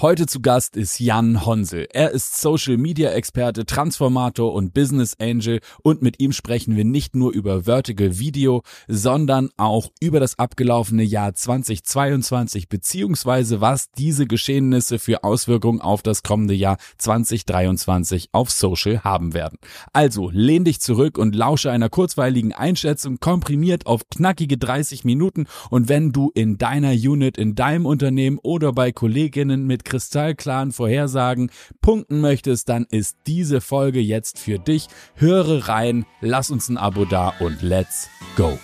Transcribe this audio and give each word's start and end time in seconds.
Heute 0.00 0.26
zu 0.26 0.40
Gast 0.40 0.74
ist 0.74 0.98
Jan 0.98 1.44
Honsel. 1.44 1.86
Er 1.92 2.10
ist 2.10 2.40
Social 2.40 2.76
Media 2.76 3.10
Experte, 3.10 3.66
Transformator 3.66 4.52
und 4.52 4.72
Business 4.74 5.14
Angel 5.20 5.60
und 5.82 6.02
mit 6.02 6.18
ihm 6.18 6.32
sprechen 6.32 6.76
wir 6.76 6.84
nicht 6.84 7.14
nur 7.14 7.30
über 7.30 7.64
Vertical 7.66 8.18
Video, 8.18 8.62
sondern 8.88 9.50
auch 9.58 9.90
über 10.00 10.18
das 10.18 10.38
abgelaufene 10.38 11.04
Jahr 11.04 11.34
2022 11.34 12.68
beziehungsweise 12.68 13.60
was 13.60 13.92
diese 13.92 14.26
Geschehnisse 14.26 14.98
für 14.98 15.22
Auswirkungen 15.22 15.82
auf 15.82 16.02
das 16.02 16.22
kommende 16.22 16.54
Jahr 16.54 16.78
2023 16.96 18.30
auf 18.32 18.50
Social 18.50 19.04
haben 19.04 19.34
werden. 19.34 19.58
Also 19.92 20.30
lehn 20.30 20.64
dich 20.64 20.80
zurück 20.80 21.16
und 21.16 21.36
lausche 21.36 21.70
einer 21.70 21.90
kurzweiligen 21.90 22.54
Einschätzung 22.54 23.20
komprimiert 23.20 23.86
auf 23.86 24.08
knackige 24.08 24.56
30 24.56 25.04
Minuten 25.04 25.46
und 25.70 25.88
wenn 25.88 26.12
du 26.12 26.32
in 26.34 26.56
deiner 26.58 26.92
Unit, 26.92 27.36
in 27.36 27.54
deinem 27.54 27.86
Unternehmen 27.86 28.38
oder 28.42 28.72
bei 28.72 28.90
Kolleginnen 28.90 29.66
mit 29.66 29.81
kristallklaren 29.82 30.72
Vorhersagen 30.72 31.50
punkten 31.80 32.20
möchtest, 32.20 32.68
dann 32.68 32.86
ist 32.90 33.16
diese 33.26 33.60
Folge 33.60 34.00
jetzt 34.00 34.38
für 34.38 34.58
dich. 34.58 34.88
Höre 35.14 35.68
rein, 35.68 36.06
lass 36.20 36.50
uns 36.50 36.68
ein 36.68 36.76
Abo 36.76 37.04
da 37.04 37.34
und 37.40 37.62
let's 37.62 38.08
go. 38.36 38.58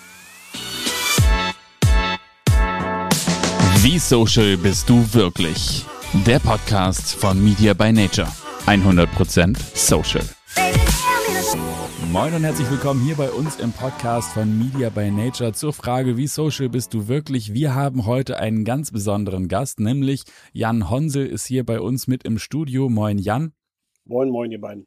Wie 3.83 3.99
social 3.99 4.57
bist 4.57 4.89
du 4.89 5.07
wirklich? 5.15 5.85
Der 6.27 6.39
Podcast 6.41 7.15
von 7.15 7.43
Media 7.43 7.75
by 7.75 7.93
Nature. 7.93 8.29
100% 8.67 9.57
social. 9.75 10.25
Moin 12.13 12.33
und 12.33 12.43
herzlich 12.43 12.71
willkommen 12.71 13.03
hier 13.03 13.17
bei 13.17 13.31
uns 13.31 13.61
im 13.61 13.71
Podcast 13.71 14.33
von 14.33 14.59
Media 14.59 14.89
by 14.89 15.11
Nature 15.11 15.53
zur 15.53 15.75
Frage, 15.75 16.17
wie 16.17 16.27
social 16.27 16.71
bist 16.71 16.95
du 16.95 17.07
wirklich? 17.07 17.53
Wir 17.53 17.75
haben 17.75 18.07
heute 18.07 18.39
einen 18.39 18.65
ganz 18.65 18.91
besonderen 18.91 19.47
Gast, 19.47 19.79
nämlich 19.79 20.25
Jan 20.55 20.89
Honsel 20.89 21.27
ist 21.27 21.47
hier 21.47 21.67
bei 21.67 21.81
uns 21.81 22.07
mit 22.07 22.25
im 22.25 22.39
Studio. 22.39 22.89
Moin 22.89 23.19
Jan. 23.19 23.53
Moin, 24.07 24.31
moin 24.31 24.51
ihr 24.51 24.61
beiden. 24.61 24.87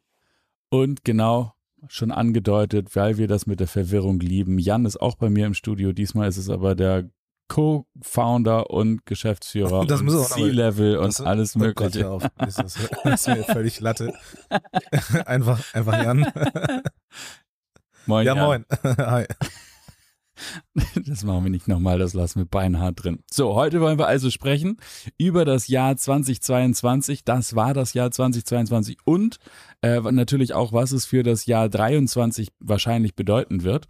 Und 0.68 1.04
genau, 1.04 1.52
schon 1.86 2.10
angedeutet, 2.10 2.96
weil 2.96 3.18
wir 3.18 3.28
das 3.28 3.46
mit 3.46 3.60
der 3.60 3.68
Verwirrung 3.68 4.18
lieben. 4.18 4.58
Jan 4.58 4.84
ist 4.84 5.00
auch 5.00 5.14
bei 5.14 5.30
mir 5.30 5.46
im 5.46 5.54
Studio. 5.54 5.92
Diesmal 5.92 6.28
ist 6.28 6.38
es 6.38 6.50
aber 6.50 6.74
der 6.74 7.08
Co-Founder 7.46 8.70
und 8.70 9.06
Geschäftsführer 9.06 9.86
das 9.86 10.00
und 10.00 10.10
C-Level 10.10 10.96
und 10.96 11.20
alles 11.20 11.54
Mögliche. 11.54 12.02
Gott, 12.02 12.24
das 12.36 12.58
ist 12.58 13.28
mir 13.28 13.44
völlig 13.44 13.78
Latte. 13.78 14.12
einfach, 15.26 15.72
einfach 15.72 16.02
Jan. 16.02 16.32
Moin, 18.06 18.26
ja, 18.26 18.34
Jan. 18.34 18.44
moin. 18.44 18.64
Hi. 18.98 19.26
Das 21.06 21.24
machen 21.24 21.44
wir 21.44 21.50
nicht 21.50 21.68
nochmal, 21.68 21.98
das 21.98 22.14
lassen 22.14 22.40
wir 22.40 22.46
beinhart 22.46 23.04
drin. 23.04 23.20
So, 23.30 23.54
heute 23.54 23.80
wollen 23.80 23.98
wir 23.98 24.06
also 24.06 24.30
sprechen 24.30 24.78
über 25.18 25.44
das 25.44 25.68
Jahr 25.68 25.96
2022. 25.96 27.24
Das 27.24 27.54
war 27.54 27.74
das 27.74 27.94
Jahr 27.94 28.10
2022 28.10 28.98
und 29.04 29.38
äh, 29.82 30.00
natürlich 30.00 30.54
auch, 30.54 30.72
was 30.72 30.92
es 30.92 31.06
für 31.06 31.22
das 31.22 31.46
Jahr 31.46 31.68
23 31.68 32.48
wahrscheinlich 32.60 33.14
bedeuten 33.14 33.62
wird. 33.62 33.86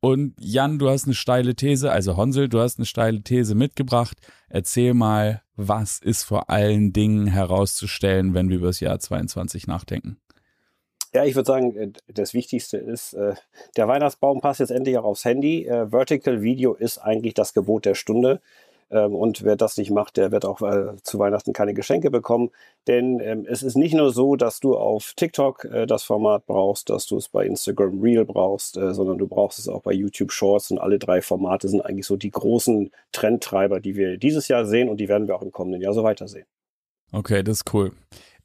Und 0.00 0.34
Jan, 0.38 0.78
du 0.78 0.90
hast 0.90 1.06
eine 1.06 1.14
steile 1.14 1.54
These, 1.54 1.90
also 1.90 2.16
Honsel, 2.16 2.48
du 2.48 2.60
hast 2.60 2.78
eine 2.78 2.86
steile 2.86 3.22
These 3.22 3.54
mitgebracht. 3.54 4.18
Erzähl 4.48 4.94
mal, 4.94 5.42
was 5.56 5.98
ist 5.98 6.24
vor 6.24 6.50
allen 6.50 6.92
Dingen 6.92 7.26
herauszustellen, 7.26 8.34
wenn 8.34 8.48
wir 8.50 8.58
über 8.58 8.68
das 8.68 8.80
Jahr 8.80 8.98
22 8.98 9.66
nachdenken? 9.66 10.18
Ja, 11.16 11.24
ich 11.24 11.34
würde 11.34 11.46
sagen, 11.46 11.74
äh, 11.76 11.92
das 12.12 12.34
Wichtigste 12.34 12.76
ist, 12.76 13.14
äh, 13.14 13.36
der 13.78 13.88
Weihnachtsbaum 13.88 14.42
passt 14.42 14.60
jetzt 14.60 14.68
endlich 14.68 14.98
auch 14.98 15.04
aufs 15.04 15.24
Handy. 15.24 15.64
Äh, 15.64 15.90
Vertical 15.90 16.42
Video 16.42 16.74
ist 16.74 16.98
eigentlich 16.98 17.32
das 17.32 17.54
Gebot 17.54 17.86
der 17.86 17.94
Stunde. 17.94 18.42
Ähm, 18.90 19.14
Und 19.14 19.42
wer 19.42 19.56
das 19.56 19.78
nicht 19.78 19.90
macht, 19.90 20.18
der 20.18 20.30
wird 20.30 20.44
auch 20.44 20.60
zu 21.02 21.18
Weihnachten 21.18 21.54
keine 21.54 21.72
Geschenke 21.72 22.10
bekommen. 22.10 22.50
Denn 22.86 23.20
ähm, 23.20 23.46
es 23.48 23.62
ist 23.62 23.76
nicht 23.76 23.94
nur 23.94 24.12
so, 24.12 24.36
dass 24.36 24.60
du 24.60 24.76
auf 24.76 25.14
TikTok 25.16 25.66
das 25.88 26.02
Format 26.02 26.44
brauchst, 26.44 26.90
dass 26.90 27.06
du 27.06 27.16
es 27.16 27.30
bei 27.30 27.46
Instagram 27.46 27.98
Reel 28.02 28.26
brauchst, 28.26 28.74
sondern 28.74 29.16
du 29.16 29.26
brauchst 29.26 29.58
es 29.58 29.68
auch 29.68 29.80
bei 29.80 29.92
YouTube 29.92 30.32
Shorts. 30.32 30.70
Und 30.70 30.78
alle 30.78 30.98
drei 30.98 31.22
Formate 31.22 31.66
sind 31.68 31.80
eigentlich 31.80 32.06
so 32.06 32.16
die 32.16 32.30
großen 32.30 32.90
Trendtreiber, 33.12 33.80
die 33.80 33.96
wir 33.96 34.18
dieses 34.18 34.48
Jahr 34.48 34.66
sehen 34.66 34.90
und 34.90 34.98
die 34.98 35.08
werden 35.08 35.28
wir 35.28 35.36
auch 35.36 35.42
im 35.42 35.50
kommenden 35.50 35.80
Jahr 35.80 35.94
so 35.94 36.02
weitersehen. 36.04 36.44
Okay, 37.10 37.42
das 37.42 37.58
ist 37.58 37.72
cool. 37.72 37.92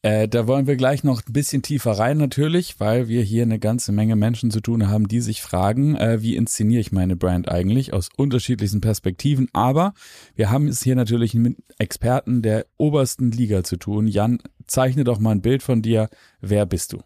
Äh, 0.03 0.27
da 0.27 0.47
wollen 0.47 0.65
wir 0.65 0.77
gleich 0.77 1.03
noch 1.03 1.21
ein 1.27 1.33
bisschen 1.33 1.61
tiefer 1.61 1.91
rein 1.91 2.17
natürlich, 2.17 2.79
weil 2.79 3.07
wir 3.07 3.21
hier 3.21 3.43
eine 3.43 3.59
ganze 3.59 3.91
Menge 3.91 4.15
Menschen 4.15 4.49
zu 4.49 4.59
tun 4.59 4.89
haben, 4.89 5.07
die 5.07 5.21
sich 5.21 5.43
fragen, 5.43 5.95
äh, 5.95 6.23
wie 6.23 6.35
inszeniere 6.35 6.81
ich 6.81 6.91
meine 6.91 7.15
Brand 7.15 7.49
eigentlich 7.49 7.93
aus 7.93 8.09
unterschiedlichsten 8.17 8.81
Perspektiven. 8.81 9.47
Aber 9.53 9.93
wir 10.35 10.49
haben 10.49 10.67
es 10.67 10.81
hier 10.81 10.95
natürlich 10.95 11.35
mit 11.35 11.57
Experten 11.77 12.41
der 12.41 12.65
obersten 12.77 13.29
Liga 13.29 13.63
zu 13.63 13.77
tun. 13.77 14.07
Jan, 14.07 14.39
zeichne 14.65 15.03
doch 15.03 15.19
mal 15.19 15.31
ein 15.31 15.41
Bild 15.41 15.61
von 15.61 15.83
dir. 15.83 16.09
Wer 16.39 16.65
bist 16.65 16.93
du? 16.93 17.01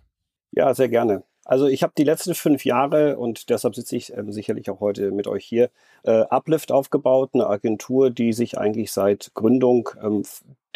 Ja, 0.51 0.73
sehr 0.73 0.87
gerne. 0.87 1.23
Also 1.43 1.67
ich 1.67 1.83
habe 1.83 1.93
die 1.95 2.03
letzten 2.03 2.33
fünf 2.33 2.65
Jahre 2.65 3.17
und 3.19 3.49
deshalb 3.49 3.75
sitze 3.75 3.97
ich 3.97 4.13
ähm, 4.13 4.31
sicherlich 4.31 4.69
auch 4.69 4.79
heute 4.79 5.11
mit 5.11 5.27
euch 5.27 5.45
hier, 5.45 5.69
äh, 6.03 6.21
Uplift 6.21 6.71
aufgebaut, 6.71 7.31
eine 7.33 7.45
Agentur, 7.45 8.09
die 8.09 8.33
sich 8.33 8.57
eigentlich 8.57 8.91
seit 8.91 9.31
Gründung 9.35 9.89
ähm, 10.01 10.23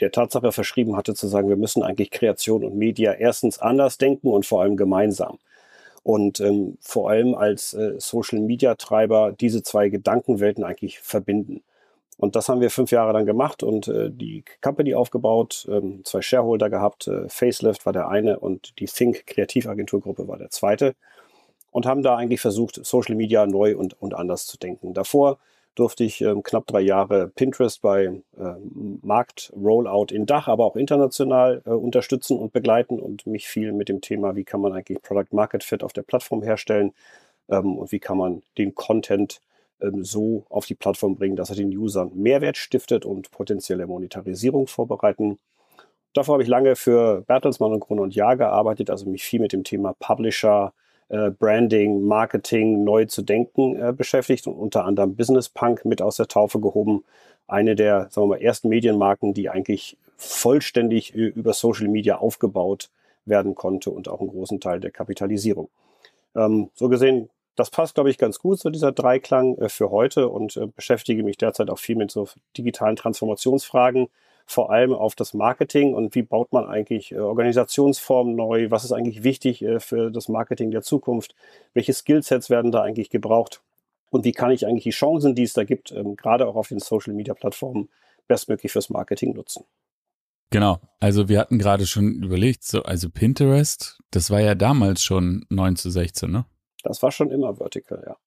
der 0.02 0.12
Tatsache 0.12 0.52
verschrieben 0.52 0.96
hatte, 0.96 1.14
zu 1.14 1.28
sagen, 1.28 1.50
wir 1.50 1.58
müssen 1.58 1.84
eigentlich 1.84 2.12
Kreation 2.12 2.64
und 2.64 2.76
Media 2.76 3.14
erstens 3.14 3.60
anders 3.60 3.98
denken 3.98 4.30
und 4.30 4.46
vor 4.46 4.62
allem 4.62 4.78
gemeinsam. 4.78 5.40
Und 6.04 6.40
ähm, 6.40 6.78
vor 6.82 7.10
allem 7.10 7.36
als 7.36 7.74
äh, 7.74 7.96
Social-Media-Treiber 7.98 9.34
diese 9.40 9.64
zwei 9.64 9.90
Gedankenwelten 9.90 10.64
eigentlich 10.64 11.00
verbinden. 11.00 11.62
Und 12.20 12.36
das 12.36 12.50
haben 12.50 12.60
wir 12.60 12.70
fünf 12.70 12.92
Jahre 12.92 13.14
lang 13.14 13.26
gemacht 13.26 13.64
und 13.64 13.88
äh, 13.88 14.10
die 14.12 14.44
Company 14.62 14.94
aufgebaut, 14.94 15.66
ähm, 15.72 16.02
zwei 16.04 16.22
Shareholder 16.22 16.70
gehabt. 16.70 17.08
Äh, 17.08 17.30
Facelift 17.30 17.86
war 17.86 17.94
der 17.94 18.10
eine 18.10 18.40
und 18.40 18.78
die 18.80 18.88
Think 18.88 19.26
Kreativagenturgruppe 19.26 20.28
war 20.28 20.38
der 20.38 20.50
zweite. 20.50 20.96
Und 21.72 21.86
haben 21.86 22.04
da 22.04 22.18
eigentlich 22.18 22.42
versucht, 22.42 22.84
Social 22.84 23.16
Media 23.16 23.46
neu 23.46 23.78
und, 23.78 24.02
und 24.02 24.16
anders 24.16 24.48
zu 24.48 24.58
denken. 24.58 24.94
Davor 24.94 25.38
durfte 25.80 26.04
ich 26.04 26.22
ähm, 26.22 26.44
knapp 26.44 26.68
drei 26.68 26.82
Jahre 26.82 27.30
Pinterest 27.30 27.82
bei 27.82 28.06
äh, 28.06 28.54
Markt-Rollout 29.02 30.08
in 30.12 30.26
Dach, 30.26 30.48
aber 30.48 30.66
auch 30.66 30.76
international 30.76 31.62
äh, 31.66 31.70
unterstützen 31.70 32.38
und 32.38 32.52
begleiten 32.52 33.00
und 33.00 33.26
mich 33.26 33.48
viel 33.48 33.72
mit 33.72 33.90
dem 33.90 34.02
Thema, 34.02 34.36
wie 34.36 34.44
kann 34.44 34.62
man 34.62 34.74
eigentlich 34.74 35.02
Product 35.02 35.32
Market 35.32 35.64
Fit 35.64 35.84
auf 35.84 35.94
der 35.94 36.02
Plattform 36.02 36.44
herstellen 36.44 36.92
ähm, 37.48 37.78
und 37.78 37.92
wie 37.92 38.00
kann 38.00 38.18
man 38.18 38.44
den 38.58 38.76
Content 38.76 39.40
ähm, 39.82 40.04
so 40.04 40.46
auf 40.50 40.66
die 40.66 40.76
Plattform 40.76 41.16
bringen, 41.16 41.38
dass 41.38 41.50
er 41.50 41.56
den 41.56 41.76
Usern 41.76 42.12
Mehrwert 42.14 42.58
stiftet 42.58 43.06
und 43.06 43.32
potenzielle 43.32 43.88
Monetarisierung 43.88 44.68
vorbereiten. 44.68 45.40
Davor 46.14 46.34
habe 46.34 46.44
ich 46.44 46.50
lange 46.50 46.76
für 46.76 47.22
Bertelsmann 47.22 47.72
und 47.72 47.80
Kron 47.80 48.00
und 48.00 48.16
Jahr 48.16 48.36
gearbeitet, 48.36 48.90
also 48.90 49.10
mich 49.10 49.24
viel 49.24 49.40
mit 49.40 49.54
dem 49.54 49.64
Thema 49.64 49.94
Publisher, 50.00 50.74
äh, 50.74 50.89
Branding, 51.32 52.04
Marketing 52.04 52.84
neu 52.84 53.06
zu 53.06 53.22
denken 53.22 53.76
äh, 53.76 53.92
beschäftigt 53.92 54.48
und 54.48 54.54
unter 54.54 54.86
anderem 54.86 55.16
Business 55.16 55.50
Punk 55.50 55.86
mit 55.86 56.02
aus 56.02 56.18
der 56.18 56.28
Taufe 56.28 56.60
gehoben. 56.60 57.04
Eine 57.48 57.76
der 57.76 58.10
sagen 58.12 58.30
wir 58.30 58.36
mal, 58.36 58.42
ersten 58.42 58.70
Medienmarken, 58.70 59.34
die 59.34 59.50
eigentlich 59.50 59.98
vollständig 60.18 61.16
äh, 61.16 61.28
über 61.28 61.54
Social 61.54 61.88
Media 61.88 62.18
aufgebaut 62.18 62.90
werden 63.26 63.56
konnte 63.56 63.90
und 63.90 64.08
auch 64.08 64.20
einen 64.20 64.30
großen 64.30 64.60
Teil 64.60 64.80
der 64.80 64.92
Kapitalisierung. 64.92 65.70
Ähm, 66.36 66.70
so 66.76 66.90
gesehen, 66.90 67.30
das 67.56 67.72
passt, 67.72 67.96
glaube 67.96 68.10
ich, 68.10 68.18
ganz 68.18 68.40
gut, 68.40 68.60
so 68.60 68.70
dieser 68.70 68.92
Dreiklang 68.92 69.58
äh, 69.58 69.70
für 69.70 69.92
heute 69.92 70.30
und 70.30 70.58
äh, 70.58 70.68
beschäftige 70.68 71.24
mich 71.24 71.38
derzeit 71.38 71.70
auch 71.70 71.80
viel 71.80 71.96
mit 71.96 72.12
so 72.12 72.28
digitalen 72.58 72.96
Transformationsfragen, 72.96 74.08
vor 74.50 74.72
allem 74.72 74.94
auf 74.94 75.14
das 75.14 75.36
Marketing 75.36 75.94
und 75.94 76.16
wie 76.16 76.24
baut 76.24 76.52
man 76.52 76.66
eigentlich 76.66 77.12
äh, 77.12 77.20
Organisationsformen 77.20 78.36
neu, 78.36 78.72
was 78.72 78.84
ist 78.84 78.92
eigentlich 78.92 79.24
wichtig 79.24 79.62
äh, 79.62 79.80
für 79.80 80.10
das 80.10 80.28
Marketing 80.28 80.72
der 80.72 80.82
Zukunft, 80.82 81.36
welche 81.76 81.94
Skillsets 81.94 82.50
werden 82.50 82.72
da 82.72 82.82
eigentlich 82.82 83.12
gebraucht 83.12 83.62
und 84.10 84.26
wie 84.26 84.32
kann 84.32 84.50
ich 84.50 84.66
eigentlich 84.66 84.86
die 84.86 84.90
Chancen, 84.90 85.36
die 85.36 85.44
es 85.44 85.54
da 85.54 85.66
gibt, 85.66 85.92
ähm, 85.92 86.16
gerade 86.16 86.48
auch 86.48 86.56
auf 86.56 86.70
den 86.70 86.80
Social-Media-Plattformen, 86.80 87.90
bestmöglich 88.28 88.72
fürs 88.72 88.90
Marketing 88.90 89.34
nutzen. 89.34 89.66
Genau. 90.50 90.80
Also 91.00 91.30
wir 91.30 91.40
hatten 91.40 91.60
gerade 91.60 91.86
schon 91.86 92.24
überlegt, 92.24 92.64
so, 92.64 92.82
also 92.82 93.08
Pinterest, 93.12 94.02
das 94.10 94.32
war 94.32 94.42
ja 94.42 94.56
damals 94.56 95.04
schon 95.04 95.46
9 95.50 95.76
zu 95.76 95.92
16, 95.92 96.32
ne? 96.32 96.46
Das 96.82 97.04
war 97.04 97.12
schon 97.12 97.30
immer 97.30 97.54
vertical, 97.58 98.04
ja. 98.04 98.18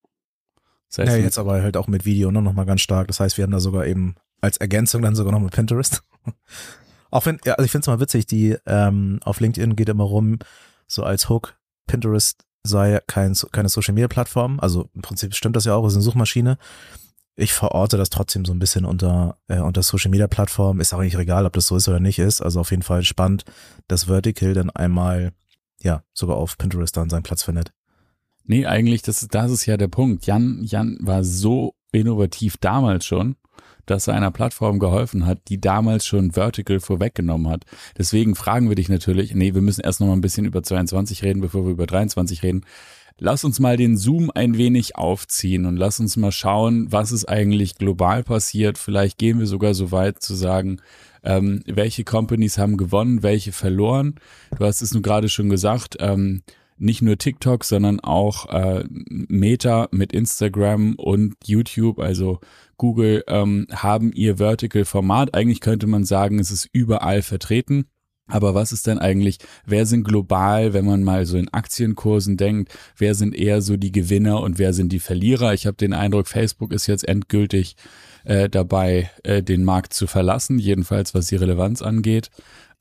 Das 0.88 0.98
heißt, 0.98 1.16
Ja, 1.16 1.24
jetzt 1.24 1.38
aber 1.38 1.62
halt 1.62 1.76
auch 1.76 1.88
mit 1.88 2.04
Video 2.04 2.30
ne, 2.30 2.40
noch 2.42 2.52
mal 2.52 2.66
ganz 2.66 2.82
stark. 2.82 3.08
Das 3.08 3.18
heißt, 3.18 3.38
wir 3.38 3.42
haben 3.42 3.50
da 3.50 3.58
sogar 3.58 3.86
eben 3.86 4.14
als 4.42 4.58
Ergänzung 4.58 5.00
dann 5.00 5.14
sogar 5.14 5.32
noch 5.32 5.40
mit 5.40 5.52
Pinterest. 5.52 6.02
auch 7.10 7.24
wenn, 7.24 7.38
ja, 7.44 7.54
also 7.54 7.64
ich 7.64 7.70
finde 7.70 7.82
es 7.82 7.86
mal 7.86 8.00
witzig, 8.00 8.26
die 8.26 8.56
ähm, 8.66 9.20
auf 9.24 9.40
LinkedIn 9.40 9.76
geht 9.76 9.88
immer 9.88 10.04
rum, 10.04 10.38
so 10.86 11.04
als 11.04 11.30
Hook, 11.30 11.56
Pinterest 11.86 12.44
sei 12.64 13.00
kein, 13.06 13.34
keine 13.50 13.68
Social 13.68 13.94
Media 13.94 14.08
Plattform. 14.08 14.60
Also 14.60 14.90
im 14.94 15.02
Prinzip 15.02 15.34
stimmt 15.34 15.56
das 15.56 15.64
ja 15.64 15.74
auch, 15.74 15.86
ist 15.86 15.94
eine 15.94 16.02
Suchmaschine. 16.02 16.58
Ich 17.34 17.54
verorte 17.54 17.96
das 17.96 18.10
trotzdem 18.10 18.44
so 18.44 18.52
ein 18.52 18.58
bisschen 18.58 18.84
unter, 18.84 19.38
äh, 19.48 19.60
unter 19.60 19.82
Social 19.82 20.10
Media 20.10 20.26
Plattform. 20.26 20.80
Ist 20.80 20.92
auch 20.92 21.00
nicht 21.00 21.16
egal, 21.16 21.46
ob 21.46 21.54
das 21.54 21.66
so 21.66 21.76
ist 21.76 21.88
oder 21.88 21.98
nicht 21.98 22.18
ist. 22.18 22.42
Also 22.42 22.60
auf 22.60 22.70
jeden 22.70 22.82
Fall 22.82 23.02
spannend, 23.04 23.44
dass 23.88 24.04
Vertical 24.04 24.52
dann 24.52 24.70
einmal, 24.70 25.32
ja, 25.80 26.02
sogar 26.12 26.36
auf 26.36 26.58
Pinterest 26.58 26.96
dann 26.96 27.10
seinen 27.10 27.22
Platz 27.22 27.42
findet. 27.42 27.72
Nee, 28.44 28.66
eigentlich, 28.66 29.02
das, 29.02 29.26
das 29.28 29.50
ist 29.50 29.66
ja 29.66 29.76
der 29.76 29.88
Punkt. 29.88 30.26
Jan, 30.26 30.62
Jan 30.62 30.98
war 31.00 31.24
so 31.24 31.74
innovativ 31.92 32.56
damals 32.58 33.06
schon, 33.06 33.36
das 33.86 34.04
seiner 34.04 34.30
Plattform 34.30 34.78
geholfen 34.78 35.26
hat, 35.26 35.38
die 35.48 35.60
damals 35.60 36.06
schon 36.06 36.32
Vertical 36.32 36.80
vorweggenommen 36.80 37.48
hat. 37.48 37.64
Deswegen 37.98 38.34
fragen 38.34 38.68
wir 38.68 38.76
dich 38.76 38.88
natürlich, 38.88 39.34
nee, 39.34 39.54
wir 39.54 39.62
müssen 39.62 39.82
erst 39.82 40.00
noch 40.00 40.06
mal 40.06 40.14
ein 40.14 40.20
bisschen 40.20 40.46
über 40.46 40.62
22 40.62 41.22
reden, 41.22 41.40
bevor 41.40 41.64
wir 41.64 41.72
über 41.72 41.86
23 41.86 42.42
reden. 42.42 42.64
Lass 43.18 43.44
uns 43.44 43.60
mal 43.60 43.76
den 43.76 43.96
Zoom 43.96 44.30
ein 44.34 44.56
wenig 44.56 44.96
aufziehen 44.96 45.66
und 45.66 45.76
lass 45.76 46.00
uns 46.00 46.16
mal 46.16 46.32
schauen, 46.32 46.90
was 46.90 47.12
ist 47.12 47.28
eigentlich 47.28 47.76
global 47.76 48.24
passiert. 48.24 48.78
Vielleicht 48.78 49.18
gehen 49.18 49.38
wir 49.38 49.46
sogar 49.46 49.74
so 49.74 49.92
weit 49.92 50.22
zu 50.22 50.34
sagen, 50.34 50.80
ähm, 51.22 51.62
welche 51.66 52.04
Companies 52.04 52.58
haben 52.58 52.76
gewonnen, 52.76 53.22
welche 53.22 53.52
verloren. 53.52 54.16
Du 54.58 54.64
hast 54.64 54.82
es 54.82 54.92
nun 54.92 55.02
gerade 55.02 55.28
schon 55.28 55.50
gesagt, 55.50 55.96
ähm, 56.00 56.42
nicht 56.82 57.02
nur 57.02 57.16
TikTok, 57.16 57.64
sondern 57.64 58.00
auch 58.00 58.48
äh, 58.48 58.84
Meta 58.90 59.88
mit 59.92 60.12
Instagram 60.12 60.94
und 60.96 61.34
YouTube, 61.44 61.98
also 61.98 62.40
Google, 62.76 63.24
ähm, 63.28 63.66
haben 63.70 64.12
ihr 64.12 64.38
Vertical-Format. 64.38 65.34
Eigentlich 65.34 65.60
könnte 65.60 65.86
man 65.86 66.04
sagen, 66.04 66.38
es 66.38 66.50
ist 66.50 66.68
überall 66.72 67.22
vertreten. 67.22 67.86
Aber 68.26 68.54
was 68.54 68.72
ist 68.72 68.86
denn 68.86 68.98
eigentlich, 68.98 69.38
wer 69.66 69.84
sind 69.84 70.04
global, 70.04 70.72
wenn 70.72 70.86
man 70.86 71.02
mal 71.02 71.26
so 71.26 71.36
in 71.36 71.52
Aktienkursen 71.52 72.36
denkt, 72.36 72.72
wer 72.96 73.14
sind 73.14 73.34
eher 73.34 73.60
so 73.62 73.76
die 73.76 73.92
Gewinner 73.92 74.40
und 74.40 74.58
wer 74.58 74.72
sind 74.72 74.92
die 74.92 75.00
Verlierer? 75.00 75.54
Ich 75.54 75.66
habe 75.66 75.76
den 75.76 75.92
Eindruck, 75.92 76.28
Facebook 76.28 76.72
ist 76.72 76.86
jetzt 76.86 77.06
endgültig 77.06 77.76
äh, 78.24 78.48
dabei, 78.48 79.10
äh, 79.24 79.42
den 79.42 79.64
Markt 79.64 79.92
zu 79.92 80.06
verlassen, 80.06 80.58
jedenfalls 80.58 81.14
was 81.14 81.26
die 81.26 81.36
Relevanz 81.36 81.82
angeht. 81.82 82.30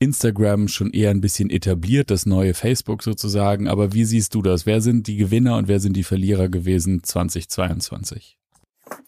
Instagram 0.02 0.68
schon 0.68 0.90
eher 0.90 1.10
ein 1.10 1.20
bisschen 1.20 1.48
etabliert, 1.48 2.10
das 2.10 2.26
neue 2.26 2.54
Facebook 2.54 3.02
sozusagen. 3.02 3.68
Aber 3.68 3.92
wie 3.92 4.04
siehst 4.04 4.34
du 4.34 4.42
das? 4.42 4.66
Wer 4.66 4.80
sind 4.80 5.06
die 5.06 5.16
Gewinner 5.16 5.56
und 5.56 5.68
wer 5.68 5.80
sind 5.80 5.96
die 5.96 6.02
Verlierer 6.02 6.48
gewesen 6.48 7.02
2022? 7.02 8.36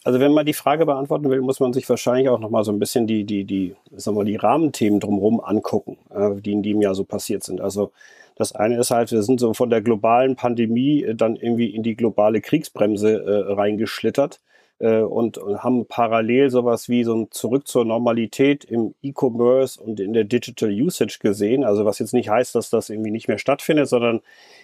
Also 0.05 0.21
wenn 0.21 0.33
man 0.33 0.47
die 0.47 0.53
Frage 0.53 0.87
beantworten 0.87 1.29
will, 1.29 1.41
muss 1.41 1.61
man 1.61 1.73
sich 1.73 1.89
wahrscheinlich 1.89 2.29
auch 2.29 2.39
nochmal 2.39 2.65
so 2.65 2.73
ein 2.73 2.79
bisschen 2.79 3.07
die, 3.07 3.25
die, 3.25 3.45
die, 3.45 3.75
sagen 3.97 4.17
wir, 4.17 4.25
die 4.25 4.37
Rahmenthemen 4.37 5.01
drumherum 5.01 5.41
angucken, 5.41 5.99
äh, 6.11 6.41
die 6.41 6.53
in 6.53 6.63
dem 6.63 6.81
Jahr 6.81 6.95
so 6.95 7.05
passiert 7.05 7.43
sind. 7.43 7.61
Also 7.61 7.91
das 8.37 8.53
eine 8.53 8.79
ist 8.79 8.91
halt, 8.91 9.11
wir 9.13 9.23
sind 9.23 9.41
so 9.41 9.53
von 9.53 9.71
der 9.71 9.83
globalen 9.83 10.37
Pandemie 10.37 11.07
dann 11.15 11.37
irgendwie 11.37 11.75
in 11.75 11.83
die 11.83 11.97
globale 11.97 12.41
Kriegsbremse 12.41 13.25
äh, 13.25 13.53
reingeschlittert 13.53 14.41
äh, 14.79 15.01
und, 15.01 15.39
und 15.39 15.63
haben 15.63 15.87
parallel 15.87 16.51
sowas 16.51 16.89
wie 16.89 17.05
so 17.05 17.15
ein 17.15 17.31
Zurück 17.31 17.67
zur 17.67 17.85
Normalität 17.85 18.65
im 18.65 18.95
E-Commerce 19.03 19.81
und 19.81 20.01
in 20.01 20.13
der 20.13 20.25
Digital 20.25 20.71
Usage 20.71 21.19
gesehen. 21.21 21.65
Also 21.65 21.85
was 21.85 21.99
jetzt 21.99 22.15
nicht 22.15 22.29
heißt, 22.29 22.55
dass 22.55 22.71
das 22.71 22.91
irgendwie 22.91 23.11
nicht 23.11 23.29
mehr 23.29 23.39
stattfindet, 23.39 23.89
sondern 23.89 24.21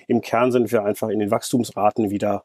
im 0.09 0.21
Kern 0.21 0.53
sind 0.53 0.71
wir 0.73 0.85
einfach 0.85 1.09
in 1.09 1.19
den 1.19 1.31
Wachstumsraten 1.31 2.11
wieder 2.11 2.45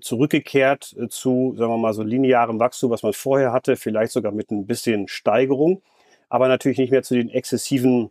zurückgekehrt 0.00 0.96
äh, 0.98 1.08
zu, 1.08 1.54
sagen 1.56 1.72
wir 1.72 1.78
mal, 1.78 1.92
so 1.92 2.02
linearem 2.02 2.58
Wachstum, 2.58 2.90
was 2.90 3.02
man 3.02 3.12
vorher 3.12 3.52
hatte, 3.52 3.76
vielleicht 3.76 4.12
sogar 4.12 4.32
mit 4.32 4.50
ein 4.50 4.66
bisschen 4.66 5.08
Steigerung, 5.08 5.82
aber 6.28 6.48
natürlich 6.48 6.78
nicht 6.78 6.90
mehr 6.90 7.02
zu 7.02 7.14
den 7.14 7.30
exzessiven 7.30 8.10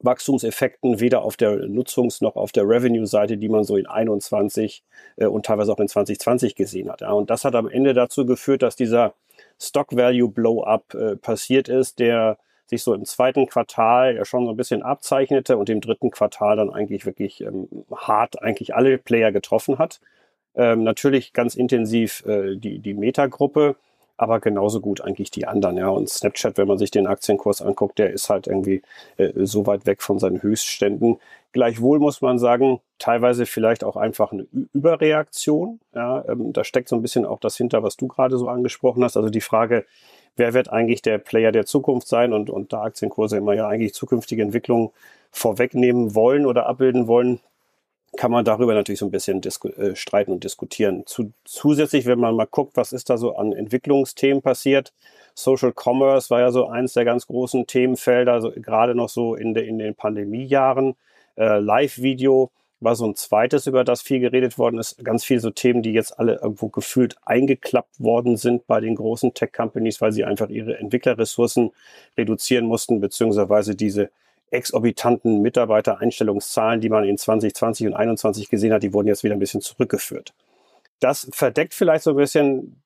Wachstumseffekten 0.00 1.00
weder 1.00 1.22
auf 1.22 1.36
der 1.36 1.66
Nutzungs- 1.66 2.22
noch 2.22 2.36
auf 2.36 2.52
der 2.52 2.68
Revenue-Seite, 2.68 3.36
die 3.36 3.48
man 3.48 3.64
so 3.64 3.76
in 3.76 3.86
21 3.86 4.84
äh, 5.16 5.26
und 5.26 5.46
teilweise 5.46 5.72
auch 5.72 5.80
in 5.80 5.88
2020 5.88 6.54
gesehen 6.54 6.90
hat. 6.90 7.00
Ja. 7.00 7.12
Und 7.12 7.30
das 7.30 7.44
hat 7.44 7.54
am 7.54 7.68
Ende 7.68 7.94
dazu 7.94 8.26
geführt, 8.26 8.62
dass 8.62 8.76
dieser 8.76 9.14
Stock 9.60 9.94
Value 9.94 10.28
Blow-up 10.30 10.94
äh, 10.94 11.16
passiert 11.16 11.68
ist, 11.68 11.98
der 11.98 12.38
sich 12.66 12.82
so 12.82 12.94
im 12.94 13.04
zweiten 13.04 13.46
Quartal 13.46 14.16
ja 14.16 14.24
schon 14.24 14.44
so 14.44 14.50
ein 14.50 14.56
bisschen 14.56 14.82
abzeichnete 14.82 15.56
und 15.56 15.70
im 15.70 15.80
dritten 15.80 16.10
Quartal 16.10 16.56
dann 16.56 16.70
eigentlich 16.70 17.06
wirklich 17.06 17.40
ähm, 17.40 17.68
hart 17.94 18.42
eigentlich 18.42 18.74
alle 18.74 18.98
Player 18.98 19.32
getroffen 19.32 19.78
hat. 19.78 20.00
Ähm, 20.54 20.82
natürlich 20.84 21.32
ganz 21.32 21.54
intensiv 21.54 22.24
äh, 22.26 22.56
die, 22.56 22.78
die 22.78 22.94
Meta-Gruppe, 22.94 23.76
aber 24.18 24.40
genauso 24.40 24.80
gut 24.80 25.00
eigentlich 25.00 25.30
die 25.30 25.46
anderen. 25.46 25.78
Ja. 25.78 25.88
Und 25.88 26.10
Snapchat, 26.10 26.58
wenn 26.58 26.68
man 26.68 26.76
sich 26.76 26.90
den 26.90 27.06
Aktienkurs 27.06 27.62
anguckt, 27.62 27.98
der 27.98 28.10
ist 28.12 28.28
halt 28.28 28.48
irgendwie 28.48 28.82
äh, 29.16 29.30
so 29.46 29.66
weit 29.66 29.86
weg 29.86 30.02
von 30.02 30.18
seinen 30.18 30.42
Höchstständen. 30.42 31.18
Gleichwohl 31.52 32.00
muss 32.00 32.20
man 32.20 32.38
sagen, 32.38 32.80
teilweise 32.98 33.46
vielleicht 33.46 33.84
auch 33.84 33.96
einfach 33.96 34.32
eine 34.32 34.46
Überreaktion. 34.74 35.80
Ja. 35.94 36.24
Ähm, 36.28 36.52
da 36.52 36.64
steckt 36.64 36.88
so 36.88 36.96
ein 36.96 37.02
bisschen 37.02 37.24
auch 37.24 37.38
das 37.38 37.56
hinter, 37.56 37.82
was 37.82 37.96
du 37.96 38.08
gerade 38.08 38.36
so 38.36 38.48
angesprochen 38.48 39.04
hast. 39.04 39.16
Also 39.16 39.30
die 39.30 39.40
Frage, 39.40 39.86
wer 40.36 40.52
wird 40.52 40.68
eigentlich 40.68 41.00
der 41.00 41.18
Player 41.18 41.52
der 41.52 41.64
Zukunft 41.64 42.08
sein 42.08 42.32
und, 42.32 42.50
und 42.50 42.72
da 42.72 42.82
Aktienkurse 42.82 43.36
immer 43.36 43.54
ja 43.54 43.68
eigentlich 43.68 43.94
zukünftige 43.94 44.42
Entwicklungen 44.42 44.90
vorwegnehmen 45.30 46.14
wollen 46.16 46.44
oder 46.44 46.66
abbilden 46.66 47.06
wollen, 47.06 47.40
kann 48.16 48.30
man 48.30 48.44
darüber 48.44 48.74
natürlich 48.74 49.00
so 49.00 49.06
ein 49.06 49.10
bisschen 49.10 49.42
äh, 49.42 49.94
streiten 49.94 50.32
und 50.32 50.44
diskutieren. 50.44 51.04
Zu, 51.06 51.32
zusätzlich, 51.44 52.06
wenn 52.06 52.18
man 52.18 52.34
mal 52.34 52.46
guckt, 52.46 52.76
was 52.76 52.92
ist 52.92 53.10
da 53.10 53.18
so 53.18 53.36
an 53.36 53.52
Entwicklungsthemen 53.52 54.42
passiert. 54.42 54.92
Social 55.34 55.72
Commerce 55.72 56.30
war 56.30 56.40
ja 56.40 56.50
so 56.50 56.66
eins 56.66 56.94
der 56.94 57.04
ganz 57.04 57.26
großen 57.26 57.66
Themenfelder, 57.66 58.32
also 58.32 58.50
gerade 58.50 58.94
noch 58.94 59.08
so 59.08 59.34
in, 59.34 59.54
de, 59.54 59.66
in 59.66 59.78
den 59.78 59.94
Pandemiejahren. 59.94 60.94
Äh, 61.36 61.58
Live-Video 61.58 62.50
war 62.80 62.94
so 62.94 63.06
ein 63.06 63.14
zweites, 63.14 63.66
über 63.66 63.84
das 63.84 64.02
viel 64.02 64.20
geredet 64.20 64.56
worden 64.56 64.78
ist. 64.78 65.04
Ganz 65.04 65.24
viele 65.24 65.40
so 65.40 65.50
Themen, 65.50 65.82
die 65.82 65.92
jetzt 65.92 66.18
alle 66.18 66.36
irgendwo 66.36 66.68
gefühlt 66.68 67.16
eingeklappt 67.24 68.00
worden 68.00 68.36
sind 68.36 68.66
bei 68.66 68.80
den 68.80 68.94
großen 68.94 69.34
Tech-Companies, 69.34 70.00
weil 70.00 70.12
sie 70.12 70.24
einfach 70.24 70.48
ihre 70.48 70.78
Entwicklerressourcen 70.78 71.72
reduzieren 72.16 72.66
mussten, 72.66 73.00
beziehungsweise 73.00 73.74
diese 73.74 74.10
exorbitanten 74.50 75.40
Mitarbeitereinstellungszahlen, 75.42 76.80
die 76.80 76.88
man 76.88 77.04
in 77.04 77.18
2020 77.18 77.86
und 77.86 77.92
2021 77.92 78.48
gesehen 78.48 78.72
hat, 78.72 78.82
die 78.82 78.92
wurden 78.92 79.08
jetzt 79.08 79.24
wieder 79.24 79.34
ein 79.34 79.40
bisschen 79.40 79.60
zurückgeführt. 79.60 80.34
Das 81.00 81.28
verdeckt 81.32 81.74
vielleicht 81.74 82.04
so 82.04 82.10
ein 82.10 82.16
bisschen, 82.16 82.82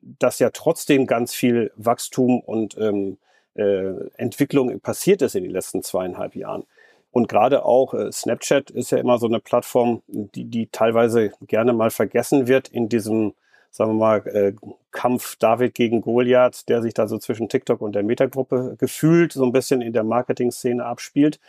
dass 0.00 0.38
ja 0.38 0.50
trotzdem 0.50 1.06
ganz 1.06 1.34
viel 1.34 1.72
Wachstum 1.76 2.40
und 2.40 2.76
ähm, 2.78 3.18
äh, 3.54 4.08
Entwicklung 4.16 4.80
passiert 4.80 5.22
ist 5.22 5.34
in 5.34 5.44
den 5.44 5.52
letzten 5.52 5.82
zweieinhalb 5.82 6.34
Jahren. 6.34 6.64
Und 7.10 7.28
gerade 7.28 7.64
auch 7.64 7.94
äh, 7.94 8.10
Snapchat 8.10 8.70
ist 8.70 8.90
ja 8.90 8.98
immer 8.98 9.18
so 9.18 9.26
eine 9.26 9.38
Plattform, 9.38 10.02
die, 10.08 10.44
die 10.44 10.66
teilweise 10.66 11.32
gerne 11.46 11.72
mal 11.72 11.90
vergessen 11.90 12.48
wird 12.48 12.68
in 12.68 12.88
diesem 12.88 13.34
sagen 13.74 13.90
wir 13.90 13.94
mal, 13.94 14.26
äh, 14.28 14.52
Kampf 14.92 15.34
David 15.34 15.74
gegen 15.74 16.00
Goliath, 16.00 16.68
der 16.68 16.80
sich 16.80 16.94
da 16.94 17.08
so 17.08 17.18
zwischen 17.18 17.48
TikTok 17.48 17.80
und 17.80 17.96
der 17.96 18.04
Meta-Gruppe 18.04 18.76
gefühlt 18.78 19.32
so 19.32 19.44
ein 19.44 19.50
bisschen 19.50 19.82
in 19.82 19.92
der 19.92 20.04
Marketing-Szene 20.04 20.84
abspielt. 20.84 21.40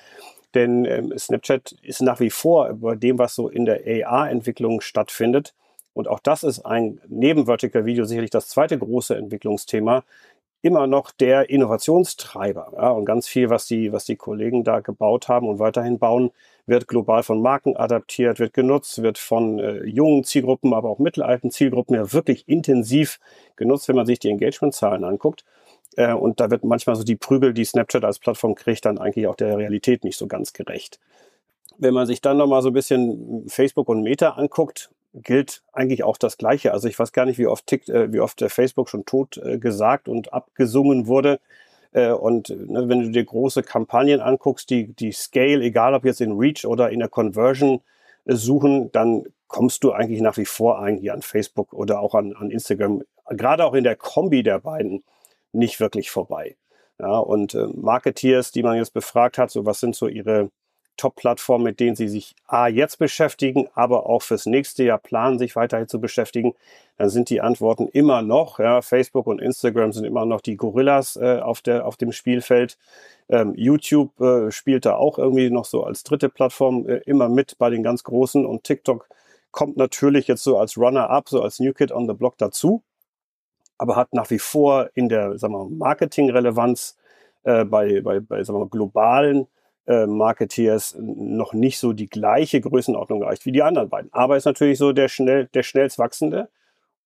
Denn 0.55 0.85
ähm, 0.85 1.13
Snapchat 1.15 1.75
ist 1.83 2.01
nach 2.01 2.19
wie 2.19 2.31
vor 2.31 2.69
über 2.69 2.95
dem, 2.95 3.19
was 3.19 3.35
so 3.35 3.47
in 3.47 3.65
der 3.65 3.81
AR-Entwicklung 4.07 4.81
stattfindet. 4.81 5.53
Und 5.93 6.07
auch 6.07 6.19
das 6.19 6.43
ist 6.43 6.65
ein 6.65 6.99
neben 7.07 7.45
Vertical 7.45 7.85
Video 7.85 8.05
sicherlich 8.05 8.31
das 8.31 8.47
zweite 8.47 8.79
große 8.79 9.15
Entwicklungsthema, 9.15 10.03
immer 10.65 10.87
noch 10.87 11.11
der 11.11 11.51
Innovationstreiber. 11.51 12.73
Ja, 12.75 12.89
und 12.89 13.05
ganz 13.05 13.27
viel, 13.27 13.51
was 13.51 13.67
die, 13.67 13.91
was 13.91 14.05
die 14.05 14.15
Kollegen 14.15 14.63
da 14.63 14.79
gebaut 14.79 15.27
haben 15.27 15.47
und 15.47 15.59
weiterhin 15.59 15.99
bauen, 15.99 16.31
wird 16.65 16.87
global 16.87 17.21
von 17.21 17.39
Marken 17.39 17.77
adaptiert, 17.77 18.39
wird 18.39 18.53
genutzt, 18.53 19.03
wird 19.03 19.19
von 19.19 19.59
äh, 19.59 19.83
jungen 19.85 20.23
Zielgruppen, 20.23 20.73
aber 20.73 20.89
auch 20.89 20.97
mittelalten 20.97 21.51
Zielgruppen 21.51 21.95
ja 21.95 22.11
wirklich 22.13 22.49
intensiv 22.49 23.19
genutzt, 23.55 23.87
wenn 23.87 23.95
man 23.95 24.07
sich 24.07 24.17
die 24.17 24.29
Engagement-Zahlen 24.29 25.03
anguckt. 25.03 25.45
Äh, 25.97 26.13
und 26.13 26.39
da 26.39 26.49
wird 26.49 26.63
manchmal 26.63 26.95
so 26.95 27.03
die 27.03 27.15
Prügel, 27.15 27.53
die 27.53 27.63
Snapchat 27.63 28.03
als 28.03 28.17
Plattform 28.17 28.55
kriegt, 28.55 28.85
dann 28.85 28.97
eigentlich 28.97 29.27
auch 29.27 29.35
der 29.35 29.59
Realität 29.59 30.03
nicht 30.03 30.17
so 30.17 30.25
ganz 30.25 30.51
gerecht. 30.51 30.99
Wenn 31.77 31.93
man 31.93 32.07
sich 32.07 32.21
dann 32.21 32.37
nochmal 32.37 32.63
so 32.63 32.69
ein 32.69 32.73
bisschen 32.73 33.43
Facebook 33.47 33.87
und 33.87 34.01
Meta 34.01 34.29
anguckt, 34.31 34.89
gilt 35.21 35.63
eigentlich 35.71 36.03
auch 36.03 36.17
das 36.17 36.37
Gleiche. 36.37 36.73
Also 36.73 36.87
ich 36.87 36.99
weiß 36.99 37.11
gar 37.11 37.25
nicht, 37.25 37.37
wie 37.37 37.47
oft, 37.47 37.65
tickt, 37.67 37.89
äh, 37.89 38.11
wie 38.11 38.19
oft 38.19 38.41
der 38.41 38.49
Facebook 38.49 38.89
schon 38.89 39.05
tot 39.05 39.37
äh, 39.37 39.57
gesagt 39.57 40.07
und 40.07 40.33
abgesungen 40.33 41.07
wurde. 41.07 41.39
Äh, 41.91 42.11
und 42.11 42.49
ne, 42.49 42.89
wenn 42.89 43.01
du 43.01 43.09
dir 43.11 43.23
große 43.23 43.63
Kampagnen 43.63 44.19
anguckst, 44.21 44.69
die, 44.69 44.93
die 44.93 45.11
Scale, 45.11 45.63
egal 45.63 45.93
ob 45.93 46.05
jetzt 46.05 46.21
in 46.21 46.33
Reach 46.33 46.65
oder 46.65 46.89
in 46.89 46.99
der 46.99 47.09
Conversion 47.09 47.81
äh, 48.25 48.35
suchen, 48.35 48.91
dann 48.91 49.23
kommst 49.47 49.83
du 49.83 49.91
eigentlich 49.91 50.21
nach 50.21 50.37
wie 50.37 50.45
vor 50.45 50.79
eigentlich 50.79 51.11
an 51.11 51.21
Facebook 51.21 51.73
oder 51.73 52.01
auch 52.01 52.15
an, 52.15 52.33
an 52.33 52.51
Instagram, 52.51 53.03
gerade 53.29 53.65
auch 53.65 53.73
in 53.73 53.83
der 53.83 53.95
Kombi 53.95 54.43
der 54.43 54.59
beiden, 54.59 55.03
nicht 55.53 55.79
wirklich 55.79 56.11
vorbei. 56.11 56.57
Ja, 56.99 57.17
und 57.17 57.53
äh, 57.53 57.67
Marketeers, 57.73 58.51
die 58.51 58.63
man 58.63 58.77
jetzt 58.77 58.93
befragt 58.93 59.37
hat, 59.37 59.51
so 59.51 59.65
was 59.65 59.79
sind 59.79 59.95
so 59.95 60.07
ihre 60.07 60.49
Top-Plattformen, 60.97 61.63
mit 61.63 61.79
denen 61.79 61.95
Sie 61.95 62.07
sich 62.07 62.35
A 62.47 62.67
jetzt 62.67 62.97
beschäftigen, 62.97 63.67
aber 63.73 64.07
auch 64.07 64.21
fürs 64.21 64.45
nächste 64.45 64.83
Jahr 64.83 64.97
planen, 64.97 65.39
sich 65.39 65.55
weiterhin 65.55 65.87
zu 65.87 65.99
beschäftigen, 65.99 66.55
dann 66.97 67.09
sind 67.09 67.29
die 67.29 67.41
Antworten 67.41 67.87
immer 67.87 68.21
noch, 68.21 68.59
ja, 68.59 68.81
Facebook 68.81 69.27
und 69.27 69.41
Instagram 69.41 69.91
sind 69.91 70.05
immer 70.05 70.25
noch 70.25 70.41
die 70.41 70.55
Gorillas 70.55 71.17
äh, 71.17 71.39
auf, 71.39 71.61
der, 71.61 71.85
auf 71.85 71.97
dem 71.97 72.11
Spielfeld. 72.11 72.77
Ähm, 73.27 73.53
YouTube 73.55 74.19
äh, 74.21 74.51
spielt 74.51 74.85
da 74.85 74.95
auch 74.95 75.17
irgendwie 75.17 75.49
noch 75.49 75.65
so 75.65 75.83
als 75.83 76.03
dritte 76.03 76.29
Plattform 76.29 76.87
äh, 76.87 76.97
immer 77.05 77.27
mit 77.27 77.57
bei 77.57 77.69
den 77.69 77.83
ganz 77.83 78.03
Großen 78.03 78.45
und 78.45 78.63
TikTok 78.63 79.07
kommt 79.51 79.77
natürlich 79.77 80.27
jetzt 80.27 80.43
so 80.43 80.57
als 80.57 80.77
Runner-up, 80.77 81.29
so 81.29 81.41
als 81.41 81.59
New 81.59 81.73
Kid 81.73 81.91
on 81.91 82.07
the 82.07 82.13
Block 82.13 82.37
dazu, 82.37 82.83
aber 83.77 83.95
hat 83.95 84.13
nach 84.13 84.29
wie 84.29 84.39
vor 84.39 84.89
in 84.93 85.09
der 85.09 85.35
Marketing-Relevanz 85.39 86.97
äh, 87.43 87.65
bei, 87.65 88.01
bei, 88.01 88.19
bei 88.19 88.43
sagen 88.43 88.59
wir, 88.59 88.67
globalen 88.67 89.47
äh, 89.87 90.05
Marketeers 90.05 90.95
noch 90.99 91.53
nicht 91.53 91.79
so 91.79 91.93
die 91.93 92.09
gleiche 92.09 92.61
Größenordnung 92.61 93.21
erreicht 93.21 93.45
wie 93.45 93.51
die 93.51 93.63
anderen 93.63 93.89
beiden. 93.89 94.11
Aber 94.13 94.37
ist 94.37 94.45
natürlich 94.45 94.77
so 94.77 94.93
der 94.93 95.07
schnell, 95.07 95.47
der 95.53 95.63
schnellst 95.63 95.99
wachsende 95.99 96.49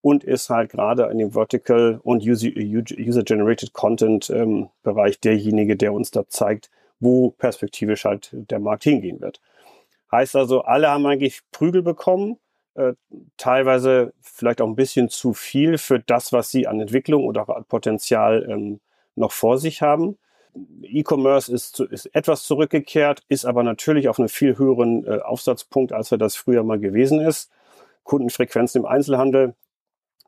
und 0.02 0.24
ist 0.24 0.50
halt 0.50 0.72
gerade 0.72 1.04
in 1.12 1.18
dem 1.18 1.32
Vertical 1.32 2.00
und 2.04 2.24
User-Generated 2.24 3.74
Content 3.74 4.30
ähm, 4.30 4.70
Bereich 4.84 5.20
derjenige, 5.20 5.76
der 5.76 5.94
uns 5.94 6.12
da 6.12 6.28
zeigt, 6.28 6.70
wo 7.00 7.32
perspektivisch 7.32 8.06
halt 8.06 8.30
der 8.32 8.60
Markt 8.60 8.84
hingehen 8.84 9.20
wird. 9.22 9.42
Heißt 10.12 10.36
also, 10.36 10.62
alle 10.62 10.90
haben 10.90 11.06
eigentlich 11.06 11.42
Prügel 11.52 11.82
bekommen, 11.82 12.38
äh, 12.76 12.94
teilweise 13.38 14.14
vielleicht 14.22 14.62
auch 14.62 14.68
ein 14.68 14.76
bisschen 14.76 15.10
zu 15.10 15.34
viel 15.34 15.78
für 15.78 16.00
das, 16.00 16.32
was 16.34 16.50
sie 16.50 16.68
an 16.68 16.80
Entwicklung 16.80 17.26
oder 17.26 17.44
auch 17.44 17.56
an 17.56 17.66
Potenzial 17.66 18.48
ähm, 18.50 18.80
noch 19.16 19.32
vor 19.32 19.58
sich 19.58 19.82
haben. 19.82 20.18
E-Commerce 20.82 21.52
ist, 21.52 21.80
ist 21.80 22.08
etwas 22.16 22.44
zurückgekehrt, 22.44 23.24
ist 23.28 23.46
aber 23.46 23.64
natürlich 23.64 24.10
auf 24.10 24.20
einem 24.20 24.30
viel 24.30 24.58
höheren 24.58 25.06
äh, 25.06 25.20
Aufsatzpunkt, 25.20 25.94
als 25.94 26.12
er 26.12 26.18
das 26.18 26.36
früher 26.36 26.64
mal 26.64 26.80
gewesen 26.80 27.20
ist. 27.22 27.52
Kundenfrequenzen 28.04 28.82
im 28.82 28.86
Einzelhandel 28.88 29.54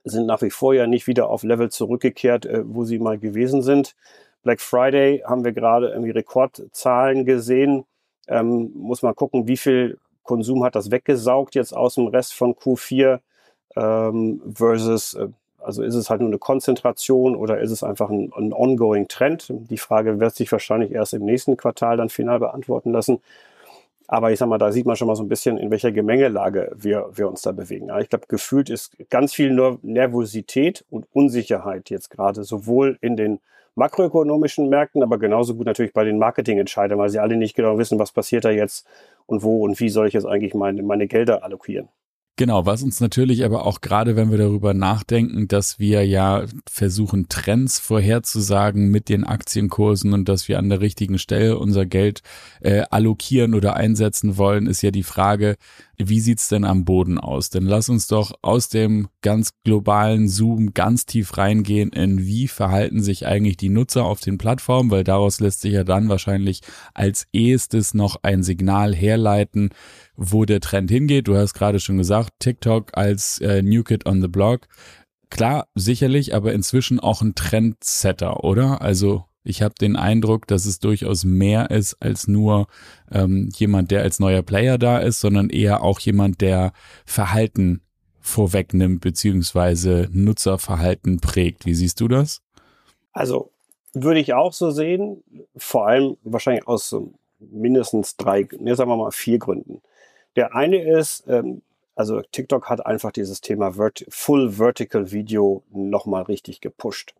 sind 0.03 0.25
nach 0.25 0.41
wie 0.41 0.49
vor 0.49 0.73
ja 0.73 0.87
nicht 0.87 1.07
wieder 1.07 1.29
auf 1.29 1.43
Level 1.43 1.69
zurückgekehrt, 1.69 2.45
äh, 2.45 2.63
wo 2.65 2.83
sie 2.83 2.99
mal 2.99 3.17
gewesen 3.17 3.61
sind. 3.61 3.95
Black 4.43 4.61
Friday 4.61 5.23
haben 5.25 5.43
wir 5.43 5.51
gerade 5.51 5.89
irgendwie 5.89 6.11
Rekordzahlen 6.11 7.25
gesehen. 7.25 7.85
Ähm, 8.27 8.71
muss 8.75 9.01
man 9.01 9.15
gucken, 9.15 9.47
wie 9.47 9.57
viel 9.57 9.99
Konsum 10.23 10.63
hat 10.63 10.75
das 10.75 10.91
weggesaugt 10.91 11.55
jetzt 11.55 11.75
aus 11.75 11.95
dem 11.95 12.07
Rest 12.07 12.33
von 12.33 12.53
Q4 12.53 13.19
ähm, 13.75 14.41
versus, 14.53 15.13
äh, 15.13 15.27
also 15.63 15.83
ist 15.83 15.95
es 15.95 16.09
halt 16.09 16.21
nur 16.21 16.29
eine 16.29 16.37
Konzentration 16.37 17.35
oder 17.35 17.59
ist 17.59 17.71
es 17.71 17.83
einfach 17.83 18.09
ein, 18.09 18.31
ein 18.35 18.53
ongoing 18.53 19.07
Trend? 19.07 19.47
Die 19.49 19.77
Frage 19.77 20.19
wird 20.19 20.35
sich 20.35 20.51
wahrscheinlich 20.51 20.91
erst 20.91 21.13
im 21.13 21.25
nächsten 21.25 21.57
Quartal 21.57 21.97
dann 21.97 22.09
final 22.09 22.39
beantworten 22.39 22.91
lassen. 22.91 23.21
Aber 24.07 24.31
ich 24.31 24.39
sag 24.39 24.49
mal, 24.49 24.57
da 24.57 24.73
sieht 24.73 24.85
man 24.85 24.97
schon 24.97 25.07
mal 25.07 25.15
so 25.15 25.23
ein 25.23 25.29
bisschen, 25.29 25.57
in 25.57 25.71
welcher 25.71 25.93
Gemengelage 25.93 26.71
wir, 26.75 27.09
wir 27.13 27.29
uns 27.29 27.43
da 27.43 27.53
bewegen. 27.53 27.89
Ich 28.01 28.09
glaube, 28.09 28.25
gefühlt 28.27 28.69
ist 28.69 28.97
ganz 29.09 29.33
viel 29.33 29.53
Nervosität 29.83 30.83
und 30.89 31.07
Unsicherheit 31.13 31.89
jetzt 31.89 32.09
gerade, 32.09 32.43
sowohl 32.43 32.97
in 32.99 33.15
den 33.15 33.39
makroökonomischen 33.75 34.67
Märkten, 34.67 35.01
aber 35.01 35.17
genauso 35.17 35.55
gut 35.55 35.65
natürlich 35.65 35.93
bei 35.93 36.03
den 36.03 36.17
Marketingentscheidern, 36.17 36.99
weil 36.99 37.09
sie 37.09 37.19
alle 37.19 37.37
nicht 37.37 37.55
genau 37.55 37.77
wissen, 37.77 37.99
was 37.99 38.11
passiert 38.11 38.43
da 38.43 38.49
jetzt 38.49 38.85
und 39.27 39.43
wo 39.43 39.63
und 39.63 39.79
wie 39.79 39.89
soll 39.89 40.07
ich 40.07 40.13
jetzt 40.13 40.25
eigentlich 40.25 40.53
meine, 40.53 40.83
meine 40.83 41.07
Gelder 41.07 41.43
allokieren. 41.45 41.87
Genau, 42.37 42.65
was 42.65 42.81
uns 42.81 42.99
natürlich 43.01 43.43
aber 43.43 43.65
auch 43.65 43.81
gerade, 43.81 44.15
wenn 44.15 44.31
wir 44.31 44.37
darüber 44.37 44.73
nachdenken, 44.73 45.47
dass 45.47 45.79
wir 45.79 46.07
ja 46.07 46.45
versuchen, 46.67 47.27
Trends 47.29 47.77
vorherzusagen 47.77 48.89
mit 48.89 49.09
den 49.09 49.25
Aktienkursen 49.25 50.13
und 50.13 50.27
dass 50.29 50.47
wir 50.47 50.57
an 50.57 50.69
der 50.69 50.81
richtigen 50.81 51.19
Stelle 51.19 51.59
unser 51.59 51.85
Geld 51.85 52.21
äh, 52.61 52.83
allokieren 52.89 53.53
oder 53.53 53.75
einsetzen 53.75 54.37
wollen, 54.37 54.65
ist 54.65 54.81
ja 54.81 54.91
die 54.91 55.03
Frage, 55.03 55.57
wie 55.97 56.19
sieht's 56.19 56.47
denn 56.47 56.63
am 56.63 56.85
Boden 56.85 57.19
aus? 57.19 57.49
Denn 57.49 57.63
lass 57.63 57.89
uns 57.89 58.07
doch 58.07 58.33
aus 58.41 58.69
dem 58.69 59.09
ganz 59.21 59.51
globalen 59.63 60.27
Zoom 60.27 60.73
ganz 60.73 61.05
tief 61.05 61.37
reingehen 61.37 61.89
in 61.89 62.25
wie 62.25 62.47
verhalten 62.47 63.03
sich 63.03 63.27
eigentlich 63.27 63.57
die 63.57 63.69
Nutzer 63.69 64.05
auf 64.05 64.19
den 64.19 64.37
Plattformen, 64.37 64.89
weil 64.89 65.03
daraus 65.03 65.39
lässt 65.39 65.61
sich 65.61 65.73
ja 65.73 65.83
dann 65.83 66.09
wahrscheinlich 66.09 66.61
als 66.93 67.27
ehestes 67.33 67.93
noch 67.93 68.17
ein 68.23 68.41
Signal 68.41 68.95
herleiten, 68.95 69.69
wo 70.21 70.45
der 70.45 70.59
Trend 70.59 70.91
hingeht. 70.91 71.27
Du 71.27 71.35
hast 71.35 71.53
gerade 71.53 71.79
schon 71.79 71.97
gesagt, 71.97 72.33
TikTok 72.39 72.91
als 72.93 73.39
äh, 73.39 73.61
New 73.61 73.83
Kid 73.83 74.05
on 74.05 74.21
the 74.21 74.27
Block. 74.27 74.67
Klar, 75.29 75.67
sicherlich, 75.75 76.35
aber 76.35 76.53
inzwischen 76.53 76.99
auch 76.99 77.21
ein 77.21 77.35
Trendsetter, 77.35 78.43
oder? 78.43 78.81
Also 78.81 79.25
ich 79.43 79.63
habe 79.63 79.73
den 79.79 79.95
Eindruck, 79.95 80.45
dass 80.45 80.65
es 80.65 80.79
durchaus 80.79 81.23
mehr 81.23 81.71
ist 81.71 81.95
als 81.99 82.27
nur 82.27 82.67
ähm, 83.11 83.49
jemand, 83.55 83.89
der 83.89 84.03
als 84.03 84.19
neuer 84.19 84.43
Player 84.43 84.77
da 84.77 84.99
ist, 84.99 85.19
sondern 85.19 85.49
eher 85.49 85.81
auch 85.81 85.99
jemand, 85.99 86.41
der 86.41 86.73
Verhalten 87.05 87.81
vorwegnimmt, 88.19 89.01
beziehungsweise 89.01 90.07
Nutzerverhalten 90.11 91.19
prägt. 91.19 91.65
Wie 91.65 91.73
siehst 91.73 91.99
du 91.99 92.07
das? 92.07 92.43
Also 93.13 93.51
würde 93.93 94.19
ich 94.19 94.35
auch 94.35 94.53
so 94.53 94.69
sehen, 94.69 95.23
vor 95.55 95.87
allem 95.87 96.17
wahrscheinlich 96.23 96.67
aus 96.67 96.95
mindestens 97.39 98.17
drei, 98.17 98.47
ne, 98.59 98.75
sagen 98.75 98.91
wir 98.91 98.97
mal 98.97 99.11
vier 99.11 99.39
Gründen. 99.39 99.81
Der 100.35 100.55
eine 100.55 100.81
ist, 100.81 101.27
ähm, 101.27 101.61
also 101.95 102.21
TikTok 102.21 102.69
hat 102.69 102.85
einfach 102.85 103.11
dieses 103.11 103.41
Thema 103.41 103.73
Vert 103.73 104.05
Full 104.09 104.51
Vertical 104.51 105.11
Video 105.11 105.63
nochmal 105.71 106.23
richtig 106.23 106.61
gepusht. 106.61 107.13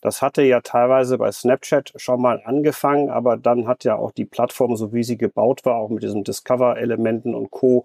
Das 0.00 0.22
hatte 0.22 0.42
ja 0.42 0.60
teilweise 0.60 1.18
bei 1.18 1.32
Snapchat 1.32 1.92
schon 1.96 2.20
mal 2.20 2.40
angefangen, 2.44 3.10
aber 3.10 3.36
dann 3.36 3.66
hat 3.66 3.84
ja 3.84 3.96
auch 3.96 4.12
die 4.12 4.26
Plattform, 4.26 4.76
so 4.76 4.92
wie 4.92 5.02
sie 5.02 5.16
gebaut 5.16 5.64
war, 5.64 5.76
auch 5.76 5.88
mit 5.88 6.02
diesen 6.02 6.24
Discover-Elementen 6.24 7.34
und 7.34 7.50
Co., 7.50 7.84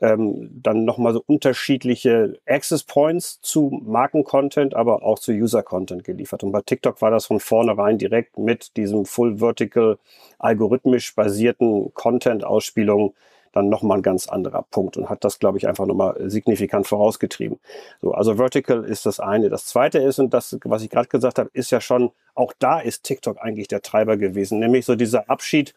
ähm, 0.00 0.50
dann 0.60 0.84
nochmal 0.84 1.12
so 1.12 1.22
unterschiedliche 1.24 2.38
Access 2.46 2.82
Points 2.82 3.40
zu 3.40 3.80
Markencontent, 3.84 4.74
aber 4.74 5.04
auch 5.04 5.20
zu 5.20 5.30
User-Content 5.30 6.02
geliefert. 6.02 6.42
Und 6.42 6.50
bei 6.50 6.62
TikTok 6.62 7.00
war 7.00 7.12
das 7.12 7.26
von 7.26 7.38
vornherein 7.38 7.98
direkt 7.98 8.36
mit 8.36 8.76
diesem 8.76 9.06
Full 9.06 9.38
Vertical 9.38 9.98
algorithmisch 10.40 11.14
basierten 11.14 11.94
Content-Ausspielung 11.94 13.14
dann 13.54 13.68
nochmal 13.68 13.98
ein 13.98 14.02
ganz 14.02 14.28
anderer 14.28 14.64
Punkt 14.70 14.96
und 14.96 15.08
hat 15.08 15.24
das, 15.24 15.38
glaube 15.38 15.58
ich, 15.58 15.68
einfach 15.68 15.86
nochmal 15.86 16.16
signifikant 16.28 16.86
vorausgetrieben. 16.86 17.60
So, 18.02 18.12
also 18.12 18.36
Vertical 18.36 18.84
ist 18.84 19.06
das 19.06 19.20
eine. 19.20 19.48
Das 19.48 19.66
zweite 19.66 19.98
ist, 19.98 20.18
und 20.18 20.34
das, 20.34 20.58
was 20.64 20.82
ich 20.82 20.90
gerade 20.90 21.08
gesagt 21.08 21.38
habe, 21.38 21.50
ist 21.52 21.70
ja 21.70 21.80
schon, 21.80 22.10
auch 22.34 22.52
da 22.58 22.80
ist 22.80 23.04
TikTok 23.04 23.38
eigentlich 23.40 23.68
der 23.68 23.82
Treiber 23.82 24.16
gewesen, 24.16 24.58
nämlich 24.58 24.84
so 24.84 24.96
dieser 24.96 25.30
Abschied 25.30 25.74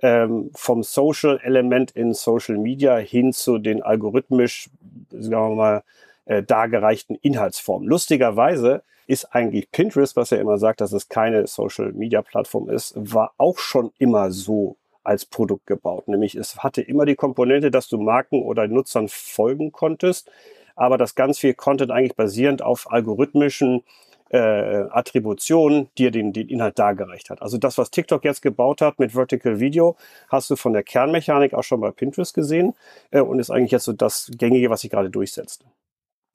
ähm, 0.00 0.50
vom 0.54 0.82
Social-Element 0.82 1.92
in 1.92 2.12
Social 2.12 2.58
Media 2.58 2.96
hin 2.96 3.32
zu 3.32 3.58
den 3.58 3.82
algorithmisch, 3.82 4.68
sagen 5.10 5.50
wir 5.50 5.56
mal, 5.56 5.82
äh, 6.26 6.42
dargereichten 6.42 7.16
Inhaltsformen. 7.16 7.88
Lustigerweise 7.88 8.82
ist 9.06 9.34
eigentlich 9.34 9.70
Pinterest, 9.70 10.16
was 10.16 10.32
er 10.32 10.40
immer 10.40 10.58
sagt, 10.58 10.80
dass 10.80 10.92
es 10.92 11.08
keine 11.08 11.46
Social-Media-Plattform 11.46 12.70
ist, 12.70 12.94
war 12.96 13.32
auch 13.38 13.58
schon 13.58 13.92
immer 13.98 14.30
so 14.30 14.76
als 15.04 15.24
Produkt 15.26 15.66
gebaut. 15.66 16.08
Nämlich 16.08 16.34
es 16.34 16.58
hatte 16.58 16.82
immer 16.82 17.04
die 17.04 17.14
Komponente, 17.14 17.70
dass 17.70 17.88
du 17.88 17.98
Marken 17.98 18.42
oder 18.42 18.66
Nutzern 18.66 19.08
folgen 19.08 19.72
konntest, 19.72 20.30
aber 20.76 20.98
das 20.98 21.14
ganz 21.14 21.38
viel 21.38 21.54
Content 21.54 21.90
eigentlich 21.90 22.16
basierend 22.16 22.62
auf 22.62 22.90
algorithmischen 22.90 23.82
äh, 24.30 24.86
Attributionen 24.90 25.88
dir 25.96 26.10
den, 26.10 26.32
den 26.32 26.48
Inhalt 26.48 26.78
dargereicht 26.78 27.30
hat. 27.30 27.40
Also 27.42 27.58
das, 27.58 27.78
was 27.78 27.90
TikTok 27.90 28.24
jetzt 28.24 28.42
gebaut 28.42 28.80
hat 28.80 28.98
mit 28.98 29.12
Vertical 29.12 29.60
Video, 29.60 29.96
hast 30.28 30.50
du 30.50 30.56
von 30.56 30.72
der 30.72 30.82
Kernmechanik 30.82 31.54
auch 31.54 31.62
schon 31.62 31.80
bei 31.80 31.90
Pinterest 31.90 32.34
gesehen 32.34 32.74
äh, 33.10 33.20
und 33.20 33.38
ist 33.38 33.50
eigentlich 33.50 33.70
jetzt 33.70 33.84
so 33.84 33.92
das 33.92 34.30
Gängige, 34.36 34.70
was 34.70 34.80
sich 34.80 34.90
gerade 34.90 35.10
durchsetzt. 35.10 35.64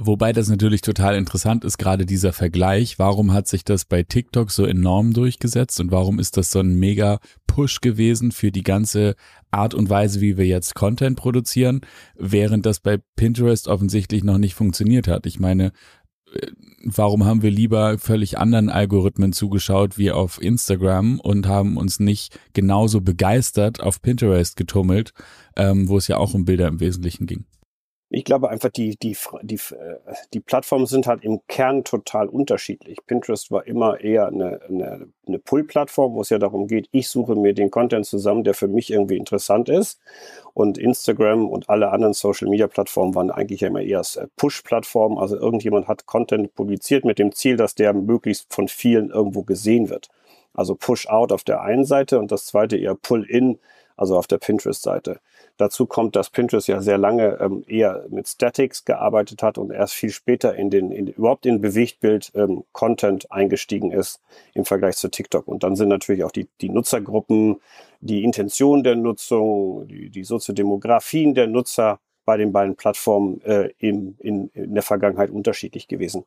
Wobei 0.01 0.31
das 0.31 0.47
natürlich 0.47 0.79
total 0.79 1.17
interessant 1.17 1.65
ist, 1.65 1.77
gerade 1.77 2.05
dieser 2.05 2.31
Vergleich. 2.31 2.97
Warum 2.99 3.33
hat 3.33 3.49
sich 3.49 3.65
das 3.65 3.83
bei 3.83 4.01
TikTok 4.01 4.49
so 4.49 4.63
enorm 4.63 5.11
durchgesetzt 5.11 5.81
und 5.81 5.91
warum 5.91 6.19
ist 6.19 6.37
das 6.37 6.51
so 6.51 6.59
ein 6.59 6.75
mega 6.75 7.19
Push 7.47 7.81
gewesen 7.81 8.31
für 8.31 8.49
die 8.49 8.63
ganze 8.63 9.15
Art 9.51 9.73
und 9.73 9.89
Weise, 9.89 10.21
wie 10.21 10.37
wir 10.37 10.45
jetzt 10.45 10.73
Content 10.73 11.17
produzieren, 11.17 11.81
während 12.15 12.65
das 12.65 12.79
bei 12.79 12.99
Pinterest 13.17 13.67
offensichtlich 13.67 14.23
noch 14.23 14.37
nicht 14.37 14.53
funktioniert 14.53 15.09
hat? 15.09 15.25
Ich 15.25 15.37
meine, 15.37 15.73
äh, 16.33 16.47
warum 16.85 17.25
haben 17.25 17.41
wir 17.41 17.51
lieber 17.51 17.97
völlig 17.97 18.37
anderen 18.37 18.69
Algorithmen 18.69 19.33
zugeschaut 19.33 19.97
wie 19.97 20.11
auf 20.11 20.41
Instagram 20.41 21.19
und 21.19 21.45
haben 21.45 21.75
uns 21.75 21.99
nicht 21.99 22.39
genauso 22.53 23.01
begeistert 23.01 23.81
auf 23.81 24.01
Pinterest 24.01 24.55
getummelt, 24.55 25.11
ähm, 25.57 25.89
wo 25.89 25.97
es 25.97 26.07
ja 26.07 26.15
auch 26.15 26.33
um 26.33 26.45
Bilder 26.45 26.69
im 26.69 26.79
Wesentlichen 26.79 27.25
ging? 27.25 27.43
Ich 28.11 28.23
glaube 28.23 28.49
einfach, 28.49 28.69
die, 28.69 28.97
die, 28.97 29.15
die, 29.43 29.55
äh, 29.55 29.97
die 30.33 30.39
Plattformen 30.39 30.87
sind 30.87 31.05
halt 31.05 31.23
im 31.23 31.41
Kern 31.47 31.83
total 31.83 32.27
unterschiedlich. 32.27 32.97
Pinterest 33.05 33.51
war 33.51 33.67
immer 33.67 34.01
eher 34.01 34.27
eine, 34.27 34.61
eine, 34.67 35.07
eine 35.27 35.39
Pull-Plattform, 35.39 36.15
wo 36.15 36.21
es 36.21 36.29
ja 36.29 36.39
darum 36.39 36.67
geht, 36.67 36.87
ich 36.91 37.07
suche 37.07 37.35
mir 37.35 37.53
den 37.53 37.69
Content 37.69 38.07
zusammen, 38.07 38.43
der 38.43 38.55
für 38.55 38.67
mich 38.67 38.89
irgendwie 38.91 39.17
interessant 39.17 39.69
ist. 39.69 39.99
Und 40.55 40.79
Instagram 40.79 41.47
und 41.47 41.69
alle 41.69 41.91
anderen 41.91 42.13
Social-Media-Plattformen 42.13 43.13
waren 43.13 43.29
eigentlich 43.29 43.61
immer 43.61 43.81
eher 43.81 44.01
äh, 44.15 44.25
Push-Plattformen. 44.37 45.19
Also 45.19 45.37
irgendjemand 45.37 45.87
hat 45.87 46.07
Content 46.07 46.55
publiziert 46.55 47.05
mit 47.05 47.19
dem 47.19 47.31
Ziel, 47.31 47.57
dass 47.57 47.75
der 47.75 47.93
möglichst 47.93 48.51
von 48.51 48.67
vielen 48.67 49.11
irgendwo 49.11 49.43
gesehen 49.43 49.89
wird. 49.89 50.09
Also 50.53 50.75
Push-Out 50.75 51.31
auf 51.31 51.43
der 51.43 51.61
einen 51.61 51.85
Seite 51.85 52.17
und 52.17 52.31
das 52.31 52.45
zweite 52.47 52.75
eher 52.75 52.95
Pull-In, 52.95 53.59
also 53.99 54.17
auf 54.17 54.27
der 54.27 54.37
Pinterest-Seite. 54.37 55.19
Dazu 55.57 55.85
kommt, 55.85 56.15
dass 56.15 56.29
Pinterest 56.29 56.67
ja 56.69 56.81
sehr 56.81 56.97
lange 56.97 57.37
ähm, 57.41 57.65
eher 57.67 58.05
mit 58.09 58.27
Statics 58.27 58.85
gearbeitet 58.85 59.43
hat 59.43 59.57
und 59.57 59.71
erst 59.71 59.93
viel 59.93 60.09
später 60.09 60.55
in 60.55 60.69
den, 60.69 60.91
in, 60.91 61.07
überhaupt 61.07 61.45
in 61.45 61.59
Bewegtbild 61.59 62.31
ähm, 62.33 62.63
Content 62.71 63.29
eingestiegen 63.31 63.91
ist 63.91 64.21
im 64.53 64.63
Vergleich 64.63 64.95
zu 64.95 65.09
TikTok. 65.09 65.47
Und 65.47 65.63
dann 65.63 65.75
sind 65.75 65.89
natürlich 65.89 66.23
auch 66.23 66.31
die, 66.31 66.47
die 66.61 66.69
Nutzergruppen, 66.69 67.59
die 67.99 68.23
Intention 68.23 68.83
der 68.83 68.95
Nutzung, 68.95 69.85
die, 69.87 70.09
die 70.09 70.23
Soziodemografien 70.23 71.35
der 71.35 71.47
Nutzer 71.47 71.99
bei 72.23 72.37
den 72.37 72.53
beiden 72.53 72.75
Plattformen 72.75 73.41
äh, 73.41 73.71
in, 73.79 74.15
in, 74.19 74.49
in 74.53 74.75
der 74.75 74.83
Vergangenheit 74.83 75.29
unterschiedlich 75.29 75.87
gewesen. 75.87 76.23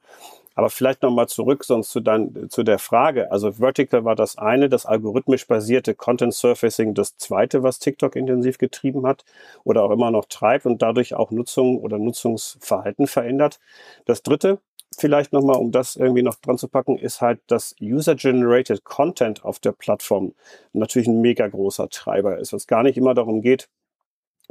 Aber 0.54 0.70
vielleicht 0.70 1.02
nochmal 1.02 1.28
zurück 1.28 1.64
sonst 1.64 1.90
zu, 1.90 2.00
dein, 2.00 2.48
zu 2.50 2.62
der 2.62 2.78
Frage. 2.78 3.30
Also 3.30 3.52
Vertical 3.52 4.04
war 4.04 4.16
das 4.16 4.38
eine, 4.38 4.68
das 4.68 4.86
algorithmisch 4.86 5.46
basierte 5.46 5.94
Content 5.94 6.34
Surfacing 6.34 6.94
das 6.94 7.16
zweite, 7.16 7.62
was 7.62 7.78
TikTok 7.78 8.16
intensiv 8.16 8.58
getrieben 8.58 9.06
hat 9.06 9.24
oder 9.64 9.84
auch 9.84 9.90
immer 9.90 10.10
noch 10.10 10.26
treibt 10.26 10.66
und 10.66 10.82
dadurch 10.82 11.14
auch 11.14 11.30
Nutzung 11.30 11.78
oder 11.78 11.98
Nutzungsverhalten 11.98 13.06
verändert. 13.06 13.60
Das 14.04 14.22
dritte, 14.22 14.60
vielleicht 14.98 15.32
nochmal, 15.32 15.56
um 15.56 15.72
das 15.72 15.96
irgendwie 15.96 16.22
noch 16.22 16.36
dran 16.36 16.58
zu 16.58 16.68
packen, 16.68 16.98
ist 16.98 17.20
halt, 17.20 17.40
dass 17.46 17.74
User-Generated 17.80 18.84
Content 18.84 19.44
auf 19.44 19.58
der 19.58 19.72
Plattform 19.72 20.34
natürlich 20.72 21.08
ein 21.08 21.20
mega 21.20 21.46
großer 21.46 21.88
Treiber 21.88 22.38
ist. 22.38 22.52
Was 22.52 22.66
gar 22.66 22.82
nicht 22.82 22.96
immer 22.96 23.14
darum 23.14 23.42
geht, 23.42 23.68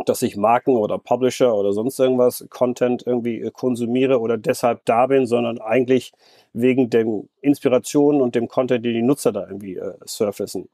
dass 0.05 0.21
ich 0.21 0.37
Marken 0.37 0.75
oder 0.77 0.97
Publisher 0.97 1.53
oder 1.55 1.73
sonst 1.73 1.99
irgendwas 1.99 2.45
Content 2.49 3.03
irgendwie 3.05 3.41
äh, 3.41 3.51
konsumiere 3.51 4.19
oder 4.19 4.37
deshalb 4.37 4.85
da 4.85 5.07
bin, 5.07 5.25
sondern 5.25 5.59
eigentlich 5.59 6.13
wegen 6.53 6.89
den 6.89 7.29
Inspirationen 7.41 8.21
und 8.21 8.35
dem 8.35 8.47
Content, 8.47 8.85
den 8.85 8.93
die 8.93 9.01
Nutzer 9.01 9.31
da 9.31 9.45
irgendwie 9.47 9.75
äh, 9.75 9.93
surfacen. 10.05 10.69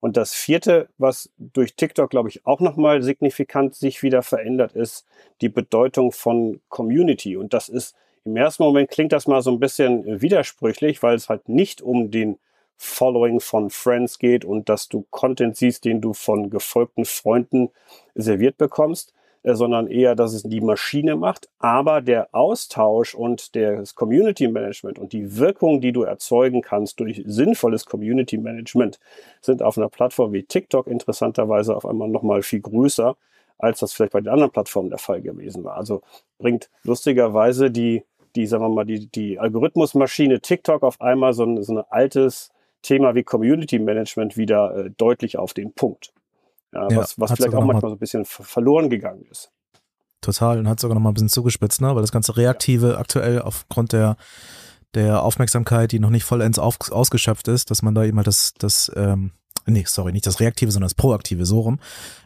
Und 0.00 0.18
das 0.18 0.34
vierte, 0.34 0.88
was 0.98 1.30
durch 1.38 1.76
TikTok, 1.76 2.10
glaube 2.10 2.28
ich, 2.28 2.44
auch 2.44 2.60
nochmal 2.60 3.02
signifikant 3.02 3.74
sich 3.74 4.02
wieder 4.02 4.22
verändert, 4.22 4.72
ist 4.72 5.06
die 5.40 5.48
Bedeutung 5.48 6.12
von 6.12 6.60
Community. 6.68 7.36
Und 7.36 7.54
das 7.54 7.70
ist 7.70 7.96
im 8.24 8.36
ersten 8.36 8.64
Moment 8.64 8.90
klingt 8.90 9.12
das 9.12 9.26
mal 9.26 9.42
so 9.42 9.50
ein 9.50 9.60
bisschen 9.60 10.20
widersprüchlich, 10.20 11.02
weil 11.02 11.14
es 11.14 11.28
halt 11.28 11.48
nicht 11.48 11.82
um 11.82 12.10
den 12.10 12.38
Following 12.76 13.40
von 13.40 13.70
Friends 13.70 14.18
geht 14.18 14.44
und 14.44 14.68
dass 14.68 14.88
du 14.88 15.06
Content 15.10 15.56
siehst, 15.56 15.84
den 15.84 16.00
du 16.00 16.12
von 16.12 16.50
gefolgten 16.50 17.04
Freunden 17.04 17.70
serviert 18.14 18.58
bekommst, 18.58 19.14
äh, 19.44 19.54
sondern 19.54 19.86
eher, 19.86 20.14
dass 20.14 20.32
es 20.32 20.42
die 20.42 20.60
Maschine 20.60 21.16
macht. 21.16 21.48
Aber 21.58 22.00
der 22.00 22.28
Austausch 22.32 23.14
und 23.14 23.54
das 23.54 23.94
Community 23.94 24.48
Management 24.48 24.98
und 24.98 25.12
die 25.12 25.36
Wirkung, 25.36 25.80
die 25.80 25.92
du 25.92 26.02
erzeugen 26.02 26.62
kannst 26.62 26.98
durch 27.00 27.22
sinnvolles 27.26 27.86
Community 27.86 28.38
Management, 28.38 28.98
sind 29.40 29.62
auf 29.62 29.78
einer 29.78 29.88
Plattform 29.88 30.32
wie 30.32 30.42
TikTok 30.42 30.86
interessanterweise 30.86 31.76
auf 31.76 31.86
einmal 31.86 32.08
nochmal 32.08 32.42
viel 32.42 32.60
größer, 32.60 33.16
als 33.58 33.80
das 33.80 33.92
vielleicht 33.92 34.12
bei 34.12 34.20
den 34.20 34.30
anderen 34.30 34.50
Plattformen 34.50 34.90
der 34.90 34.98
Fall 34.98 35.22
gewesen 35.22 35.62
war. 35.62 35.76
Also 35.76 36.02
bringt 36.38 36.70
lustigerweise 36.82 37.70
die 37.70 38.02
die, 38.36 38.46
sagen 38.46 38.64
wir 38.64 38.68
mal, 38.68 38.84
die, 38.84 39.06
die 39.06 39.38
Algorithmusmaschine 39.38 40.40
TikTok 40.40 40.82
auf 40.82 41.00
einmal 41.00 41.34
so 41.34 41.44
ein, 41.44 41.62
so 41.62 41.76
ein 41.76 41.84
altes 41.88 42.50
Thema 42.84 43.14
wie 43.14 43.24
Community 43.24 43.78
Management 43.78 44.36
wieder 44.36 44.76
äh, 44.76 44.90
deutlich 44.96 45.38
auf 45.38 45.54
den 45.54 45.72
Punkt. 45.72 46.12
Ja, 46.72 46.88
ja, 46.88 46.96
was 46.98 47.18
was 47.18 47.32
vielleicht 47.32 47.54
auch 47.54 47.64
manchmal 47.64 47.90
so 47.90 47.96
ein 47.96 47.98
bisschen 47.98 48.24
verloren 48.24 48.90
gegangen 48.90 49.24
ist. 49.30 49.50
Total, 50.20 50.58
und 50.58 50.68
hat 50.68 50.80
sogar 50.80 50.94
noch 50.94 51.02
mal 51.02 51.10
ein 51.10 51.14
bisschen 51.14 51.28
zugespitzt, 51.28 51.80
ne? 51.80 51.94
weil 51.94 52.02
das 52.02 52.12
ganze 52.12 52.36
Reaktive 52.36 52.92
ja. 52.92 52.98
aktuell 52.98 53.42
aufgrund 53.42 53.92
der, 53.92 54.16
der 54.94 55.22
Aufmerksamkeit, 55.22 55.92
die 55.92 55.98
noch 55.98 56.10
nicht 56.10 56.24
vollends 56.24 56.58
auf, 56.58 56.78
ausgeschöpft 56.90 57.46
ist, 57.48 57.70
dass 57.70 57.82
man 57.82 57.94
da 57.94 58.04
eben 58.04 58.16
halt 58.16 58.26
das, 58.26 58.54
das 58.58 58.90
ähm, 58.96 59.32
nee, 59.66 59.84
sorry, 59.86 60.12
nicht 60.12 60.26
das 60.26 60.40
Reaktive, 60.40 60.70
sondern 60.70 60.86
das 60.86 60.94
Proaktive, 60.94 61.44
so 61.44 61.60
rum, 61.60 61.78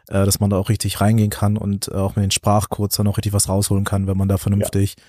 äh, 0.08 0.24
dass 0.24 0.38
man 0.38 0.50
da 0.50 0.58
auch 0.58 0.68
richtig 0.68 1.00
reingehen 1.00 1.30
kann 1.30 1.56
und 1.56 1.88
äh, 1.88 1.94
auch 1.94 2.14
mit 2.14 2.22
den 2.22 2.30
Sprachcodes 2.30 2.96
dann 2.96 3.08
auch 3.08 3.16
richtig 3.16 3.32
was 3.32 3.48
rausholen 3.48 3.84
kann, 3.84 4.06
wenn 4.06 4.16
man 4.16 4.28
da 4.28 4.38
vernünftig 4.38 4.94
ja 4.96 5.04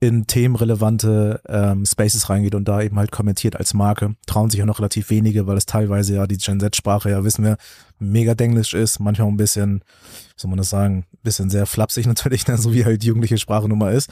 in 0.00 0.28
themenrelevante 0.28 1.40
ähm, 1.48 1.84
Spaces 1.84 2.30
reingeht 2.30 2.54
und 2.54 2.68
da 2.68 2.80
eben 2.80 2.98
halt 2.98 3.10
kommentiert 3.10 3.56
als 3.56 3.74
Marke. 3.74 4.14
Trauen 4.26 4.48
sich 4.48 4.60
ja 4.60 4.66
noch 4.66 4.78
relativ 4.78 5.10
wenige, 5.10 5.48
weil 5.48 5.56
es 5.56 5.66
teilweise 5.66 6.14
ja 6.14 6.26
die 6.28 6.36
Gen 6.36 6.60
Z-Sprache, 6.60 7.10
ja 7.10 7.24
wissen 7.24 7.44
wir, 7.44 7.56
mega 7.98 8.34
denglisch 8.34 8.74
ist, 8.74 9.00
manchmal 9.00 9.26
ein 9.26 9.36
bisschen, 9.36 9.80
wie 9.80 10.40
soll 10.40 10.50
man 10.50 10.58
das 10.58 10.70
sagen, 10.70 11.04
bisschen 11.24 11.50
sehr 11.50 11.66
flapsig 11.66 12.06
natürlich, 12.06 12.46
ne, 12.46 12.56
so 12.58 12.72
wie 12.72 12.84
halt 12.84 13.02
jugendliche 13.02 13.38
Sprache 13.38 13.68
nun 13.68 13.78
mal 13.78 13.92
ist. 13.92 14.08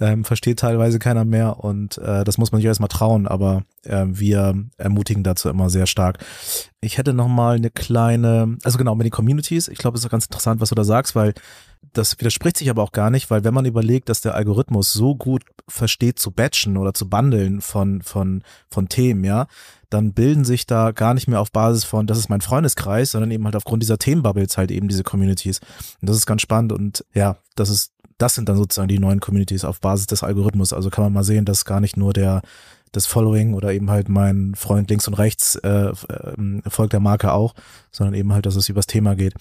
Ähm, 0.00 0.24
versteht 0.24 0.58
teilweise 0.58 0.98
keiner 0.98 1.24
mehr 1.24 1.60
und 1.60 1.98
äh, 1.98 2.24
das 2.24 2.38
muss 2.38 2.50
man 2.50 2.60
sich 2.60 2.66
erstmal 2.66 2.88
trauen, 2.88 3.28
aber 3.28 3.62
äh, 3.84 4.06
wir 4.06 4.54
ermutigen 4.78 5.22
dazu 5.22 5.48
immer 5.48 5.70
sehr 5.70 5.86
stark. 5.86 6.18
Ich 6.80 6.98
hätte 6.98 7.12
noch 7.12 7.28
mal 7.28 7.56
eine 7.56 7.70
kleine, 7.70 8.56
also 8.64 8.78
genau, 8.78 8.94
mit 8.96 9.04
den 9.04 9.12
Communities, 9.12 9.68
ich 9.68 9.78
glaube, 9.78 9.96
es 9.96 10.04
ist 10.04 10.10
ganz 10.10 10.26
interessant, 10.26 10.60
was 10.60 10.70
du 10.70 10.74
da 10.74 10.84
sagst, 10.84 11.14
weil 11.14 11.34
das 11.92 12.18
widerspricht 12.18 12.56
sich 12.56 12.70
aber 12.70 12.82
auch 12.82 12.92
gar 12.92 13.10
nicht, 13.10 13.30
weil 13.30 13.44
wenn 13.44 13.54
man 13.54 13.64
überlegt, 13.64 14.08
dass 14.08 14.20
der 14.20 14.34
Algorithmus 14.34 14.92
so 14.92 15.14
gut 15.14 15.42
versteht 15.68 16.18
zu 16.18 16.30
batchen 16.30 16.76
oder 16.76 16.94
zu 16.94 17.08
bundeln 17.08 17.60
von, 17.60 18.02
von, 18.02 18.42
von 18.68 18.88
Themen, 18.88 19.24
ja, 19.24 19.46
dann 19.88 20.12
bilden 20.12 20.44
sich 20.44 20.66
da 20.66 20.92
gar 20.92 21.14
nicht 21.14 21.28
mehr 21.28 21.40
auf 21.40 21.50
Basis 21.50 21.84
von, 21.84 22.06
das 22.06 22.18
ist 22.18 22.28
mein 22.28 22.40
Freundeskreis, 22.40 23.10
sondern 23.12 23.30
eben 23.30 23.44
halt 23.44 23.56
aufgrund 23.56 23.82
dieser 23.82 23.98
Themenbubbles 23.98 24.56
halt 24.56 24.70
eben 24.70 24.88
diese 24.88 25.02
Communities. 25.02 25.60
Und 26.00 26.08
das 26.08 26.16
ist 26.16 26.26
ganz 26.26 26.42
spannend 26.42 26.72
und 26.72 27.04
ja, 27.12 27.36
das 27.56 27.68
ist, 27.68 27.92
das 28.18 28.34
sind 28.34 28.48
dann 28.48 28.56
sozusagen 28.56 28.88
die 28.88 28.98
neuen 28.98 29.20
Communities 29.20 29.64
auf 29.64 29.80
Basis 29.80 30.06
des 30.06 30.22
Algorithmus. 30.22 30.72
Also 30.72 30.90
kann 30.90 31.04
man 31.04 31.12
mal 31.12 31.24
sehen, 31.24 31.44
dass 31.44 31.64
gar 31.64 31.80
nicht 31.80 31.96
nur 31.96 32.12
der, 32.12 32.42
das 32.92 33.06
Following 33.06 33.54
oder 33.54 33.72
eben 33.72 33.90
halt 33.90 34.08
mein 34.08 34.54
Freund 34.54 34.90
links 34.90 35.08
und 35.08 35.14
rechts 35.14 35.56
äh, 35.56 35.90
äh, 35.90 36.62
folgt 36.68 36.92
der 36.92 37.00
Marke 37.00 37.32
auch, 37.32 37.54
sondern 37.90 38.14
eben 38.14 38.32
halt, 38.32 38.46
dass 38.46 38.56
es 38.56 38.68
übers 38.68 38.86
Thema 38.86 39.14
geht. 39.16 39.34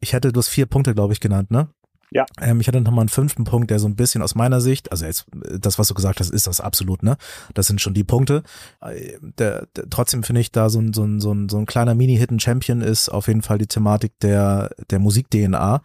Ich 0.00 0.12
hätte 0.12 0.30
bloß 0.30 0.48
vier 0.48 0.66
Punkte, 0.66 0.94
glaube 0.94 1.12
ich, 1.12 1.20
genannt, 1.20 1.50
ne? 1.50 1.68
Ja. 2.10 2.24
Ähm, 2.40 2.60
ich 2.60 2.68
hatte 2.68 2.80
noch 2.80 2.92
mal 2.92 3.02
einen 3.02 3.08
fünften 3.08 3.44
Punkt, 3.44 3.70
der 3.70 3.78
so 3.78 3.88
ein 3.88 3.96
bisschen 3.96 4.22
aus 4.22 4.34
meiner 4.34 4.60
Sicht, 4.60 4.92
also 4.92 5.04
jetzt 5.04 5.26
das, 5.58 5.78
was 5.78 5.88
du 5.88 5.94
gesagt 5.94 6.20
hast, 6.20 6.30
ist 6.30 6.46
das 6.46 6.60
absolut, 6.60 7.02
ne? 7.02 7.16
Das 7.54 7.66
sind 7.66 7.80
schon 7.80 7.94
die 7.94 8.04
Punkte. 8.04 8.42
Äh, 8.80 9.18
der, 9.38 9.66
der, 9.76 9.90
trotzdem 9.90 10.22
finde 10.22 10.40
ich 10.40 10.52
da 10.52 10.68
so 10.68 10.80
ein, 10.80 10.92
so 10.92 11.02
ein, 11.02 11.20
so 11.20 11.32
ein, 11.32 11.48
so 11.48 11.58
ein 11.58 11.66
kleiner 11.66 11.94
Mini-Hidden 11.94 12.40
Champion 12.40 12.80
ist 12.80 13.08
auf 13.08 13.28
jeden 13.28 13.42
Fall 13.42 13.58
die 13.58 13.66
Thematik 13.66 14.12
der, 14.20 14.70
der 14.90 14.98
Musik-DNA. 14.98 15.82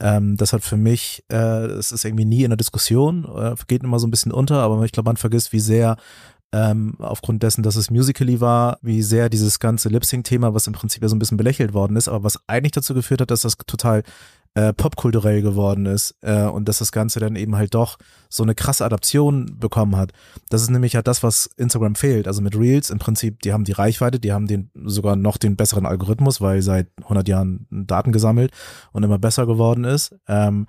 Ähm, 0.00 0.36
das 0.36 0.52
hat 0.52 0.62
für 0.62 0.76
mich, 0.76 1.24
äh, 1.30 1.66
es 1.66 1.92
ist 1.92 2.04
irgendwie 2.04 2.24
nie 2.24 2.44
in 2.44 2.50
der 2.50 2.56
Diskussion, 2.56 3.24
äh, 3.24 3.54
geht 3.68 3.82
immer 3.82 3.98
so 3.98 4.06
ein 4.06 4.10
bisschen 4.10 4.32
unter, 4.32 4.58
aber 4.58 4.82
ich 4.84 4.92
glaube, 4.92 5.08
man 5.08 5.18
vergisst, 5.18 5.52
wie 5.52 5.60
sehr 5.60 5.96
ähm, 6.52 6.96
aufgrund 6.98 7.42
dessen, 7.42 7.62
dass 7.62 7.76
es 7.76 7.90
musically 7.90 8.40
war, 8.40 8.78
wie 8.82 9.02
sehr 9.02 9.28
dieses 9.28 9.60
ganze 9.60 9.88
Lip-Sync-Thema, 9.88 10.52
was 10.52 10.66
im 10.66 10.72
Prinzip 10.72 11.02
ja 11.02 11.08
so 11.08 11.14
ein 11.14 11.18
bisschen 11.18 11.36
belächelt 11.36 11.74
worden 11.74 11.96
ist, 11.96 12.08
aber 12.08 12.24
was 12.24 12.40
eigentlich 12.48 12.72
dazu 12.72 12.94
geführt 12.94 13.20
hat, 13.20 13.30
dass 13.30 13.42
das 13.42 13.56
total 13.66 14.02
äh, 14.54 14.72
popkulturell 14.72 15.42
geworden 15.42 15.86
ist 15.86 16.16
äh, 16.22 16.42
und 16.42 16.68
dass 16.68 16.78
das 16.78 16.90
Ganze 16.90 17.20
dann 17.20 17.36
eben 17.36 17.56
halt 17.56 17.74
doch 17.74 17.98
so 18.28 18.42
eine 18.42 18.54
krasse 18.54 18.84
Adaption 18.84 19.58
bekommen 19.58 19.96
hat. 19.96 20.12
Das 20.48 20.62
ist 20.62 20.70
nämlich 20.70 20.94
ja 20.94 21.02
das, 21.02 21.22
was 21.22 21.46
Instagram 21.56 21.94
fehlt. 21.94 22.26
Also 22.26 22.42
mit 22.42 22.56
Reels 22.56 22.90
im 22.90 22.98
Prinzip, 22.98 23.40
die 23.42 23.52
haben 23.52 23.64
die 23.64 23.72
Reichweite, 23.72 24.18
die 24.18 24.32
haben 24.32 24.48
den 24.48 24.70
sogar 24.84 25.14
noch 25.14 25.36
den 25.36 25.56
besseren 25.56 25.86
Algorithmus, 25.86 26.40
weil 26.40 26.62
seit 26.62 26.88
100 27.02 27.28
Jahren 27.28 27.66
Daten 27.70 28.10
gesammelt 28.12 28.52
und 28.92 29.04
immer 29.04 29.18
besser 29.18 29.46
geworden 29.46 29.84
ist. 29.84 30.16
Ähm, 30.26 30.66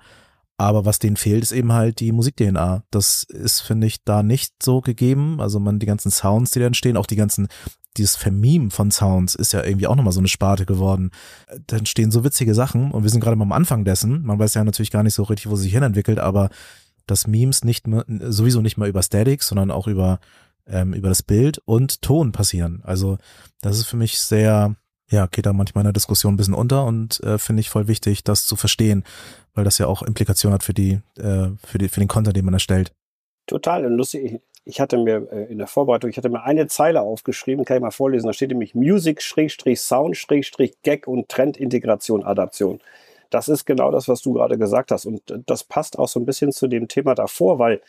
aber 0.58 0.84
was 0.84 1.00
denen 1.00 1.16
fehlt, 1.16 1.42
ist 1.42 1.50
eben 1.50 1.72
halt 1.72 1.98
die 1.98 2.12
Musik-DNA. 2.12 2.84
Das 2.92 3.24
ist, 3.24 3.62
finde 3.62 3.88
ich, 3.88 4.04
da 4.04 4.22
nicht 4.22 4.62
so 4.62 4.80
gegeben. 4.80 5.40
Also 5.40 5.58
man, 5.58 5.80
die 5.80 5.86
ganzen 5.86 6.12
Sounds, 6.12 6.52
die 6.52 6.60
da 6.60 6.66
entstehen, 6.66 6.96
auch 6.96 7.06
die 7.06 7.16
ganzen, 7.16 7.48
dieses 7.96 8.16
Vermeme 8.16 8.70
von 8.70 8.90
Sounds 8.90 9.34
ist 9.34 9.52
ja 9.52 9.64
irgendwie 9.64 9.86
auch 9.86 9.96
nochmal 9.96 10.12
so 10.12 10.20
eine 10.20 10.28
Sparte 10.28 10.66
geworden. 10.66 11.10
Da 11.66 11.76
entstehen 11.76 12.10
so 12.10 12.24
witzige 12.24 12.54
Sachen 12.54 12.90
und 12.90 13.02
wir 13.02 13.10
sind 13.10 13.20
gerade 13.20 13.36
mal 13.36 13.44
am 13.44 13.52
Anfang 13.52 13.84
dessen. 13.84 14.22
Man 14.22 14.38
weiß 14.38 14.54
ja 14.54 14.64
natürlich 14.64 14.90
gar 14.90 15.02
nicht 15.02 15.14
so 15.14 15.24
richtig, 15.24 15.50
wo 15.50 15.56
sich 15.56 15.72
hin 15.72 15.82
entwickelt, 15.82 16.18
aber 16.18 16.50
dass 17.06 17.26
Memes 17.26 17.64
nicht 17.64 17.86
mehr, 17.86 18.04
sowieso 18.06 18.60
nicht 18.62 18.78
mehr 18.78 18.88
über 18.88 19.02
Static, 19.02 19.42
sondern 19.42 19.70
auch 19.70 19.86
über, 19.86 20.20
ähm, 20.66 20.94
über 20.94 21.08
das 21.08 21.22
Bild 21.22 21.58
und 21.64 22.02
Ton 22.02 22.32
passieren. 22.32 22.80
Also 22.84 23.18
das 23.60 23.78
ist 23.78 23.86
für 23.86 23.96
mich 23.96 24.18
sehr, 24.18 24.76
ja, 25.10 25.26
geht 25.26 25.46
da 25.46 25.52
manchmal 25.52 25.82
in 25.82 25.86
der 25.86 25.92
Diskussion 25.92 26.34
ein 26.34 26.36
bisschen 26.36 26.54
unter 26.54 26.84
und 26.84 27.20
äh, 27.20 27.38
finde 27.38 27.60
ich 27.60 27.70
voll 27.70 27.88
wichtig, 27.88 28.24
das 28.24 28.46
zu 28.46 28.56
verstehen, 28.56 29.04
weil 29.54 29.64
das 29.64 29.78
ja 29.78 29.86
auch 29.86 30.02
Implikationen 30.02 30.54
hat 30.54 30.62
für 30.62 30.74
die, 30.74 31.00
äh, 31.18 31.50
für 31.64 31.78
die, 31.78 31.88
für 31.88 32.00
den 32.00 32.08
Content, 32.08 32.36
den 32.36 32.44
man 32.44 32.54
erstellt. 32.54 32.92
Total 33.46 33.84
lustig. 33.92 34.40
Ich 34.64 34.80
hatte 34.80 34.98
mir 34.98 35.28
äh, 35.32 35.50
in 35.50 35.58
der 35.58 35.66
Vorbereitung, 35.66 36.10
ich 36.10 36.16
hatte 36.16 36.28
mir 36.28 36.44
eine 36.44 36.66
Zeile 36.68 37.02
aufgeschrieben, 37.02 37.64
kann 37.64 37.78
ich 37.78 37.82
mal 37.82 37.90
vorlesen. 37.90 38.26
Da 38.26 38.32
steht 38.32 38.50
nämlich 38.50 38.74
Music, 38.74 39.22
Sound, 39.22 40.26
Gag 40.82 41.06
und 41.06 41.28
Trendintegration, 41.28 42.24
Adaption. 42.24 42.80
Das 43.30 43.48
ist 43.48 43.64
genau 43.64 43.90
das, 43.90 44.08
was 44.08 44.20
du 44.22 44.34
gerade 44.34 44.58
gesagt 44.58 44.90
hast. 44.90 45.06
Und 45.06 45.22
das 45.46 45.64
passt 45.64 45.98
auch 45.98 46.08
so 46.08 46.20
ein 46.20 46.26
bisschen 46.26 46.52
zu 46.52 46.68
dem 46.68 46.88
Thema 46.88 47.14
davor, 47.14 47.58
weil 47.58 47.80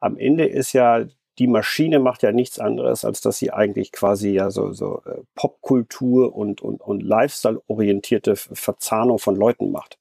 am 0.00 0.16
Ende 0.16 0.46
ist 0.46 0.72
ja 0.72 1.04
die 1.38 1.46
Maschine 1.48 1.98
macht 1.98 2.22
ja 2.22 2.32
nichts 2.32 2.58
anderes, 2.58 3.04
als 3.04 3.20
dass 3.20 3.38
sie 3.38 3.52
eigentlich 3.52 3.92
quasi 3.92 4.30
ja 4.30 4.50
so, 4.50 4.72
so 4.72 5.02
äh, 5.04 5.22
Popkultur 5.34 6.34
und, 6.34 6.62
und, 6.62 6.80
und 6.80 7.02
Lifestyle-orientierte 7.02 8.36
Verzahnung 8.36 9.18
von 9.18 9.34
Leuten 9.34 9.72
macht. 9.72 9.98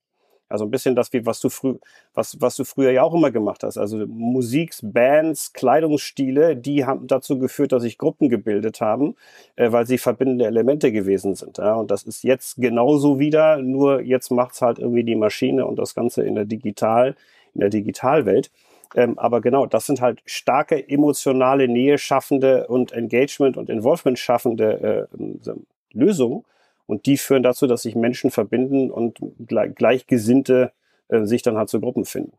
Also 0.54 0.66
ein 0.66 0.70
bisschen 0.72 0.96
das, 0.96 1.10
was 1.12 1.40
du 1.40 1.50
früh, 1.50 1.78
was, 2.14 2.40
was 2.40 2.56
du 2.56 2.64
früher 2.64 2.92
ja 2.92 3.02
auch 3.02 3.16
immer 3.16 3.32
gemacht 3.32 3.64
hast. 3.64 3.80
Also 3.80 4.06
Musik, 4.06 4.76
Bands, 4.84 5.52
Kleidungsstile, 5.54 6.56
die 6.56 6.86
haben 6.86 7.08
dazu 7.08 7.40
geführt, 7.40 7.72
dass 7.72 7.82
sich 7.82 7.98
Gruppen 7.98 8.30
gebildet 8.30 8.80
haben, 8.80 9.16
äh, 9.56 9.72
weil 9.72 9.88
sie 9.88 9.98
verbindende 9.98 10.46
Elemente 10.46 10.92
gewesen 10.92 11.34
sind. 11.34 11.58
Ja? 11.58 11.74
Und 11.74 11.90
das 11.90 12.04
ist 12.04 12.24
jetzt 12.24 12.58
genauso 12.58 13.18
wieder, 13.18 13.58
nur 13.58 14.02
jetzt 14.02 14.30
macht's 14.30 14.62
halt 14.62 14.78
irgendwie 14.78 15.04
die 15.04 15.16
Maschine 15.16 15.66
und 15.66 15.80
das 15.80 15.96
Ganze 15.96 16.22
in 16.22 16.36
der 16.36 16.46
Digital, 16.46 17.16
in 17.56 17.62
der 17.62 17.70
Digitalwelt. 17.70 18.52
Ähm, 18.96 19.18
aber 19.18 19.42
genau, 19.42 19.66
das 19.66 19.88
sind 19.88 20.02
halt 20.02 20.22
starke 20.28 20.88
emotionale 20.88 21.68
Nähe 21.68 21.98
schaffende 21.98 22.68
und 22.68 22.92
Engagement 22.92 23.58
und 23.58 23.72
Involvement 23.72 24.20
schaffende 24.20 25.08
äh, 25.18 25.52
Lösungen. 25.94 26.46
Und 26.86 27.06
die 27.06 27.18
führen 27.18 27.44
dazu, 27.44 27.68
dass 27.68 27.84
sich 27.84 27.96
Menschen 27.96 28.32
verbinden 28.32 28.92
und 28.92 29.20
gleich, 29.48 29.74
Gleichgesinnte 29.76 30.72
äh, 31.08 31.26
sich 31.26 31.42
dann 31.42 31.58
halt 31.58 31.70
zu 31.70 31.80
Gruppen 31.80 32.06
finden. 32.06 32.34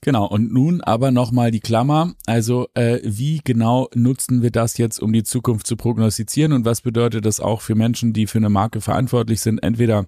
Genau, 0.00 0.26
und 0.26 0.52
nun 0.52 0.80
aber 0.80 1.10
nochmal 1.10 1.50
die 1.50 1.60
Klammer. 1.60 2.14
Also 2.26 2.68
äh, 2.74 3.00
wie 3.02 3.40
genau 3.42 3.88
nutzen 3.94 4.42
wir 4.42 4.50
das 4.50 4.78
jetzt, 4.78 5.00
um 5.00 5.12
die 5.12 5.24
Zukunft 5.24 5.66
zu 5.66 5.76
prognostizieren 5.76 6.52
und 6.52 6.64
was 6.64 6.82
bedeutet 6.82 7.24
das 7.24 7.40
auch 7.40 7.60
für 7.60 7.74
Menschen, 7.74 8.12
die 8.12 8.26
für 8.26 8.38
eine 8.38 8.48
Marke 8.48 8.80
verantwortlich 8.80 9.40
sind, 9.40 9.58
entweder 9.58 10.06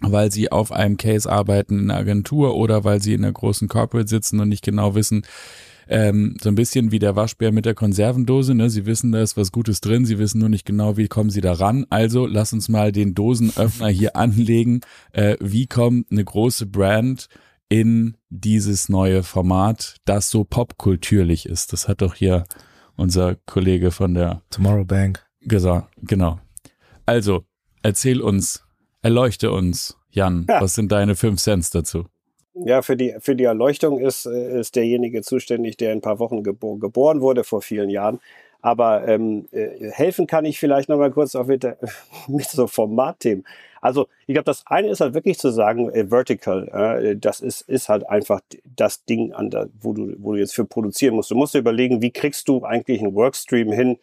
weil 0.00 0.32
sie 0.32 0.50
auf 0.50 0.72
einem 0.72 0.96
Case 0.96 1.30
arbeiten 1.30 1.78
in 1.78 1.90
einer 1.90 2.00
Agentur 2.00 2.56
oder 2.56 2.82
weil 2.82 3.00
sie 3.00 3.14
in 3.14 3.22
einer 3.22 3.32
großen 3.32 3.68
Corporate 3.68 4.08
sitzen 4.08 4.40
und 4.40 4.48
nicht 4.48 4.64
genau 4.64 4.96
wissen, 4.96 5.24
ähm, 5.88 6.36
so 6.40 6.48
ein 6.48 6.54
bisschen 6.54 6.92
wie 6.92 6.98
der 6.98 7.16
Waschbär 7.16 7.52
mit 7.52 7.66
der 7.66 7.74
Konservendose. 7.74 8.54
Ne? 8.54 8.70
Sie 8.70 8.86
wissen, 8.86 9.12
da 9.12 9.22
ist 9.22 9.36
was 9.36 9.52
Gutes 9.52 9.80
drin, 9.80 10.04
sie 10.04 10.18
wissen 10.18 10.38
nur 10.38 10.48
nicht 10.48 10.64
genau, 10.64 10.96
wie 10.96 11.08
kommen 11.08 11.30
sie 11.30 11.40
da 11.40 11.52
ran. 11.52 11.86
Also 11.90 12.26
lass 12.26 12.52
uns 12.52 12.68
mal 12.68 12.92
den 12.92 13.14
Dosenöffner 13.14 13.88
hier 13.88 14.16
anlegen. 14.16 14.80
Äh, 15.12 15.36
wie 15.40 15.66
kommt 15.66 16.10
eine 16.10 16.24
große 16.24 16.66
Brand 16.66 17.28
in 17.68 18.16
dieses 18.28 18.88
neue 18.88 19.22
Format, 19.22 19.96
das 20.04 20.30
so 20.30 20.44
popkulturlich 20.44 21.46
ist? 21.46 21.72
Das 21.72 21.88
hat 21.88 22.02
doch 22.02 22.14
hier 22.14 22.44
unser 22.96 23.36
Kollege 23.46 23.90
von 23.90 24.14
der 24.14 24.42
Tomorrow 24.50 24.84
Bank 24.84 25.24
gesagt. 25.40 25.92
Genau. 26.02 26.38
Also, 27.06 27.44
erzähl 27.82 28.20
uns, 28.20 28.64
erleuchte 29.02 29.50
uns, 29.50 29.96
Jan, 30.10 30.46
ja. 30.48 30.60
was 30.60 30.74
sind 30.74 30.92
deine 30.92 31.16
fünf 31.16 31.40
Cents 31.40 31.70
dazu? 31.70 32.06
Ja, 32.54 32.82
für 32.82 32.96
die, 32.96 33.14
für 33.20 33.34
die 33.34 33.44
Erleuchtung 33.44 33.98
ist, 33.98 34.26
äh, 34.26 34.60
ist 34.60 34.76
derjenige 34.76 35.22
zuständig, 35.22 35.76
der 35.78 35.92
in 35.92 35.98
ein 35.98 36.02
paar 36.02 36.18
Wochen 36.18 36.42
gebo 36.42 36.76
geboren 36.76 37.20
wurde, 37.22 37.44
vor 37.44 37.62
vielen 37.62 37.88
Jahren. 37.88 38.20
Aber 38.60 39.08
ähm, 39.08 39.46
äh, 39.52 39.90
helfen 39.90 40.26
kann 40.26 40.44
ich 40.44 40.58
vielleicht 40.60 40.88
noch 40.88 40.98
mal 40.98 41.10
kurz 41.10 41.34
auch 41.34 41.46
mit, 41.46 41.66
mit 42.28 42.44
so 42.48 42.66
Formatthemen. 42.66 43.44
Also 43.80 44.06
ich 44.26 44.34
glaube, 44.34 44.44
das 44.44 44.64
eine 44.66 44.88
ist 44.88 45.00
halt 45.00 45.14
wirklich 45.14 45.38
zu 45.38 45.50
sagen, 45.50 45.90
äh, 45.90 46.06
Vertical, 46.10 46.68
äh, 47.02 47.16
das 47.16 47.40
ist, 47.40 47.62
ist 47.62 47.88
halt 47.88 48.08
einfach 48.08 48.40
das 48.76 49.04
Ding, 49.04 49.32
an 49.32 49.50
der, 49.50 49.68
wo, 49.80 49.92
du, 49.94 50.14
wo 50.18 50.32
du 50.32 50.38
jetzt 50.38 50.54
für 50.54 50.64
produzieren 50.64 51.16
musst. 51.16 51.30
Du 51.30 51.34
musst 51.34 51.54
dir 51.54 51.58
überlegen, 51.58 52.02
wie 52.02 52.12
kriegst 52.12 52.48
du 52.48 52.62
eigentlich 52.64 53.00
einen 53.00 53.14
Workstream 53.14 53.72
hin, 53.72 53.98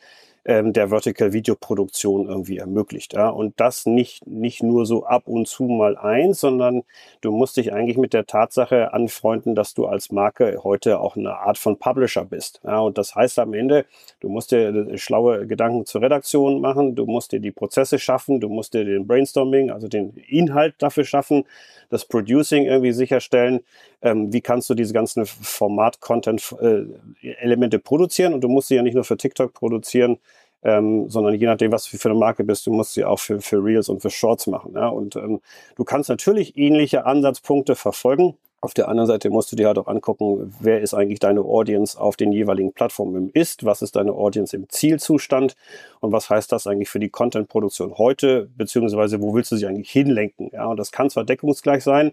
ähm, 0.46 0.74
der 0.74 0.90
Vertical 0.90 1.34
Videoproduktion 1.34 2.28
irgendwie 2.28 2.58
ermöglicht. 2.58 3.14
Ja? 3.14 3.30
Und 3.30 3.60
das 3.60 3.86
nicht, 3.86 4.26
nicht 4.28 4.64
nur 4.64 4.86
so 4.86 5.06
ab 5.06 5.28
und 5.28 5.48
zu 5.48 5.64
mal 5.64 5.98
eins, 5.98 6.40
sondern 6.40 6.84
du 7.22 7.32
musst 7.32 7.58
dich 7.58 7.74
eigentlich 7.74 7.98
mit 7.98 8.14
der 8.14 8.26
Tatsache 8.26 8.94
anfreunden, 8.94 9.56
dass 9.56 9.74
du 9.74 9.86
als 9.86 10.12
Marke 10.12 10.60
heute 10.64 11.00
auch 11.00 11.16
eine 11.16 11.38
Art 11.38 11.58
von 11.58 11.78
Publisher 11.78 12.26
bist. 12.26 12.62
Ja? 12.64 12.80
Und 12.80 12.98
das 12.98 13.16
heißt 13.16 13.40
am 13.40 13.54
Ende, 13.54 13.86
du 14.20 14.30
musst 14.30 14.52
dir 14.52 14.70
äh, 14.70 14.98
schlaue 14.98 15.48
Gedanken 15.48 15.86
zur 15.86 16.02
Redaktion 16.02 16.62
machen, 16.62 16.96
du 16.96 17.06
musst 17.06 17.32
dir 17.32 17.40
die 17.40 17.52
Prozesse 17.52 18.00
schaffen, 18.00 18.40
du 18.40 18.50
musst 18.50 18.74
dir 18.74 18.86
den 18.86 19.08
Brainstorming, 19.08 19.72
also 19.72 19.88
den 19.88 20.14
Inhalt 20.28 20.76
dafür 20.80 21.04
schaffen, 21.04 21.46
das 21.90 22.06
Producing 22.06 22.66
irgendwie 22.66 22.94
sicherstellen. 22.94 23.62
Ähm, 24.02 24.32
wie 24.32 24.40
kannst 24.42 24.70
du 24.70 24.76
diese 24.76 24.94
ganzen 24.94 25.26
Format-Content-Elemente 25.26 27.78
äh, 27.78 27.80
produzieren? 27.80 28.34
Und 28.34 28.42
du 28.42 28.48
musst 28.48 28.70
sie 28.70 28.76
ja 28.76 28.82
nicht 28.82 28.96
nur 28.96 29.04
für 29.04 29.18
TikTok 29.18 29.54
produzieren, 29.54 30.20
ähm, 30.64 31.10
sondern 31.10 31.36
je 31.36 31.46
nachdem, 31.46 31.72
was 31.72 31.90
du 31.90 31.98
für 31.98 32.10
eine 32.10 32.18
Marke 32.18 32.44
bist, 32.44 32.66
du 32.68 32.72
musst 32.72 32.94
sie 32.94 33.06
auch 33.06 33.20
für, 33.20 33.42
für 33.42 33.64
Reels 33.64 33.90
und 33.90 34.02
für 34.02 34.10
Shorts 34.10 34.48
machen. 34.48 34.74
Ja? 34.76 34.88
Und 34.88 35.16
ähm, 35.16 35.42
du 35.76 35.84
kannst 35.84 36.10
natürlich 36.10 36.58
ähnliche 36.58 37.06
Ansatzpunkte 37.06 37.76
verfolgen. 37.76 38.36
Auf 38.62 38.74
der 38.74 38.90
anderen 38.90 39.08
Seite 39.08 39.30
musst 39.30 39.54
du 39.54 39.56
dir 39.56 39.68
halt 39.68 39.78
auch 39.78 39.88
angucken, 39.88 40.54
wer 40.60 40.82
ist 40.82 40.94
eigentlich 40.94 41.20
deine 41.20 41.42
Audience 41.42 42.00
auf 42.00 42.18
den 42.18 42.34
jeweiligen 42.34 42.74
Plattformen 42.74 43.30
Ist, 43.30 43.64
was 43.64 43.82
ist 43.82 43.96
deine 43.96 44.12
Audience 44.12 44.54
im 44.54 44.68
Zielzustand 44.68 45.56
und 46.02 46.12
was 46.12 46.30
heißt 46.30 46.52
das 46.52 46.68
eigentlich 46.68 46.90
für 46.90 47.00
die 47.00 47.08
Content-Produktion 47.08 47.98
heute, 47.98 48.50
beziehungsweise 48.58 49.22
wo 49.22 49.34
willst 49.34 49.54
du 49.54 49.56
sie 49.56 49.66
eigentlich 49.66 49.90
hinlenken? 49.90 50.50
Ja, 50.52 50.66
und 50.66 50.76
das 50.76 50.92
kann 50.92 51.10
zwar 51.10 51.24
deckungsgleich 51.24 51.86
sein, 51.86 52.12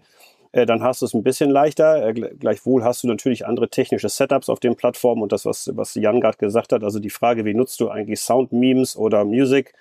dann 0.65 0.83
hast 0.83 1.01
du 1.01 1.05
es 1.05 1.13
ein 1.13 1.23
bisschen 1.23 1.49
leichter. 1.49 2.07
Äh, 2.07 2.13
gleichwohl 2.13 2.83
hast 2.83 3.03
du 3.03 3.07
natürlich 3.07 3.45
andere 3.45 3.69
technische 3.69 4.09
Setups 4.09 4.49
auf 4.49 4.59
den 4.59 4.75
Plattformen 4.75 5.21
und 5.21 5.31
das, 5.31 5.45
was, 5.45 5.69
was 5.75 5.95
Jan 5.95 6.21
gerade 6.21 6.37
gesagt 6.37 6.73
hat, 6.73 6.83
also 6.83 6.99
die 6.99 7.09
Frage, 7.09 7.45
wie 7.45 7.53
nutzt 7.53 7.79
du 7.79 7.89
eigentlich 7.89 8.19
Sound-Memes 8.19 8.97
oder 8.97 9.25
Music, 9.25 9.73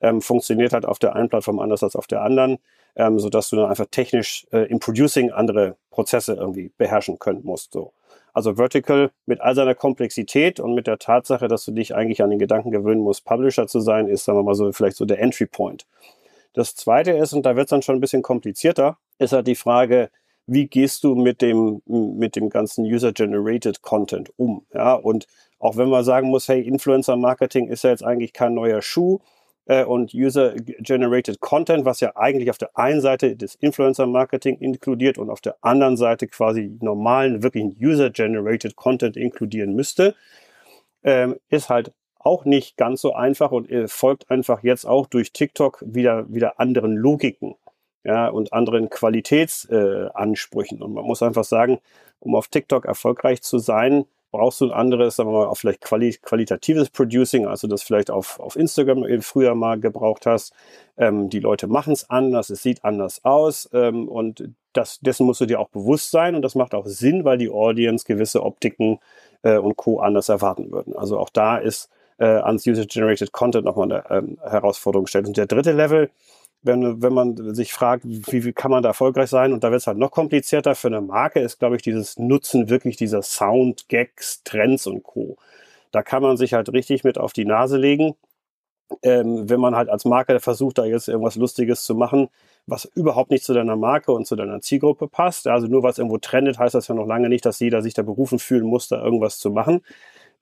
ähm, 0.00 0.20
funktioniert 0.20 0.72
halt 0.72 0.86
auf 0.86 0.98
der 0.98 1.14
einen 1.14 1.28
Plattform 1.28 1.58
anders 1.58 1.82
als 1.82 1.96
auf 1.96 2.06
der 2.06 2.22
anderen, 2.22 2.58
ähm, 2.96 3.18
sodass 3.18 3.50
du 3.50 3.56
dann 3.56 3.70
einfach 3.70 3.86
technisch 3.90 4.46
äh, 4.52 4.68
im 4.70 4.80
Producing 4.80 5.30
andere 5.30 5.76
Prozesse 5.90 6.34
irgendwie 6.34 6.70
beherrschen 6.76 7.18
können 7.18 7.40
musst. 7.44 7.72
So. 7.72 7.92
Also 8.34 8.54
Vertical 8.56 9.10
mit 9.26 9.40
all 9.40 9.54
seiner 9.54 9.74
Komplexität 9.74 10.58
und 10.58 10.74
mit 10.74 10.86
der 10.86 10.98
Tatsache, 10.98 11.48
dass 11.48 11.64
du 11.64 11.72
dich 11.72 11.94
eigentlich 11.94 12.22
an 12.22 12.30
den 12.30 12.38
Gedanken 12.38 12.70
gewöhnen 12.70 13.02
musst, 13.02 13.24
Publisher 13.24 13.66
zu 13.66 13.80
sein, 13.80 14.08
ist, 14.08 14.24
sagen 14.24 14.38
wir 14.38 14.42
mal 14.42 14.54
so, 14.54 14.72
vielleicht 14.72 14.96
so 14.96 15.04
der 15.04 15.20
Entry 15.20 15.46
Point. 15.46 15.86
Das 16.54 16.74
zweite 16.74 17.12
ist, 17.12 17.32
und 17.32 17.46
da 17.46 17.56
wird 17.56 17.66
es 17.66 17.70
dann 17.70 17.82
schon 17.82 17.96
ein 17.96 18.00
bisschen 18.00 18.22
komplizierter, 18.22 18.98
ist 19.18 19.32
halt 19.32 19.46
die 19.46 19.54
Frage, 19.54 20.10
wie 20.46 20.66
gehst 20.66 21.04
du 21.04 21.14
mit 21.14 21.40
dem, 21.42 21.82
mit 21.86 22.36
dem 22.36 22.50
ganzen 22.50 22.84
User-Generated 22.84 23.82
Content 23.82 24.32
um? 24.36 24.66
Ja, 24.74 24.94
und 24.94 25.26
auch 25.58 25.76
wenn 25.76 25.88
man 25.88 26.04
sagen 26.04 26.28
muss, 26.28 26.48
hey, 26.48 26.60
Influencer-Marketing 26.62 27.68
ist 27.68 27.84
ja 27.84 27.90
jetzt 27.90 28.04
eigentlich 28.04 28.32
kein 28.32 28.54
neuer 28.54 28.82
Schuh, 28.82 29.20
äh, 29.66 29.84
und 29.84 30.14
User-Generated 30.14 31.40
Content, 31.40 31.84
was 31.84 32.00
ja 32.00 32.16
eigentlich 32.16 32.50
auf 32.50 32.58
der 32.58 32.76
einen 32.76 33.00
Seite 33.00 33.36
das 33.36 33.54
Influencer-Marketing 33.54 34.58
inkludiert 34.58 35.18
und 35.18 35.30
auf 35.30 35.40
der 35.40 35.56
anderen 35.60 35.96
Seite 35.96 36.26
quasi 36.26 36.76
normalen, 36.80 37.42
wirklichen 37.42 37.76
User-Generated 37.80 38.76
Content 38.76 39.16
inkludieren 39.16 39.74
müsste, 39.74 40.14
ähm, 41.04 41.36
ist 41.48 41.68
halt 41.68 41.92
auch 42.18 42.44
nicht 42.44 42.76
ganz 42.76 43.00
so 43.00 43.14
einfach 43.14 43.50
und 43.50 43.70
äh, 43.70 43.88
folgt 43.88 44.30
einfach 44.30 44.62
jetzt 44.62 44.84
auch 44.84 45.06
durch 45.06 45.32
TikTok 45.32 45.82
wieder, 45.84 46.32
wieder 46.32 46.60
anderen 46.60 46.94
Logiken 46.94 47.56
ja, 48.04 48.28
und 48.28 48.52
anderen 48.52 48.90
Qualitätsansprüchen. 48.90 50.80
Äh, 50.80 50.84
und 50.84 50.94
man 50.94 51.04
muss 51.04 51.22
einfach 51.22 51.44
sagen, 51.44 51.78
um 52.20 52.34
auf 52.34 52.48
TikTok 52.48 52.84
erfolgreich 52.84 53.42
zu 53.42 53.58
sein, 53.58 54.04
brauchst 54.32 54.60
du 54.62 54.64
ein 54.64 54.72
anderes, 54.72 55.16
sagen 55.16 55.30
wir 55.30 55.40
mal, 55.40 55.46
auch 55.46 55.56
vielleicht 55.56 55.82
quali 55.82 56.16
qualitatives 56.20 56.88
Producing, 56.90 57.46
also 57.46 57.68
das 57.68 57.82
vielleicht 57.82 58.10
auf, 58.10 58.40
auf 58.40 58.56
Instagram 58.56 59.04
früher 59.20 59.54
mal 59.54 59.78
gebraucht 59.78 60.26
hast. 60.26 60.54
Ähm, 60.96 61.28
die 61.28 61.40
Leute 61.40 61.66
machen 61.68 61.92
es 61.92 62.08
anders, 62.10 62.50
es 62.50 62.62
sieht 62.62 62.82
anders 62.84 63.24
aus 63.24 63.68
ähm, 63.72 64.08
und 64.08 64.48
das, 64.72 65.00
dessen 65.00 65.26
musst 65.26 65.42
du 65.42 65.46
dir 65.46 65.60
auch 65.60 65.68
bewusst 65.68 66.10
sein 66.10 66.34
und 66.34 66.42
das 66.42 66.54
macht 66.54 66.74
auch 66.74 66.86
Sinn, 66.86 67.24
weil 67.24 67.36
die 67.36 67.50
Audience 67.50 68.06
gewisse 68.06 68.42
Optiken 68.42 68.98
äh, 69.42 69.58
und 69.58 69.76
Co. 69.76 70.00
anders 70.00 70.30
erwarten 70.30 70.72
würden. 70.72 70.96
Also 70.96 71.18
auch 71.18 71.28
da 71.28 71.58
ist 71.58 71.90
äh, 72.18 72.24
ans 72.24 72.66
User-Generated 72.66 73.32
Content 73.32 73.66
nochmal 73.66 73.92
eine 73.92 74.10
ähm, 74.10 74.38
Herausforderung 74.42 75.06
stellt. 75.06 75.26
Und 75.26 75.36
der 75.36 75.46
dritte 75.46 75.72
Level, 75.72 76.10
wenn, 76.62 77.02
wenn 77.02 77.12
man 77.12 77.54
sich 77.54 77.72
fragt, 77.72 78.04
wie, 78.04 78.44
wie 78.44 78.52
kann 78.52 78.70
man 78.70 78.82
da 78.82 78.90
erfolgreich 78.90 79.30
sein, 79.30 79.52
und 79.52 79.64
da 79.64 79.70
wird 79.70 79.80
es 79.80 79.86
halt 79.86 79.98
noch 79.98 80.10
komplizierter 80.10 80.74
für 80.74 80.88
eine 80.88 81.00
Marke, 81.00 81.40
ist, 81.40 81.58
glaube 81.58 81.76
ich, 81.76 81.82
dieses 81.82 82.18
Nutzen 82.18 82.70
wirklich 82.70 82.96
dieser 82.96 83.22
Sound, 83.22 83.88
Gags, 83.88 84.42
Trends 84.44 84.86
und 84.86 85.02
Co. 85.02 85.36
Da 85.90 86.02
kann 86.02 86.22
man 86.22 86.36
sich 86.36 86.54
halt 86.54 86.72
richtig 86.72 87.04
mit 87.04 87.18
auf 87.18 87.32
die 87.32 87.44
Nase 87.44 87.76
legen, 87.78 88.14
ähm, 89.02 89.48
wenn 89.48 89.60
man 89.60 89.76
halt 89.76 89.88
als 89.88 90.04
Marke 90.04 90.38
versucht, 90.40 90.78
da 90.78 90.84
jetzt 90.84 91.08
irgendwas 91.08 91.36
Lustiges 91.36 91.84
zu 91.84 91.94
machen, 91.94 92.28
was 92.66 92.84
überhaupt 92.94 93.30
nicht 93.30 93.44
zu 93.44 93.54
deiner 93.54 93.76
Marke 93.76 94.12
und 94.12 94.26
zu 94.26 94.36
deiner 94.36 94.60
Zielgruppe 94.60 95.08
passt. 95.08 95.48
Also 95.48 95.66
nur 95.66 95.84
es 95.84 95.98
irgendwo 95.98 96.18
trendet, 96.18 96.58
heißt 96.58 96.74
das 96.74 96.88
ja 96.88 96.94
noch 96.94 97.06
lange 97.06 97.28
nicht, 97.28 97.44
dass 97.44 97.60
jeder 97.60 97.82
sich 97.82 97.94
da 97.94 98.02
berufen 98.02 98.38
fühlen 98.38 98.64
muss, 98.66 98.88
da 98.88 99.02
irgendwas 99.02 99.38
zu 99.38 99.50
machen. 99.50 99.82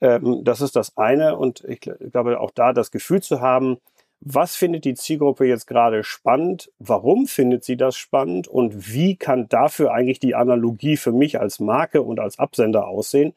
Ähm, 0.00 0.42
das 0.44 0.60
ist 0.60 0.76
das 0.76 0.96
eine. 0.96 1.36
Und 1.36 1.64
ich 1.66 1.80
glaube, 1.80 2.40
auch 2.40 2.50
da 2.50 2.72
das 2.72 2.90
Gefühl 2.90 3.22
zu 3.22 3.40
haben, 3.40 3.78
was 4.20 4.54
findet 4.54 4.84
die 4.84 4.94
Zielgruppe 4.94 5.46
jetzt 5.46 5.66
gerade 5.66 6.04
spannend? 6.04 6.70
Warum 6.78 7.26
findet 7.26 7.64
sie 7.64 7.76
das 7.76 7.96
spannend? 7.96 8.48
Und 8.48 8.92
wie 8.92 9.16
kann 9.16 9.48
dafür 9.48 9.92
eigentlich 9.92 10.20
die 10.20 10.34
Analogie 10.34 10.96
für 10.96 11.12
mich 11.12 11.40
als 11.40 11.58
Marke 11.58 12.02
und 12.02 12.20
als 12.20 12.38
Absender 12.38 12.86
aussehen? 12.86 13.32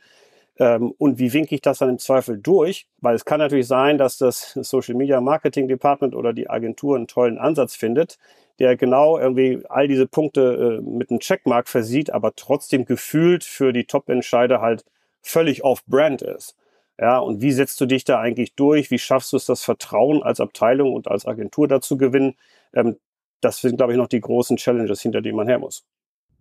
Ähm, 0.60 0.94
und 0.98 1.20
wie 1.20 1.34
winke 1.34 1.56
ich 1.56 1.62
das 1.62 1.80
dann 1.80 1.90
im 1.90 2.00
Zweifel 2.00 2.38
durch? 2.38 2.88
Weil 3.00 3.16
es 3.16 3.26
kann 3.26 3.40
natürlich 3.40 3.68
sein, 3.68 3.98
dass 3.98 4.18
das 4.18 4.52
Social 4.62 4.96
Media 4.96 5.22
Marketing 5.22 5.68
Department 5.68 6.16
oder 6.16 6.34
die 6.34 6.50
Agentur 6.50 6.96
einen 6.98 7.08
tollen 7.08 7.38
Ansatz 7.38 7.76
findet, 7.76 8.18
der 8.60 8.76
genau 8.76 9.18
irgendwie 9.18 9.64
all 9.70 9.88
diese 9.88 10.06
Punkte 10.06 10.80
äh, 10.80 10.82
mit 10.82 11.10
einem 11.10 11.20
Checkmark 11.20 11.70
versieht, 11.70 12.12
aber 12.12 12.36
trotzdem 12.36 12.86
gefühlt 12.86 13.44
für 13.44 13.74
die 13.74 13.86
Top-Entscheider 13.86 14.62
halt 14.62 14.84
völlig 15.22 15.64
off-brand 15.64 16.22
ist. 16.22 16.56
Ja, 17.00 17.18
und 17.18 17.42
wie 17.42 17.52
setzt 17.52 17.82
du 17.82 17.86
dich 17.86 18.04
da 18.04 18.20
eigentlich 18.20 18.56
durch? 18.56 18.92
Wie 18.92 19.00
schaffst 19.00 19.34
du 19.34 19.38
es, 19.38 19.46
das 19.46 19.64
Vertrauen 19.64 20.22
als 20.22 20.40
Abteilung 20.40 20.94
und 20.94 21.08
als 21.08 21.26
Agentur 21.26 21.68
dazu 21.68 21.98
gewinnen? 21.98 22.36
Ähm, 22.74 22.98
das 23.42 23.62
sind, 23.62 23.78
glaube 23.78 23.94
ich, 23.94 23.98
noch 23.98 24.08
die 24.08 24.22
großen 24.22 24.58
Challenges, 24.58 25.02
hinter 25.02 25.22
denen 25.22 25.38
man 25.38 25.48
her 25.48 25.60
muss. 25.60 25.86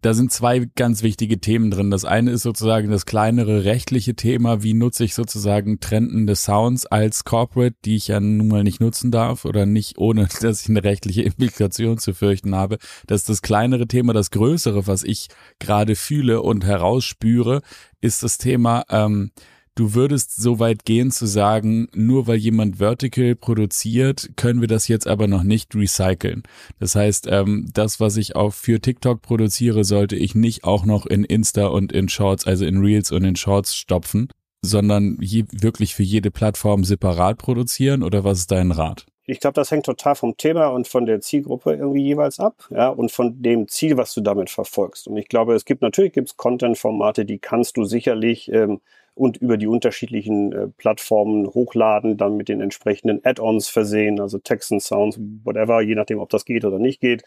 Da 0.03 0.15
sind 0.15 0.33
zwei 0.33 0.69
ganz 0.75 1.05
wichtige 1.05 1.39
Themen 1.39 1.71
drin. 1.71 1.93
Das 1.93 2.05
eine 2.05 2.33
ist 2.33 2.43
sozusagen 2.43 2.91
das 2.91 3.07
kleinere 3.07 3.65
rechtliche 3.65 4.17
Thema. 4.17 4.65
Wie 4.65 4.75
nutze 4.75 5.05
ich 5.05 5.15
sozusagen 5.15 5.79
trendende 5.79 6.35
Sounds 6.35 6.87
als 6.87 7.23
Corporate, 7.23 7.77
die 7.85 7.95
ich 7.95 8.09
ja 8.09 8.19
nun 8.19 8.49
mal 8.49 8.65
nicht 8.65 8.81
nutzen 8.81 9.13
darf 9.13 9.45
oder 9.45 9.65
nicht, 9.65 9.99
ohne 9.99 10.27
dass 10.41 10.63
ich 10.63 10.69
eine 10.69 10.83
rechtliche 10.83 11.23
Implikation 11.23 11.99
zu 11.99 12.15
fürchten 12.15 12.57
habe. 12.57 12.79
Das 13.07 13.21
ist 13.21 13.29
das 13.29 13.43
kleinere 13.43 13.87
Thema. 13.87 14.13
Das 14.13 14.33
größere, 14.33 14.89
was 14.89 15.05
ich 15.05 15.29
gerade 15.61 15.95
fühle 15.95 16.43
und 16.43 16.65
herausspüre, 16.65 17.63
ist 18.01 18.25
das 18.25 18.39
Thema, 18.39 18.85
ähm, 18.91 19.31
du 19.75 19.95
würdest 19.95 20.37
so 20.37 20.59
weit 20.59 20.85
gehen 20.85 21.11
zu 21.11 21.27
sagen, 21.27 21.89
nur 21.95 22.27
weil 22.27 22.37
jemand 22.37 22.77
Vertical 22.77 23.35
produziert, 23.35 24.31
können 24.37 24.61
wir 24.61 24.69
das 24.69 24.89
jetzt 24.89 25.07
aber 25.07 25.27
noch 25.27 25.43
nicht 25.43 25.75
recyceln. 25.75 26.43
Das 26.79 26.95
heißt, 26.95 27.27
ähm, 27.31 27.71
das, 27.73 28.01
was 28.01 28.17
ich 28.17 28.37
auch 28.37 28.53
für 28.53 28.81
TikTok 28.81 29.23
produziere, 29.23 29.85
sollte 29.85 30.17
ich 30.17 30.35
nicht 30.35 30.65
auch 30.65 30.85
noch 30.85 31.07
in 31.07 31.25
Insta 31.25 31.67
und 31.67 31.93
in 31.93 32.09
Shorts, 32.09 32.47
also 32.47 32.65
in 32.65 32.79
Reels 32.79 33.11
und 33.13 33.25
in 33.25 33.37
Shorts 33.37 33.75
stopfen, 33.75 34.29
sondern 34.63 35.19
je, 35.21 35.45
wirklich 35.51 35.95
für 35.95 36.05
jede 36.05 36.31
Plattform 36.31 36.85
separat 36.85 37.39
produzieren 37.39 38.03
oder 38.03 38.25
was 38.25 38.41
ist 38.41 38.53
dein 38.53 38.71
Rat? 38.71 39.07
Ich 39.25 39.39
glaube, 39.39 39.55
das 39.55 39.71
hängt 39.71 39.87
total 39.87 40.17
vom 40.17 40.37
Thema 40.37 40.67
und 40.67 40.89
von 40.89 41.07
der 41.07 41.21
Zielgruppe 41.21 41.75
irgendwie 41.75 42.03
jeweils 42.03 42.41
ab, 42.41 42.67
ja, 42.71 42.89
und 42.89 43.13
von 43.13 43.41
dem 43.41 43.69
Ziel, 43.69 43.97
was 43.97 44.15
du 44.15 44.21
damit 44.21 44.51
verfolgst. 44.51 45.07
Und 45.07 45.17
ich 45.17 45.29
glaube, 45.29 45.55
es 45.55 45.65
gibt 45.65 45.81
natürlich 45.81 46.13
gibt's 46.13 46.37
Content-Formate, 46.37 47.25
die 47.25 47.39
kannst 47.39 47.77
du 47.77 47.85
sicherlich 47.85 48.51
ähm, 48.53 48.81
und 49.15 49.37
über 49.37 49.59
die 49.59 49.67
unterschiedlichen 49.67 50.53
äh, 50.53 50.69
Plattformen 50.69 51.47
hochladen, 51.47 52.17
dann 52.17 52.37
mit 52.37 52.49
den 52.49 52.61
entsprechenden 52.61 53.21
Add-ons 53.25 53.69
versehen, 53.69 54.21
also 54.21 54.39
Text 54.39 54.73
and 54.73 54.83
Sounds, 54.83 55.21
whatever, 55.45 55.83
je 55.83 55.95
nachdem, 55.95 56.19
ob 56.19 56.31
das 56.31 56.45
geht 56.45 56.65
oder 56.65 56.79
nicht 56.79 57.01
geht, 57.01 57.23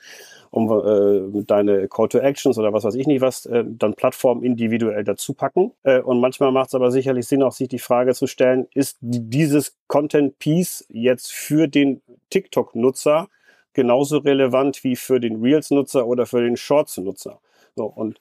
um 0.49 0.71
äh, 0.71 1.43
deine 1.43 1.87
Call 1.87 2.09
to 2.09 2.17
Actions 2.17 2.57
oder 2.57 2.73
was 2.73 2.85
weiß 2.85 2.95
ich 2.95 3.05
nicht 3.05 3.21
was, 3.21 3.45
äh, 3.45 3.63
dann 3.67 3.93
Plattformen 3.93 4.43
individuell 4.43 5.03
dazu 5.03 5.33
packen. 5.33 5.71
Äh, 5.83 6.01
und 6.01 6.19
manchmal 6.19 6.51
macht 6.51 6.69
es 6.69 6.75
aber 6.75 6.91
sicherlich 6.91 7.27
Sinn, 7.27 7.43
auch 7.43 7.51
sich 7.51 7.67
die 7.67 7.79
Frage 7.79 8.15
zu 8.15 8.25
stellen, 8.25 8.67
ist 8.73 8.97
dieses 9.01 9.77
Content-Piece 9.87 10.87
jetzt 10.89 11.31
für 11.31 11.67
den 11.67 12.01
TikTok-Nutzer 12.31 13.27
genauso 13.73 14.19
relevant 14.19 14.83
wie 14.83 14.95
für 14.95 15.19
den 15.19 15.41
Reels-Nutzer 15.41 16.07
oder 16.07 16.25
für 16.25 16.41
den 16.41 16.57
Shorts-Nutzer? 16.57 17.39
So, 17.75 17.85
und 17.85 18.19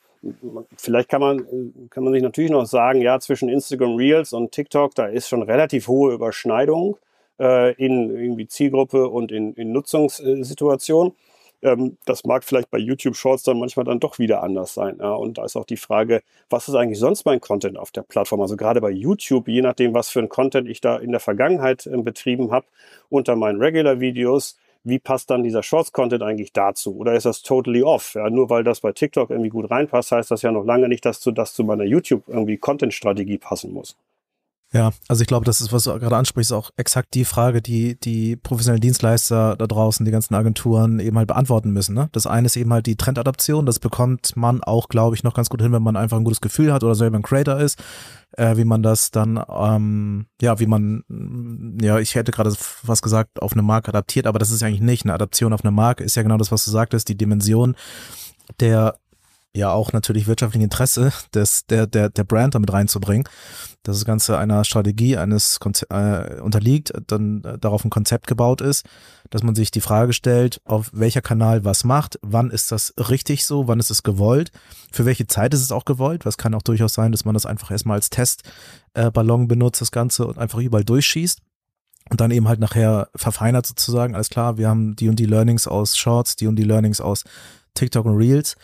vielleicht 0.76 1.08
kann 1.08 1.20
man, 1.20 1.88
kann 1.90 2.04
man 2.04 2.12
sich 2.12 2.22
natürlich 2.22 2.50
noch 2.50 2.66
sagen, 2.66 3.00
ja, 3.00 3.18
zwischen 3.20 3.48
Instagram 3.48 3.96
Reels 3.96 4.32
und 4.32 4.52
TikTok, 4.52 4.94
da 4.94 5.06
ist 5.06 5.28
schon 5.28 5.42
relativ 5.42 5.88
hohe 5.88 6.14
Überschneidung 6.14 6.96
äh, 7.38 7.74
in 7.74 8.10
irgendwie 8.10 8.46
Zielgruppe 8.46 9.08
und 9.08 9.32
in, 9.32 9.54
in 9.54 9.72
Nutzungssituation. 9.72 11.14
Ähm, 11.62 11.96
das 12.04 12.24
mag 12.24 12.44
vielleicht 12.44 12.70
bei 12.70 12.78
YouTube 12.78 13.16
Shorts 13.16 13.42
dann 13.42 13.58
manchmal 13.58 13.84
dann 13.84 14.00
doch 14.00 14.18
wieder 14.18 14.42
anders 14.42 14.74
sein. 14.74 14.98
Ja? 15.00 15.14
Und 15.14 15.38
da 15.38 15.44
ist 15.44 15.56
auch 15.56 15.64
die 15.64 15.76
Frage, 15.76 16.22
was 16.50 16.68
ist 16.68 16.74
eigentlich 16.74 16.98
sonst 16.98 17.24
mein 17.24 17.40
Content 17.40 17.78
auf 17.78 17.90
der 17.90 18.02
Plattform? 18.02 18.40
Also 18.42 18.56
gerade 18.56 18.80
bei 18.80 18.90
YouTube, 18.90 19.48
je 19.48 19.62
nachdem, 19.62 19.94
was 19.94 20.10
für 20.10 20.20
ein 20.20 20.28
Content 20.28 20.68
ich 20.68 20.80
da 20.80 20.96
in 20.98 21.10
der 21.10 21.20
Vergangenheit 21.20 21.86
äh, 21.86 21.96
betrieben 21.96 22.52
habe, 22.52 22.66
unter 23.08 23.34
meinen 23.34 23.60
Regular-Videos, 23.60 24.58
wie 24.84 24.98
passt 24.98 25.30
dann 25.30 25.42
dieser 25.42 25.62
Shorts-Content 25.62 26.22
eigentlich 26.22 26.52
dazu? 26.52 26.96
Oder 26.96 27.14
ist 27.14 27.26
das 27.26 27.42
totally 27.42 27.82
off? 27.82 28.14
Ja, 28.14 28.28
nur 28.30 28.50
weil 28.50 28.64
das 28.64 28.80
bei 28.80 28.92
TikTok 28.92 29.30
irgendwie 29.30 29.48
gut 29.48 29.70
reinpasst, 29.70 30.12
heißt 30.12 30.30
das 30.30 30.42
ja 30.42 30.52
noch 30.52 30.64
lange 30.64 30.88
nicht, 30.88 31.04
dass 31.04 31.20
zu, 31.20 31.32
das 31.32 31.54
zu 31.54 31.64
meiner 31.64 31.84
YouTube 31.84 32.24
irgendwie 32.28 32.58
Content-Strategie 32.58 33.38
passen 33.38 33.72
muss. 33.72 33.96
Ja, 34.74 34.90
also 35.06 35.22
ich 35.22 35.28
glaube, 35.28 35.44
das 35.44 35.60
ist, 35.60 35.72
was 35.72 35.84
du 35.84 35.96
gerade 36.00 36.16
ansprichst, 36.16 36.52
auch 36.52 36.70
exakt 36.76 37.14
die 37.14 37.24
Frage, 37.24 37.62
die 37.62 37.96
die 37.96 38.34
professionellen 38.34 38.80
Dienstleister 38.80 39.54
da 39.54 39.68
draußen, 39.68 40.04
die 40.04 40.10
ganzen 40.10 40.34
Agenturen 40.34 40.98
eben 40.98 41.16
halt 41.16 41.28
beantworten 41.28 41.70
müssen. 41.70 41.94
Ne? 41.94 42.08
Das 42.10 42.26
eine 42.26 42.46
ist 42.46 42.56
eben 42.56 42.72
halt 42.72 42.86
die 42.86 42.96
Trendadaption. 42.96 43.66
Das 43.66 43.78
bekommt 43.78 44.36
man 44.36 44.64
auch, 44.64 44.88
glaube 44.88 45.14
ich, 45.14 45.22
noch 45.22 45.34
ganz 45.34 45.48
gut 45.48 45.62
hin, 45.62 45.70
wenn 45.70 45.84
man 45.84 45.94
einfach 45.94 46.16
ein 46.16 46.24
gutes 46.24 46.40
Gefühl 46.40 46.72
hat 46.72 46.82
oder 46.82 46.96
selber 46.96 47.16
ein 47.16 47.22
Creator 47.22 47.60
ist. 47.60 47.80
Äh, 48.36 48.56
wie 48.56 48.64
man 48.64 48.82
das 48.82 49.12
dann, 49.12 49.40
ähm, 49.48 50.26
ja, 50.42 50.58
wie 50.58 50.66
man, 50.66 51.04
ja, 51.80 52.00
ich 52.00 52.16
hätte 52.16 52.32
gerade 52.32 52.52
was 52.82 53.00
gesagt, 53.00 53.40
auf 53.40 53.52
eine 53.52 53.62
Marke 53.62 53.90
adaptiert, 53.90 54.26
aber 54.26 54.40
das 54.40 54.50
ist 54.50 54.64
eigentlich 54.64 54.80
nicht. 54.80 55.04
Eine 55.04 55.14
Adaption 55.14 55.52
auf 55.52 55.62
eine 55.64 55.70
Marke 55.70 56.02
ist 56.02 56.16
ja 56.16 56.24
genau 56.24 56.36
das, 56.36 56.50
was 56.50 56.64
du 56.64 56.72
sagtest, 56.72 57.08
die 57.08 57.16
Dimension 57.16 57.76
der 58.58 58.96
ja 59.54 59.70
auch 59.70 59.92
natürlich 59.92 60.26
wirtschaftlichen 60.26 60.64
Interesse 60.64 61.12
des, 61.32 61.66
der, 61.66 61.86
der, 61.86 62.10
der 62.10 62.24
Brand 62.24 62.54
damit 62.54 62.72
reinzubringen, 62.72 63.28
dass 63.84 63.96
das 63.96 64.04
Ganze 64.04 64.36
einer 64.36 64.64
Strategie 64.64 65.16
eines 65.16 65.60
Konze 65.60 65.88
äh, 65.90 66.40
unterliegt, 66.40 66.92
dann 67.06 67.44
äh, 67.44 67.58
darauf 67.58 67.84
ein 67.84 67.90
Konzept 67.90 68.26
gebaut 68.26 68.60
ist, 68.60 68.84
dass 69.30 69.42
man 69.44 69.54
sich 69.54 69.70
die 69.70 69.80
Frage 69.80 70.12
stellt, 70.12 70.60
auf 70.64 70.90
welcher 70.92 71.22
Kanal 71.22 71.64
was 71.64 71.84
macht, 71.84 72.18
wann 72.22 72.50
ist 72.50 72.72
das 72.72 72.94
richtig 73.08 73.46
so, 73.46 73.68
wann 73.68 73.78
ist 73.78 73.90
es 73.90 74.02
gewollt, 74.02 74.50
für 74.92 75.04
welche 75.04 75.26
Zeit 75.28 75.54
ist 75.54 75.62
es 75.62 75.72
auch 75.72 75.84
gewollt, 75.84 76.26
was 76.26 76.36
kann 76.36 76.54
auch 76.54 76.62
durchaus 76.62 76.94
sein, 76.94 77.12
dass 77.12 77.24
man 77.24 77.34
das 77.34 77.46
einfach 77.46 77.70
erstmal 77.70 77.96
als 77.96 78.10
Testballon 78.10 79.44
äh, 79.44 79.46
benutzt, 79.46 79.80
das 79.80 79.92
Ganze 79.92 80.26
und 80.26 80.38
einfach 80.38 80.58
überall 80.58 80.84
durchschießt 80.84 81.40
und 82.10 82.20
dann 82.20 82.32
eben 82.32 82.48
halt 82.48 82.58
nachher 82.58 83.08
verfeinert 83.14 83.66
sozusagen, 83.66 84.16
alles 84.16 84.30
klar, 84.30 84.58
wir 84.58 84.68
haben 84.68 84.96
die 84.96 85.08
und 85.08 85.16
die 85.16 85.26
Learnings 85.26 85.68
aus 85.68 85.96
Shorts, 85.96 86.34
die 86.34 86.48
und 86.48 86.56
die 86.56 86.64
Learnings 86.64 87.00
aus 87.00 87.22
TikTok 87.74 88.06
und 88.06 88.16
Reels 88.16 88.56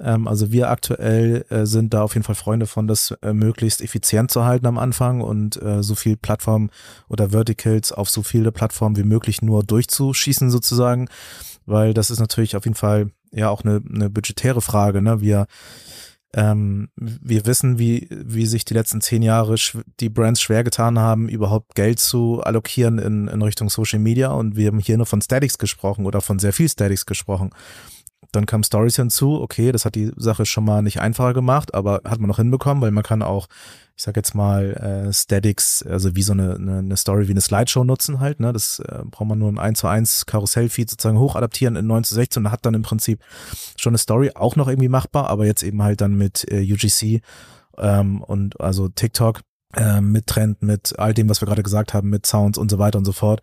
ähm, 0.00 0.28
also 0.28 0.52
wir 0.52 0.70
aktuell 0.70 1.44
äh, 1.48 1.66
sind 1.66 1.94
da 1.94 2.02
auf 2.02 2.14
jeden 2.14 2.24
Fall 2.24 2.34
Freunde 2.34 2.66
von, 2.66 2.86
das 2.86 3.12
äh, 3.22 3.32
möglichst 3.32 3.80
effizient 3.80 4.30
zu 4.30 4.44
halten 4.44 4.66
am 4.66 4.78
Anfang 4.78 5.20
und 5.20 5.60
äh, 5.62 5.82
so 5.82 5.94
viel 5.94 6.16
Plattform 6.16 6.70
oder 7.08 7.30
Verticals 7.30 7.92
auf 7.92 8.10
so 8.10 8.22
viele 8.22 8.52
Plattformen 8.52 8.96
wie 8.96 9.04
möglich 9.04 9.42
nur 9.42 9.62
durchzuschießen 9.62 10.50
sozusagen, 10.50 11.08
weil 11.64 11.94
das 11.94 12.10
ist 12.10 12.20
natürlich 12.20 12.56
auf 12.56 12.64
jeden 12.64 12.76
Fall 12.76 13.10
ja 13.32 13.48
auch 13.48 13.64
eine, 13.64 13.82
eine 13.92 14.10
budgetäre 14.10 14.60
Frage. 14.60 15.02
Ne? 15.02 15.20
Wir 15.20 15.46
ähm, 16.34 16.90
wir 16.96 17.46
wissen, 17.46 17.78
wie, 17.78 18.08
wie 18.10 18.44
sich 18.44 18.66
die 18.66 18.74
letzten 18.74 19.00
zehn 19.00 19.22
Jahre 19.22 19.54
die 20.00 20.10
Brands 20.10 20.42
schwer 20.42 20.64
getan 20.64 20.98
haben, 20.98 21.30
überhaupt 21.30 21.74
Geld 21.74 21.98
zu 21.98 22.42
allokieren 22.42 22.98
in, 22.98 23.26
in 23.28 23.40
Richtung 23.40 23.70
Social 23.70 24.00
Media. 24.00 24.28
Und 24.32 24.54
wir 24.54 24.66
haben 24.66 24.78
hier 24.78 24.98
nur 24.98 25.06
von 25.06 25.22
Statics 25.22 25.56
gesprochen 25.56 26.04
oder 26.04 26.20
von 26.20 26.38
sehr 26.38 26.52
viel 26.52 26.68
Statics 26.68 27.06
gesprochen. 27.06 27.50
Dann 28.32 28.46
kam 28.46 28.62
Stories 28.62 28.96
hinzu, 28.96 29.40
okay, 29.40 29.72
das 29.72 29.84
hat 29.84 29.94
die 29.94 30.12
Sache 30.16 30.46
schon 30.46 30.64
mal 30.64 30.82
nicht 30.82 31.00
einfacher 31.00 31.34
gemacht, 31.34 31.74
aber 31.74 32.02
hat 32.04 32.20
man 32.20 32.28
noch 32.28 32.36
hinbekommen, 32.36 32.82
weil 32.82 32.90
man 32.90 33.02
kann 33.02 33.22
auch, 33.22 33.48
ich 33.96 34.02
sag 34.02 34.16
jetzt 34.16 34.34
mal, 34.34 34.72
äh, 34.74 35.12
Statics, 35.12 35.82
also 35.82 36.14
wie 36.16 36.22
so 36.22 36.32
eine, 36.32 36.54
eine, 36.56 36.78
eine 36.78 36.96
Story 36.96 37.28
wie 37.28 37.32
eine 37.32 37.40
Slideshow 37.40 37.84
nutzen 37.84 38.20
halt, 38.20 38.40
ne? 38.40 38.52
Das 38.52 38.80
äh, 38.80 39.02
braucht 39.10 39.28
man 39.28 39.38
nur 39.38 39.50
ein 39.50 39.58
1 39.58 39.78
zu 39.78 39.86
1 39.88 40.26
Karussellfeed 40.26 40.90
sozusagen 40.90 41.18
hochadaptieren 41.18 41.76
in 41.76 41.86
9 41.86 42.04
zu 42.04 42.14
16 42.14 42.44
und 42.44 42.52
hat 42.52 42.66
dann 42.66 42.74
im 42.74 42.82
Prinzip 42.82 43.20
schon 43.76 43.90
eine 43.90 43.98
Story 43.98 44.32
auch 44.34 44.56
noch 44.56 44.68
irgendwie 44.68 44.88
machbar, 44.88 45.28
aber 45.28 45.46
jetzt 45.46 45.62
eben 45.62 45.82
halt 45.82 46.00
dann 46.00 46.14
mit 46.14 46.46
äh, 46.50 46.60
UGC 46.60 47.22
ähm, 47.78 48.22
und 48.22 48.60
also 48.60 48.88
TikTok 48.88 49.40
äh, 49.74 50.00
mit 50.00 50.26
Trend, 50.26 50.62
mit 50.62 50.98
all 50.98 51.14
dem, 51.14 51.28
was 51.28 51.40
wir 51.40 51.46
gerade 51.46 51.62
gesagt 51.62 51.94
haben, 51.94 52.10
mit 52.10 52.26
Sounds 52.26 52.58
und 52.58 52.70
so 52.70 52.78
weiter 52.78 52.98
und 52.98 53.04
so 53.04 53.12
fort, 53.12 53.42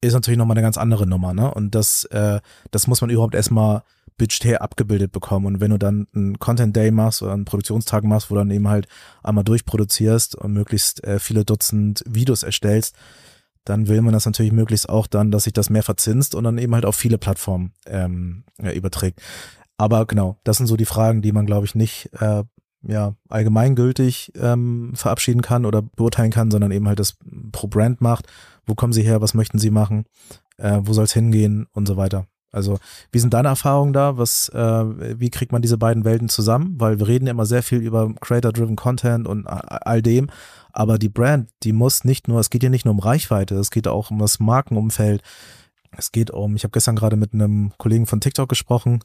ist 0.00 0.14
natürlich 0.14 0.38
nochmal 0.38 0.56
eine 0.56 0.64
ganz 0.64 0.78
andere 0.78 1.06
Nummer, 1.06 1.32
ne? 1.34 1.52
Und 1.52 1.74
das, 1.74 2.04
äh, 2.04 2.40
das 2.70 2.86
muss 2.86 3.00
man 3.00 3.10
überhaupt 3.10 3.34
erstmal 3.34 3.82
budgetär 4.16 4.62
abgebildet 4.62 5.12
bekommen. 5.12 5.46
Und 5.46 5.60
wenn 5.60 5.70
du 5.70 5.78
dann 5.78 6.06
einen 6.14 6.38
Content 6.38 6.76
Day 6.76 6.90
machst 6.90 7.22
oder 7.22 7.32
einen 7.32 7.44
Produktionstag 7.44 8.04
machst, 8.04 8.30
wo 8.30 8.34
dann 8.34 8.50
eben 8.50 8.68
halt 8.68 8.86
einmal 9.22 9.44
durchproduzierst 9.44 10.36
und 10.36 10.52
möglichst 10.52 11.02
äh, 11.04 11.18
viele 11.18 11.44
Dutzend 11.44 12.04
Videos 12.06 12.42
erstellst, 12.42 12.96
dann 13.64 13.88
will 13.88 14.02
man 14.02 14.12
das 14.12 14.26
natürlich 14.26 14.52
möglichst 14.52 14.88
auch 14.88 15.06
dann, 15.06 15.30
dass 15.30 15.44
sich 15.44 15.52
das 15.52 15.70
mehr 15.70 15.82
verzinst 15.82 16.34
und 16.34 16.44
dann 16.44 16.58
eben 16.58 16.74
halt 16.74 16.84
auf 16.84 16.96
viele 16.96 17.18
Plattformen 17.18 17.72
ähm, 17.86 18.44
ja, 18.62 18.72
überträgt. 18.72 19.20
Aber 19.76 20.06
genau, 20.06 20.38
das 20.44 20.58
sind 20.58 20.66
so 20.66 20.76
die 20.76 20.84
Fragen, 20.84 21.22
die 21.22 21.32
man, 21.32 21.46
glaube 21.46 21.66
ich, 21.66 21.74
nicht 21.74 22.10
äh, 22.20 22.44
ja, 22.86 23.14
allgemeingültig 23.28 24.32
ähm, 24.36 24.92
verabschieden 24.94 25.42
kann 25.42 25.64
oder 25.64 25.82
beurteilen 25.82 26.30
kann, 26.30 26.50
sondern 26.50 26.70
eben 26.70 26.86
halt 26.86 27.00
das 27.00 27.16
pro 27.50 27.66
Brand 27.66 28.00
macht. 28.00 28.26
Wo 28.66 28.74
kommen 28.74 28.92
sie 28.92 29.02
her? 29.02 29.20
Was 29.20 29.34
möchten 29.34 29.58
sie 29.58 29.70
machen? 29.70 30.04
Äh, 30.58 30.80
wo 30.82 30.92
soll 30.92 31.04
es 31.04 31.14
hingehen? 31.14 31.66
Und 31.72 31.86
so 31.86 31.96
weiter. 31.96 32.26
Also, 32.54 32.78
wie 33.12 33.18
sind 33.18 33.34
deine 33.34 33.48
Erfahrungen 33.48 33.92
da? 33.92 34.16
Was, 34.16 34.48
äh, 34.50 35.18
wie 35.20 35.30
kriegt 35.30 35.52
man 35.52 35.62
diese 35.62 35.78
beiden 35.78 36.04
Welten 36.04 36.28
zusammen? 36.28 36.74
Weil 36.78 36.98
wir 36.98 37.08
reden 37.08 37.26
ja 37.26 37.32
immer 37.32 37.46
sehr 37.46 37.62
viel 37.62 37.78
über 37.78 38.12
Creator-Driven 38.20 38.76
Content 38.76 39.26
und 39.26 39.46
all 39.46 40.02
dem, 40.02 40.28
aber 40.72 40.98
die 40.98 41.08
Brand, 41.08 41.50
die 41.62 41.72
muss 41.72 42.04
nicht 42.04 42.28
nur, 42.28 42.40
es 42.40 42.50
geht 42.50 42.62
ja 42.62 42.68
nicht 42.68 42.84
nur 42.84 42.94
um 42.94 43.00
Reichweite, 43.00 43.56
es 43.56 43.70
geht 43.70 43.88
auch 43.88 44.10
um 44.10 44.18
das 44.18 44.40
Markenumfeld. 44.40 45.22
Es 45.96 46.10
geht 46.10 46.32
um, 46.32 46.56
ich 46.56 46.64
habe 46.64 46.72
gestern 46.72 46.96
gerade 46.96 47.16
mit 47.16 47.34
einem 47.34 47.72
Kollegen 47.78 48.06
von 48.06 48.20
TikTok 48.20 48.48
gesprochen, 48.48 49.04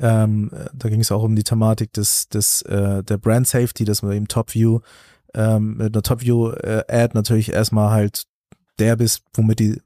ähm, 0.00 0.50
da 0.72 0.88
ging 0.88 1.00
es 1.00 1.12
auch 1.12 1.22
um 1.22 1.36
die 1.36 1.44
Thematik 1.44 1.92
des, 1.92 2.28
des 2.28 2.62
äh, 2.62 3.02
der 3.04 3.18
Brand 3.18 3.46
Safety, 3.46 3.84
dass 3.84 4.02
man 4.02 4.12
eben 4.12 4.28
Top 4.28 4.54
View 4.54 4.80
ähm, 5.34 5.76
mit 5.76 5.94
einer 5.94 6.02
Top 6.02 6.22
View 6.22 6.50
äh, 6.50 7.08
natürlich 7.12 7.52
erstmal 7.52 7.90
halt 7.90 8.24
der 8.78 8.96
bist, 8.96 9.22
womit 9.34 9.60
die 9.60 9.80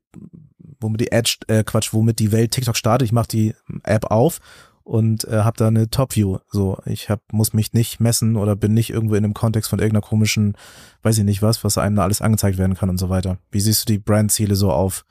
womit 0.80 1.00
die 1.00 1.12
Edge, 1.12 1.38
äh, 1.48 1.64
Quatsch, 1.64 1.92
womit 1.92 2.18
die 2.18 2.32
Welt 2.32 2.52
TikTok 2.52 2.76
startet. 2.76 3.06
Ich 3.06 3.12
mache 3.12 3.28
die 3.28 3.54
App 3.84 4.10
auf 4.10 4.40
und 4.88 5.24
äh, 5.24 5.40
habe 5.40 5.58
da 5.58 5.68
eine 5.68 5.90
Top-View. 5.90 6.38
So, 6.50 6.78
ich 6.86 7.10
hab, 7.10 7.20
muss 7.30 7.52
mich 7.52 7.74
nicht 7.74 8.00
messen 8.00 8.36
oder 8.36 8.56
bin 8.56 8.72
nicht 8.72 8.88
irgendwo 8.88 9.16
in 9.16 9.24
einem 9.24 9.34
Kontext 9.34 9.68
von 9.68 9.78
irgendeiner 9.78 10.06
komischen, 10.06 10.56
weiß 11.02 11.18
ich 11.18 11.24
nicht 11.24 11.42
was, 11.42 11.62
was 11.62 11.76
einem 11.76 11.96
da 11.96 12.04
alles 12.04 12.22
angezeigt 12.22 12.56
werden 12.56 12.74
kann 12.74 12.88
und 12.88 12.98
so 12.98 13.10
weiter. 13.10 13.38
Wie 13.50 13.60
siehst 13.60 13.82
du 13.86 13.92
die 13.92 13.98
Brandziele 13.98 14.54
so 14.54 14.70
auf, 14.70 15.04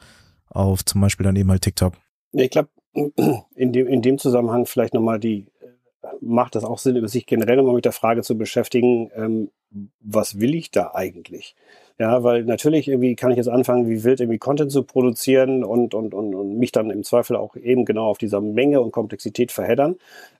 auf 0.49 0.83
zum 0.83 1.01
Beispiel 1.01 1.25
dann 1.25 1.35
eben 1.35 1.51
halt 1.51 1.61
TikTok? 1.61 1.93
Ich 2.31 2.49
glaube, 2.49 2.69
in 3.55 3.71
dem, 3.71 3.87
in 3.87 4.01
dem 4.01 4.17
Zusammenhang 4.17 4.65
vielleicht 4.65 4.95
nochmal 4.95 5.19
die, 5.19 5.45
äh, 5.61 6.07
macht 6.21 6.55
das 6.55 6.63
auch 6.63 6.79
Sinn, 6.79 7.07
sich 7.07 7.27
generell 7.27 7.57
nochmal 7.57 7.75
mit 7.75 7.85
der 7.85 7.91
Frage 7.91 8.23
zu 8.23 8.35
beschäftigen, 8.35 9.11
ähm, 9.15 9.51
was 9.99 10.39
will 10.39 10.55
ich 10.55 10.71
da 10.71 10.91
eigentlich? 10.95 11.55
Ja, 11.99 12.21
weil 12.23 12.43
natürlich 12.43 12.87
irgendwie 12.87 13.15
kann 13.15 13.31
ich 13.31 13.37
jetzt 13.37 13.49
anfangen, 13.49 13.89
wie 13.89 14.03
wild 14.03 14.19
irgendwie 14.19 14.37
Content 14.37 14.71
zu 14.71 14.83
produzieren 14.83 15.63
und, 15.63 15.95
und, 15.95 16.13
und, 16.13 16.35
und 16.35 16.57
mich 16.59 16.71
dann 16.71 16.91
im 16.91 17.03
Zweifel 17.03 17.35
auch 17.35 17.55
eben 17.55 17.85
genau 17.85 18.05
auf 18.05 18.19
dieser 18.19 18.39
Menge 18.39 18.81
und 18.81 18.91
Komplexität 18.91 19.51
verheddern. 19.51 19.95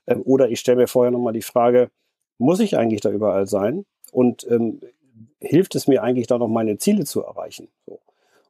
Ähm, 0.06 0.22
oder 0.24 0.50
ich 0.50 0.60
stelle 0.60 0.78
mir 0.78 0.86
vorher 0.86 1.10
nochmal 1.10 1.32
die 1.32 1.42
Frage, 1.42 1.90
muss 2.38 2.60
ich 2.60 2.76
eigentlich 2.78 3.00
da 3.00 3.10
überall 3.10 3.48
sein? 3.48 3.84
Und 4.12 4.46
ähm, 4.48 4.80
hilft 5.40 5.74
es 5.74 5.88
mir 5.88 6.02
eigentlich 6.02 6.28
da 6.28 6.38
noch 6.38 6.48
meine 6.48 6.78
Ziele 6.78 7.04
zu 7.04 7.22
erreichen? 7.24 7.68
So. 7.86 7.98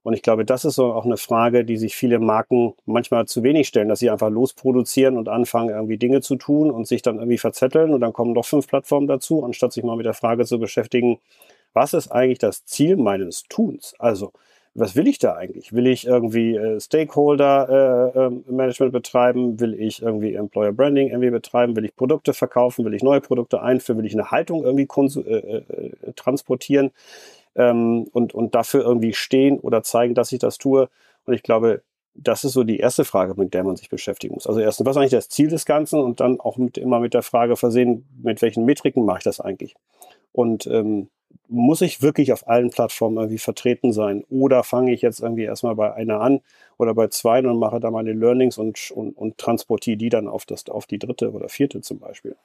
Und 0.03 0.15
ich 0.15 0.23
glaube, 0.23 0.45
das 0.45 0.65
ist 0.65 0.77
so 0.77 0.93
auch 0.93 1.05
eine 1.05 1.17
Frage, 1.17 1.65
die 1.65 1.77
sich 1.77 1.97
viele 1.97 2.19
Marken 2.19 2.75
manchmal 2.87 3.27
zu 3.27 3.43
wenig 3.43 3.69
stellen, 3.69 3.89
dass 3.89 3.99
sie 3.99 4.11
einfach 4.11 4.31
losproduzieren 4.31 5.17
und 5.17 5.29
anfangen, 5.29 5.71
irgendwie 5.71 5.99
Dinge 5.99 6.21
zu 6.21 6.37
tun 6.37 6.71
und 6.71 6.87
sich 6.87 7.03
dann 7.03 7.17
irgendwie 7.17 7.39
verzetteln 7.39 7.93
und 7.93 8.01
dann 8.01 8.13
kommen 8.13 8.33
noch 8.33 8.45
fünf 8.45 8.69
Plattformen 8.69 9.07
dazu, 9.07 9.45
anstatt 9.45 9.73
sich 9.73 9.85
mal 9.85 9.97
mit 9.97 10.07
der 10.07 10.15
Frage 10.15 10.45
zu 10.45 10.59
beschäftigen, 10.59 11.19
was 11.73 11.95
ist 11.95 12.09
eigentlich 12.09 12.39
das 12.39 12.65
Ziel 12.65 12.97
meines 12.97 13.45
Tuns? 13.45 13.95
Also, 13.99 14.33
was 14.75 14.95
will 14.95 15.09
ich 15.09 15.19
da 15.19 15.35
eigentlich? 15.35 15.73
Will 15.73 15.87
ich 15.87 16.07
irgendwie 16.07 16.55
äh, 16.55 16.81
Stakeholder 16.81 18.13
äh, 18.15 18.19
äh, 18.19 18.53
Management 18.53 18.93
betreiben? 18.93 19.59
Will 19.61 19.75
ich 19.75 20.03
irgendwie 20.03 20.35
Employer 20.35 20.73
Branding 20.73 21.09
irgendwie 21.09 21.31
betreiben? 21.31 21.75
Will 21.75 21.85
ich 21.85 21.97
Produkte 21.97 22.33
verkaufen? 22.33 22.85
Will 22.85 22.95
ich 22.95 23.03
neue 23.03 23.21
Produkte 23.21 23.61
einführen? 23.61 23.99
Will 23.99 24.07
ich 24.07 24.15
eine 24.15 24.31
Haltung 24.31 24.65
irgendwie 24.65 24.87
äh, 25.21 25.57
äh, 25.57 26.13
transportieren 26.15 26.93
ähm, 27.57 28.07
und, 28.13 28.35
und 28.35 28.55
dafür 28.55 28.83
irgendwie 28.83 29.15
stehen 29.15 29.59
oder 29.59 29.83
zeigen, 29.83 30.15
dass 30.15 30.33
ich 30.33 30.39
das 30.39 30.59
tue? 30.59 30.89
Und 31.25 31.35
ich 31.35 31.43
glaube, 31.43 31.83
das 32.15 32.45
ist 32.45 32.53
so 32.53 32.65
die 32.65 32.79
erste 32.79 33.05
Frage, 33.05 33.35
mit 33.37 33.55
der 33.55 33.65
man 33.65 33.77
sich 33.77 33.89
beschäftigen 33.89 34.35
muss. 34.35 34.47
Also 34.47 34.61
erstens, 34.61 34.87
was 34.87 34.97
ist 34.97 35.01
eigentlich 35.01 35.11
das 35.13 35.29
Ziel 35.29 35.49
des 35.49 35.65
Ganzen? 35.65 36.01
Und 36.01 36.21
dann 36.21 36.41
auch 36.41 36.57
mit, 36.57 36.79
immer 36.79 37.01
mit 37.01 37.15
der 37.15 37.23
Frage 37.23 37.57
versehen, 37.57 38.07
mit 38.23 38.43
welchen 38.43 38.65
Metriken 38.65 39.05
mache 39.05 39.19
ich 39.19 39.25
das 39.25 39.41
eigentlich? 39.41 39.75
Und 40.33 40.67
ähm, 40.67 41.09
muss 41.49 41.81
ich 41.81 42.03
wirklich 42.03 42.33
auf 42.33 42.47
allen 42.47 42.71
Plattformen 42.71 43.17
irgendwie 43.17 43.39
vertreten 43.39 43.93
sein? 43.93 44.25
Oder 44.29 44.63
fange 44.63 44.93
ich 44.93 45.03
jetzt 45.03 45.21
irgendwie 45.21 45.45
erstmal 45.45 45.75
bei 45.75 45.95
einer 45.95 46.21
an 46.21 46.41
oder 46.77 46.95
bei 46.95 47.09
zwei 47.09 47.41
und 47.41 47.59
mache 47.59 47.81
da 47.81 47.91
meine 47.91 48.13
Learnings 48.13 48.59
und, 48.59 48.91
und, 48.91 49.17
und 49.17 49.39
transportiere 49.39 49.97
die 49.97 50.11
dann 50.11 50.29
auf, 50.29 50.45
das, 50.45 50.69
auf 50.69 50.87
die 50.87 50.99
dritte 50.99 51.33
oder 51.33 51.49
vierte 51.49 51.81
zum 51.81 51.99
Beispiel? 51.99 52.37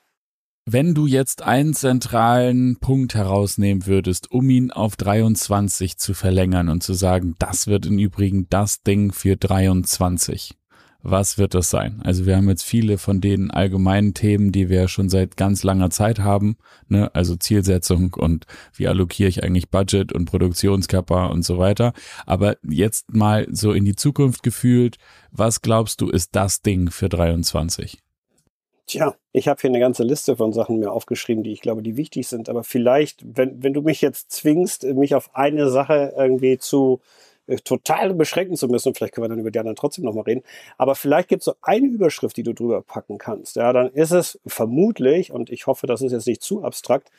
Wenn 0.66 0.94
du 0.94 1.08
jetzt 1.08 1.42
einen 1.42 1.74
zentralen 1.74 2.78
Punkt 2.80 3.16
herausnehmen 3.16 3.86
würdest, 3.86 4.32
um 4.32 4.50
ihn 4.50 4.72
auf 4.72 4.96
23 4.96 5.98
zu 5.98 6.14
verlängern 6.14 6.70
und 6.70 6.82
zu 6.82 6.94
sagen, 6.94 7.36
das 7.38 7.68
wird 7.68 7.86
im 7.86 8.00
Übrigen 8.00 8.48
das 8.50 8.82
Ding 8.82 9.12
für 9.12 9.36
23, 9.36 10.56
was 11.04 11.38
wird 11.38 11.54
das 11.54 11.70
sein? 11.70 12.02
Also 12.04 12.26
wir 12.26 12.38
haben 12.38 12.48
jetzt 12.48 12.64
viele 12.64 12.98
von 12.98 13.20
den 13.20 13.52
allgemeinen 13.52 14.14
Themen, 14.14 14.54
die 14.54 14.70
wir 14.70 14.88
schon 14.88 15.10
seit 15.10 15.36
ganz 15.36 15.64
langer 15.64 15.90
Zeit 15.90 16.20
haben, 16.20 16.56
ne? 16.88 17.14
also 17.14 17.36
Zielsetzung 17.36 18.14
und 18.14 18.46
wie 18.74 18.88
allokiere 18.88 19.28
ich 19.28 19.44
eigentlich 19.44 19.70
Budget 19.70 20.14
und 20.14 20.26
Produktionskörper 20.26 21.30
und 21.30 21.44
so 21.44 21.58
weiter. 21.58 21.92
Aber 22.26 22.56
jetzt 22.64 23.14
mal 23.14 23.46
so 23.52 23.74
in 23.74 23.84
die 23.84 23.98
Zukunft 23.98 24.44
gefühlt, 24.44 24.98
was 25.32 25.62
glaubst 25.62 26.00
du 26.00 26.10
ist 26.10 26.36
das 26.36 26.62
Ding 26.62 26.90
für 26.90 27.10
23? 27.10 28.00
Tja, 28.86 29.16
ich 29.34 29.48
habe 29.48 29.60
hier 29.60 29.70
eine 29.70 29.80
ganze 29.80 30.04
Liste 30.04 30.38
von 30.38 30.54
Sachen 30.54 30.80
mir 30.80 30.92
aufgeschrieben, 30.92 31.44
die 31.44 31.52
ich 31.52 31.62
glaube, 31.62 31.82
die 31.82 31.98
wichtig 31.98 32.28
sind. 32.28 32.48
Aber 32.50 32.64
vielleicht, 32.64 33.24
wenn, 33.26 33.62
wenn 33.62 33.74
du 33.74 33.82
mich 33.82 34.02
jetzt 34.02 34.32
zwingst, 34.32 34.84
mich 34.84 35.16
auf 35.16 35.36
eine 35.36 35.70
Sache 35.70 36.14
irgendwie 36.18 36.58
zu 36.58 37.02
total 37.64 38.14
beschränken 38.14 38.56
zu 38.56 38.68
müssen. 38.68 38.96
Vielleicht 38.96 39.14
können 39.14 39.26
wir 39.26 39.30
dann 39.30 39.40
über 39.40 39.52
die 39.52 39.60
anderen 39.60 39.76
trotzdem 39.76 40.06
nochmal 40.06 40.24
reden. 40.24 40.44
Aber 40.78 40.96
vielleicht 40.96 41.30
gibt 41.30 41.42
es 41.42 41.46
so 41.46 41.56
eine 41.62 41.88
Überschrift, 41.88 42.38
die 42.38 42.44
du 42.44 42.54
drüber 42.54 42.82
packen 42.82 43.18
kannst. 43.18 43.56
Ja, 43.56 43.74
dann 43.74 43.90
ist 43.90 44.12
es 44.12 44.40
vermutlich, 44.46 45.32
und 45.32 45.50
ich 45.50 45.68
hoffe, 45.68 45.88
das 45.88 46.02
ist 46.02 46.12
jetzt 46.12 46.28
nicht 46.28 46.42
zu 46.42 46.64
abstrakt, 46.64 47.12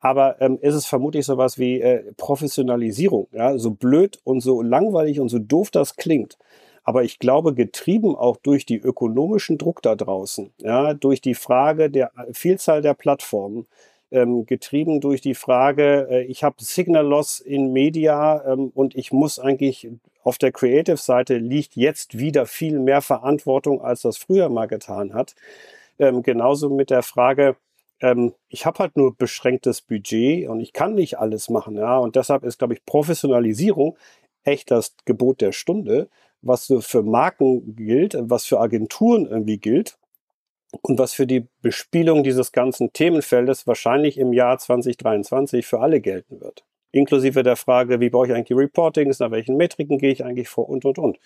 aber 0.00 0.40
ähm, 0.40 0.58
ist 0.60 0.74
es 0.74 0.86
vermutlich 0.86 1.24
sowas 1.26 1.58
wie 1.58 1.80
äh, 1.80 2.12
Professionalisierung. 2.16 3.28
Ja, 3.32 3.56
so 3.56 3.70
blöd 3.70 4.18
und 4.24 4.40
so 4.40 4.60
langweilig 4.60 5.20
und 5.20 5.28
so 5.28 5.38
doof 5.38 5.70
das 5.70 5.96
klingt. 5.96 6.38
Aber 6.84 7.04
ich 7.04 7.20
glaube, 7.20 7.54
getrieben 7.54 8.16
auch 8.16 8.36
durch 8.36 8.66
die 8.66 8.78
ökonomischen 8.78 9.56
Druck 9.58 9.82
da 9.82 9.94
draußen, 9.94 10.52
ja, 10.58 10.94
durch 10.94 11.20
die 11.20 11.34
Frage 11.34 11.90
der 11.90 12.10
Vielzahl 12.32 12.82
der 12.82 12.94
Plattformen, 12.94 13.66
ähm, 14.12 14.46
getrieben 14.46 15.00
durch 15.00 15.20
die 15.20 15.34
Frage, 15.34 16.06
äh, 16.10 16.22
ich 16.24 16.44
habe 16.44 16.56
Signal 16.58 17.06
Loss 17.06 17.40
in 17.40 17.72
Media 17.72 18.44
ähm, 18.46 18.70
und 18.74 18.94
ich 18.94 19.10
muss 19.10 19.38
eigentlich 19.38 19.88
auf 20.22 20.38
der 20.38 20.52
Creative-Seite 20.52 21.38
liegt 21.38 21.74
jetzt 21.74 22.18
wieder 22.18 22.46
viel 22.46 22.78
mehr 22.78 23.02
Verantwortung, 23.02 23.80
als 23.80 24.02
das 24.02 24.18
früher 24.18 24.48
mal 24.48 24.66
getan 24.66 25.14
hat. 25.14 25.34
Ähm, 25.98 26.22
genauso 26.22 26.70
mit 26.70 26.90
der 26.90 27.02
Frage, 27.02 27.56
ähm, 28.00 28.34
ich 28.48 28.66
habe 28.66 28.78
halt 28.78 28.96
nur 28.96 29.16
beschränktes 29.16 29.80
Budget 29.80 30.48
und 30.48 30.60
ich 30.60 30.72
kann 30.72 30.94
nicht 30.94 31.18
alles 31.18 31.48
machen. 31.48 31.76
Ja? 31.76 31.98
Und 31.98 32.14
deshalb 32.14 32.44
ist, 32.44 32.58
glaube 32.58 32.74
ich, 32.74 32.84
Professionalisierung 32.84 33.96
echt 34.44 34.70
das 34.70 34.94
Gebot 35.04 35.40
der 35.40 35.52
Stunde, 35.52 36.08
was 36.42 36.66
so 36.66 36.80
für 36.80 37.02
Marken 37.02 37.76
gilt, 37.76 38.16
was 38.18 38.44
für 38.44 38.60
Agenturen 38.60 39.26
irgendwie 39.26 39.58
gilt 39.58 39.96
und 40.80 40.98
was 40.98 41.12
für 41.12 41.26
die 41.26 41.46
Bespielung 41.60 42.24
dieses 42.24 42.52
ganzen 42.52 42.92
Themenfeldes 42.92 43.66
wahrscheinlich 43.66 44.18
im 44.18 44.32
Jahr 44.32 44.58
2023 44.58 45.66
für 45.66 45.80
alle 45.80 46.00
gelten 46.00 46.40
wird. 46.40 46.64
Inklusive 46.92 47.42
der 47.42 47.56
Frage, 47.56 48.00
wie 48.00 48.10
baue 48.10 48.26
ich 48.26 48.34
eigentlich 48.34 48.56
Reportings, 48.56 49.18
nach 49.18 49.30
welchen 49.30 49.56
Metriken 49.56 49.98
gehe 49.98 50.12
ich 50.12 50.24
eigentlich 50.24 50.48
vor 50.48 50.68
und, 50.68 50.84
und, 50.84 50.98
und. 50.98 51.18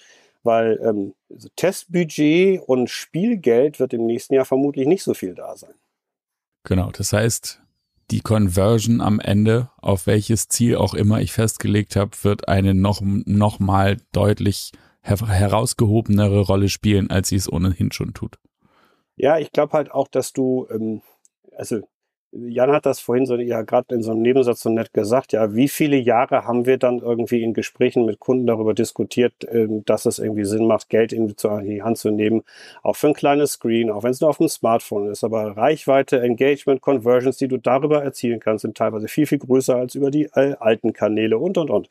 Weil 0.43 0.81
ähm, 0.83 1.15
Testbudget 1.57 2.61
und 2.67 2.89
Spielgeld 2.89 3.81
wird 3.81 3.93
im 3.93 4.07
nächsten 4.07 4.35
Jahr 4.35 4.45
vermutlich 4.45 4.87
nicht 4.87 5.03
so 5.03 5.13
viel 5.13 5.35
da 5.35 5.57
sein. 5.57 5.75
Genau, 6.63 6.91
das 6.93 7.13
heißt, 7.13 7.61
die 8.13 8.21
Conversion 8.21 9.01
am 9.01 9.19
Ende, 9.19 9.71
auf 9.79 10.07
welches 10.07 10.49
Ziel 10.49 10.77
auch 10.77 10.95
immer 10.95 11.21
ich 11.21 11.33
festgelegt 11.33 11.97
habe, 11.97 12.13
wird 12.23 12.49
eine 12.49 12.75
noch, 12.75 13.01
noch 13.03 13.59
mal 13.59 13.97
deutlich 14.13 14.73
her 15.03 15.19
herausgehobenere 15.21 16.41
Rolle 16.41 16.69
spielen, 16.69 17.11
als 17.11 17.29
sie 17.29 17.37
es 17.37 17.51
ohnehin 17.53 17.91
schon 17.91 18.15
tut. 18.15 18.39
Ja, 19.16 19.38
ich 19.38 19.52
glaube 19.52 19.72
halt 19.72 19.90
auch, 19.92 20.09
dass 20.09 20.33
du, 20.33 20.66
ähm, 20.70 21.00
also 21.57 21.81
Jan 22.33 22.70
hat 22.72 22.85
das 22.85 23.00
vorhin 23.00 23.24
so 23.24 23.37
ja 23.37 23.62
gerade 23.62 23.94
in 23.94 24.02
so 24.02 24.11
einem 24.11 24.20
Nebensatz 24.20 24.61
so 24.61 24.68
nett 24.68 24.92
gesagt, 24.92 25.33
ja, 25.33 25.55
wie 25.55 25.68
viele 25.68 25.96
Jahre 25.96 26.44
haben 26.44 26.66
wir 26.66 26.76
dann 26.76 26.98
irgendwie 26.98 27.42
in 27.42 27.55
Gesprächen 27.55 28.05
mit 28.05 28.20
Kunden 28.20 28.46
darüber 28.46 28.74
diskutiert, 28.74 29.33
ähm, 29.50 29.85
dass 29.87 30.05
es 30.05 30.18
irgendwie 30.18 30.44
Sinn 30.44 30.66
macht, 30.66 30.90
Geld 30.90 31.12
in 31.14 31.29
die 31.29 31.83
Hand 31.83 31.96
zu 31.98 32.11
nehmen, 32.11 32.42
auch 32.83 32.96
für 32.96 33.09
ein 33.09 33.14
kleines 33.14 33.52
Screen, 33.52 33.90
auch 33.90 34.02
wenn 34.02 34.11
es 34.11 34.20
nur 34.20 34.29
auf 34.31 34.37
dem 34.38 34.48
Smartphone 34.48 35.09
ist, 35.11 35.24
aber 35.24 35.57
Reichweite, 35.57 36.20
Engagement, 36.20 36.83
Conversions, 36.83 37.38
die 37.38 37.48
du 37.48 37.57
darüber 37.59 38.02
erzielen 38.02 38.40
kannst, 38.40 38.62
sind 38.62 38.76
teilweise 38.76 39.09
viel, 39.09 39.26
viel 39.26 39.38
größer 39.38 39.76
als 39.76 39.94
über 39.94 40.11
die 40.11 40.24
äh, 40.35 40.57
alten 40.61 40.92
Kanäle 40.92 41.38
und, 41.38 41.57
und, 41.57 41.70
und. 41.70 41.88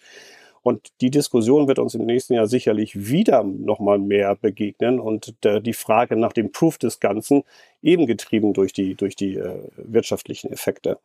Und 0.65 0.89
die 0.99 1.11
Diskussion 1.11 1.67
wird 1.67 1.77
uns 1.77 1.93
im 1.93 2.07
nächsten 2.07 2.33
Jahr 2.33 2.47
sicherlich 2.47 3.07
wieder 3.07 3.43
nochmal 3.43 3.99
mehr 3.99 4.35
begegnen 4.35 4.99
und 4.99 5.35
äh, 5.45 5.61
die 5.61 5.73
Frage 5.73 6.15
nach 6.15 6.33
dem 6.33 6.51
Proof 6.51 6.79
des 6.79 6.99
Ganzen 6.99 7.43
eben 7.83 8.07
getrieben 8.07 8.51
durch 8.53 8.73
die, 8.73 8.95
durch 8.95 9.15
die 9.15 9.35
äh, 9.35 9.59
wirtschaftlichen 9.77 10.51
Effekte. 10.51 10.97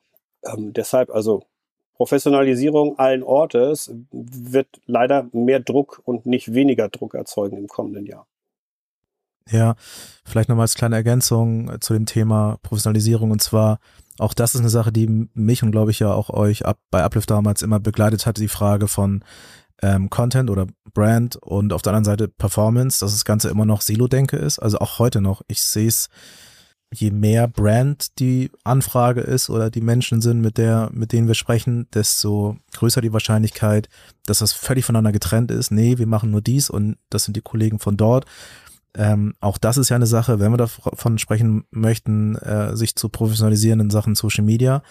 Ähm, 0.46 0.72
deshalb 0.72 1.10
also 1.10 1.42
Professionalisierung 1.96 2.98
allen 2.98 3.22
Ortes 3.22 3.94
wird 4.12 4.80
leider 4.86 5.28
mehr 5.32 5.60
Druck 5.60 6.00
und 6.06 6.24
nicht 6.24 6.54
weniger 6.54 6.88
Druck 6.88 7.12
erzeugen 7.12 7.58
im 7.58 7.68
kommenden 7.68 8.06
Jahr. 8.06 8.26
Ja, 9.48 9.74
vielleicht 10.24 10.48
nochmal 10.48 10.64
als 10.64 10.74
kleine 10.74 10.96
Ergänzung 10.96 11.70
äh, 11.70 11.80
zu 11.80 11.92
dem 11.92 12.06
Thema 12.06 12.58
Professionalisierung 12.62 13.30
und 13.30 13.42
zwar 13.42 13.78
auch 14.18 14.34
das 14.34 14.54
ist 14.54 14.60
eine 14.60 14.68
Sache, 14.68 14.92
die 14.92 15.28
mich 15.32 15.62
und 15.62 15.70
glaube 15.70 15.90
ich 15.90 15.98
ja 15.98 16.12
auch 16.12 16.28
euch 16.28 16.66
ab, 16.66 16.78
bei 16.90 17.02
Uplift 17.02 17.30
damals 17.30 17.62
immer 17.62 17.80
begleitet 17.80 18.26
hat, 18.26 18.36
die 18.36 18.48
Frage 18.48 18.86
von 18.86 19.24
ähm, 19.82 20.10
Content 20.10 20.50
oder 20.50 20.66
Brand 20.92 21.36
und 21.36 21.72
auf 21.72 21.82
der 21.82 21.92
anderen 21.94 22.04
Seite 22.04 22.28
Performance, 22.28 23.00
dass 23.00 23.12
das 23.12 23.24
Ganze 23.24 23.48
immer 23.48 23.64
noch 23.64 23.80
Silo-Denke 23.80 24.36
ist. 24.36 24.58
Also 24.58 24.78
auch 24.78 24.98
heute 24.98 25.22
noch. 25.22 25.42
Ich 25.48 25.62
sehe 25.62 25.88
es, 25.88 26.10
je 26.92 27.10
mehr 27.10 27.48
Brand 27.48 28.18
die 28.18 28.50
Anfrage 28.64 29.20
ist 29.20 29.48
oder 29.48 29.70
die 29.70 29.80
Menschen 29.80 30.20
sind, 30.20 30.40
mit 30.40 30.58
der, 30.58 30.90
mit 30.92 31.12
denen 31.12 31.28
wir 31.28 31.34
sprechen, 31.34 31.86
desto 31.94 32.56
größer 32.74 33.00
die 33.00 33.12
Wahrscheinlichkeit, 33.12 33.88
dass 34.26 34.40
das 34.40 34.52
völlig 34.52 34.84
voneinander 34.84 35.12
getrennt 35.12 35.50
ist. 35.50 35.70
Nee, 35.70 35.98
wir 35.98 36.06
machen 36.06 36.30
nur 36.30 36.42
dies 36.42 36.68
und 36.68 36.96
das 37.08 37.24
sind 37.24 37.36
die 37.36 37.42
Kollegen 37.42 37.78
von 37.78 37.96
dort. 37.96 38.26
Ähm, 38.96 39.34
auch 39.40 39.58
das 39.58 39.76
ist 39.76 39.88
ja 39.88 39.96
eine 39.96 40.06
Sache, 40.06 40.40
wenn 40.40 40.52
wir 40.52 40.56
davon 40.56 41.18
sprechen 41.18 41.64
möchten, 41.70 42.36
äh, 42.36 42.76
sich 42.76 42.96
zu 42.96 43.08
professionalisieren 43.08 43.80
in 43.80 43.90
Sachen 43.90 44.14
Social 44.14 44.44
Media, 44.44 44.82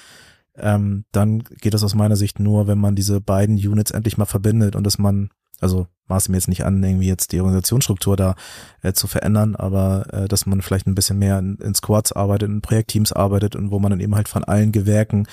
ähm, 0.56 1.06
dann 1.12 1.40
geht 1.40 1.74
das 1.74 1.84
aus 1.84 1.96
meiner 1.96 2.16
Sicht 2.16 2.40
nur, 2.40 2.68
wenn 2.68 2.80
man 2.80 2.96
diese 2.96 3.22
beiden 3.22 3.56
Units 3.56 3.92
endlich 3.92 4.18
mal 4.18 4.26
verbindet 4.26 4.76
und 4.76 4.84
dass 4.86 4.98
man, 4.98 5.30
also 5.60 5.88
maße 6.08 6.32
mir 6.32 6.38
jetzt 6.38 6.48
nicht 6.48 6.66
an, 6.66 6.84
irgendwie 6.84 7.08
jetzt 7.08 7.32
die 7.32 7.40
Organisationsstruktur 7.40 8.16
da 8.16 8.36
äh, 8.82 8.94
zu 8.94 9.08
verändern, 9.08 9.56
aber 9.56 10.12
äh, 10.14 10.28
dass 10.28 10.46
man 10.46 10.62
vielleicht 10.62 10.88
ein 10.88 10.96
bisschen 10.96 11.20
mehr 11.20 11.40
in, 11.40 11.58
in 11.58 11.76
Squads 11.76 12.12
arbeitet, 12.12 12.50
in 12.50 12.62
Projektteams 12.62 13.14
arbeitet 13.14 13.56
und 13.56 13.72
wo 13.72 13.80
man 13.80 13.92
dann 13.92 14.00
eben 14.00 14.16
halt 14.16 14.28
von 14.28 14.44
allen 14.44 14.72
Gewerken 14.72 15.28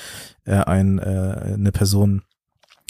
äh, 0.45 0.57
ein, 0.57 0.99
äh, 0.99 1.55
eine 1.55 1.73
Person 1.73 2.23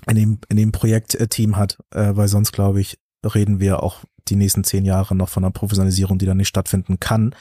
in 0.08 0.16
dem, 0.16 0.38
in 0.48 0.56
dem 0.56 0.72
Projektteam 0.72 1.56
hat, 1.56 1.78
äh, 1.92 2.14
weil 2.14 2.28
sonst 2.28 2.52
glaube 2.52 2.80
ich, 2.80 2.98
reden 3.24 3.60
wir 3.60 3.82
auch 3.82 4.04
die 4.28 4.36
nächsten 4.36 4.64
zehn 4.64 4.84
Jahre 4.84 5.14
noch 5.14 5.28
von 5.28 5.44
einer 5.44 5.52
Professionalisierung, 5.52 6.18
die 6.18 6.26
dann 6.26 6.36
nicht 6.36 6.48
stattfinden 6.48 7.00
kann, 7.00 7.34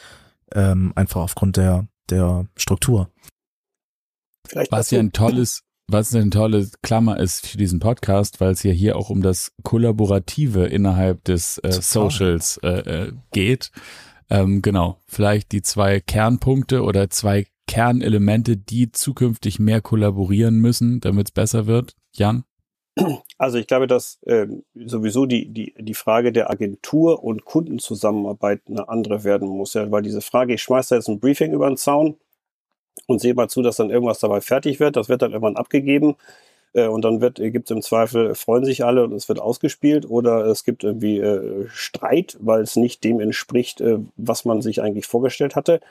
ähm, 0.53 0.93
einfach 0.95 1.21
aufgrund 1.21 1.57
der, 1.57 1.87
der 2.09 2.47
Struktur. 2.55 3.09
Vielleicht 4.47 4.71
was 4.71 4.91
ja 4.91 4.99
ein 4.99 5.11
tolles, 5.11 5.63
was 5.87 6.13
eine 6.13 6.29
tolle 6.29 6.69
Klammer 6.81 7.19
ist 7.19 7.47
für 7.47 7.57
diesen 7.57 7.79
Podcast, 7.79 8.39
weil 8.39 8.51
es 8.51 8.63
ja 8.63 8.71
hier 8.71 8.95
auch 8.95 9.09
um 9.09 9.21
das 9.21 9.51
Kollaborative 9.63 10.65
innerhalb 10.65 11.23
des 11.23 11.57
äh, 11.59 11.71
Socials 11.71 12.57
äh, 12.63 12.69
äh, 12.69 13.11
geht. 13.31 13.71
Ähm, 14.29 14.61
genau, 14.61 14.99
vielleicht 15.07 15.51
die 15.51 15.61
zwei 15.61 15.99
Kernpunkte 15.99 16.83
oder 16.83 17.09
zwei 17.09 17.45
Kernelemente, 17.67 18.57
die 18.57 18.91
zukünftig 18.91 19.59
mehr 19.59 19.81
kollaborieren 19.81 20.59
müssen, 20.59 20.99
damit 20.99 21.29
es 21.29 21.31
besser 21.31 21.65
wird? 21.65 21.95
Jan? 22.13 22.43
Also 23.37 23.57
ich 23.57 23.67
glaube, 23.67 23.87
dass 23.87 24.19
äh, 24.23 24.47
sowieso 24.73 25.25
die, 25.25 25.47
die, 25.47 25.73
die 25.77 25.93
Frage 25.93 26.31
der 26.31 26.49
Agentur 26.49 27.23
und 27.23 27.45
Kundenzusammenarbeit 27.45 28.61
eine 28.69 28.87
andere 28.87 29.23
werden 29.23 29.49
muss. 29.49 29.73
Ja, 29.73 29.91
weil 29.91 30.01
diese 30.01 30.21
Frage, 30.21 30.53
ich 30.53 30.61
schmeiße 30.61 30.89
da 30.89 30.95
jetzt 30.95 31.09
ein 31.09 31.19
Briefing 31.19 31.51
über 31.51 31.67
den 31.67 31.77
Zaun 31.77 32.15
und 33.07 33.19
sehe 33.19 33.33
mal 33.33 33.49
zu, 33.49 33.61
dass 33.61 33.75
dann 33.75 33.89
irgendwas 33.89 34.19
dabei 34.19 34.41
fertig 34.41 34.79
wird, 34.79 34.95
das 34.95 35.09
wird 35.09 35.21
dann 35.21 35.31
irgendwann 35.31 35.57
abgegeben 35.57 36.15
äh, 36.73 36.87
und 36.87 37.03
dann 37.03 37.21
wird 37.21 37.35
gibt 37.35 37.69
es 37.69 37.75
im 37.75 37.81
Zweifel, 37.81 38.35
freuen 38.35 38.63
sich 38.63 38.85
alle 38.85 39.03
und 39.03 39.13
es 39.13 39.27
wird 39.27 39.39
ausgespielt 39.39 40.09
oder 40.09 40.45
es 40.45 40.63
gibt 40.63 40.83
irgendwie 40.83 41.19
äh, 41.19 41.67
Streit, 41.69 42.37
weil 42.39 42.61
es 42.61 42.77
nicht 42.77 43.03
dem 43.03 43.19
entspricht, 43.19 43.81
äh, 43.81 43.99
was 44.15 44.45
man 44.45 44.61
sich 44.61 44.81
eigentlich 44.81 45.05
vorgestellt 45.07 45.55
hatte 45.55 45.81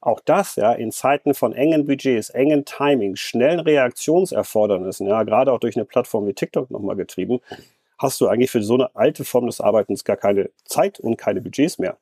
auch 0.00 0.20
das, 0.20 0.56
ja, 0.56 0.72
in 0.72 0.92
Zeiten 0.92 1.34
von 1.34 1.52
engen 1.52 1.86
Budgets, 1.86 2.30
engen 2.30 2.64
Timings, 2.64 3.20
schnellen 3.20 3.60
Reaktionserfordernissen, 3.60 5.06
ja, 5.06 5.22
gerade 5.22 5.52
auch 5.52 5.60
durch 5.60 5.76
eine 5.76 5.84
Plattform 5.84 6.26
wie 6.26 6.34
TikTok 6.34 6.70
nochmal 6.70 6.96
getrieben, 6.96 7.40
hast 7.98 8.20
du 8.20 8.28
eigentlich 8.28 8.50
für 8.50 8.62
so 8.62 8.74
eine 8.74 8.94
alte 8.96 9.24
Form 9.24 9.46
des 9.46 9.60
Arbeitens 9.60 10.04
gar 10.04 10.16
keine 10.16 10.50
Zeit 10.64 10.98
und 11.00 11.16
keine 11.16 11.40
Budgets 11.40 11.78
mehr. 11.78 11.98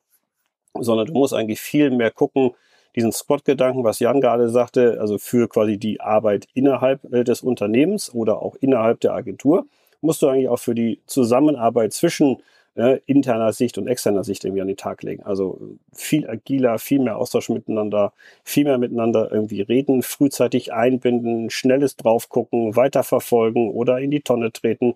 Sondern 0.73 1.07
du 1.07 1.13
musst 1.13 1.33
eigentlich 1.33 1.59
viel 1.59 1.91
mehr 1.91 2.11
gucken, 2.11 2.51
diesen 2.95 3.11
Squad-Gedanken, 3.11 3.83
was 3.83 3.99
Jan 3.99 4.21
gerade 4.21 4.49
sagte, 4.49 4.97
also 4.99 5.17
für 5.17 5.47
quasi 5.47 5.77
die 5.77 6.01
Arbeit 6.01 6.47
innerhalb 6.53 7.11
äh, 7.13 7.23
des 7.23 7.41
Unternehmens 7.41 8.13
oder 8.13 8.41
auch 8.41 8.55
innerhalb 8.55 8.99
der 9.01 9.13
Agentur, 9.13 9.67
musst 10.01 10.21
du 10.21 10.27
eigentlich 10.27 10.49
auch 10.49 10.59
für 10.59 10.73
die 10.73 11.01
Zusammenarbeit 11.05 11.93
zwischen 11.93 12.37
äh, 12.79 13.01
interner 13.05 13.51
Sicht 13.51 13.77
und 13.77 13.87
externer 13.87 14.23
Sicht 14.23 14.45
irgendwie 14.45 14.61
an 14.61 14.67
den 14.67 14.77
Tag 14.77 15.03
legen. 15.03 15.23
Also 15.23 15.77
viel 15.93 16.29
agiler, 16.29 16.79
viel 16.79 16.99
mehr 16.99 17.17
Austausch 17.17 17.49
miteinander, 17.49 18.13
viel 18.43 18.63
mehr 18.63 18.77
miteinander 18.77 19.29
irgendwie 19.31 19.61
reden, 19.61 20.01
frühzeitig 20.01 20.71
einbinden, 20.71 21.49
schnelles 21.49 21.97
draufgucken, 21.97 22.75
weiterverfolgen 22.75 23.69
oder 23.69 23.99
in 23.99 24.11
die 24.11 24.21
Tonne 24.21 24.51
treten, 24.53 24.95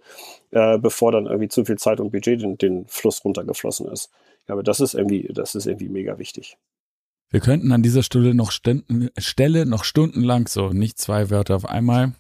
äh, 0.52 0.78
bevor 0.78 1.12
dann 1.12 1.26
irgendwie 1.26 1.50
zu 1.50 1.66
viel 1.66 1.78
Zeit 1.78 2.00
und 2.00 2.12
Budget 2.12 2.42
den, 2.42 2.58
den 2.58 2.86
Fluss 2.88 3.24
runtergeflossen 3.26 3.88
ist. 3.88 4.10
Ich 4.40 4.46
glaube, 4.46 4.64
das 4.64 4.80
ist 4.80 4.94
irgendwie, 4.94 5.30
das 5.34 5.54
ist 5.54 5.68
irgendwie 5.68 5.90
mega 5.90 6.18
wichtig. 6.18 6.58
Wir 7.30 7.42
könnten 7.42 7.72
an 7.72 7.82
dieser 7.82 8.04
Stelle 8.04 8.34
noch, 8.34 8.52
Stunden, 8.52 9.10
Stelle 9.18 9.66
noch 9.66 9.84
stundenlang, 9.84 10.48
so 10.48 10.70
nicht 10.70 11.00
zwei 11.00 11.30
Wörter 11.32 11.56
auf 11.56 11.66
einmal, 11.66 12.14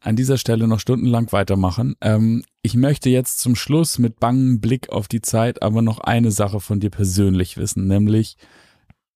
an 0.00 0.16
dieser 0.16 0.38
Stelle 0.38 0.66
noch 0.66 0.80
stundenlang 0.80 1.30
weitermachen. 1.32 1.94
Ähm, 2.00 2.42
ich 2.62 2.74
möchte 2.74 3.10
jetzt 3.10 3.40
zum 3.40 3.54
Schluss 3.54 3.98
mit 3.98 4.18
bangem 4.18 4.60
Blick 4.60 4.90
auf 4.90 5.08
die 5.08 5.22
Zeit 5.22 5.62
aber 5.62 5.82
noch 5.82 6.00
eine 6.00 6.30
Sache 6.30 6.60
von 6.60 6.80
dir 6.80 6.90
persönlich 6.90 7.56
wissen, 7.56 7.86
nämlich 7.86 8.36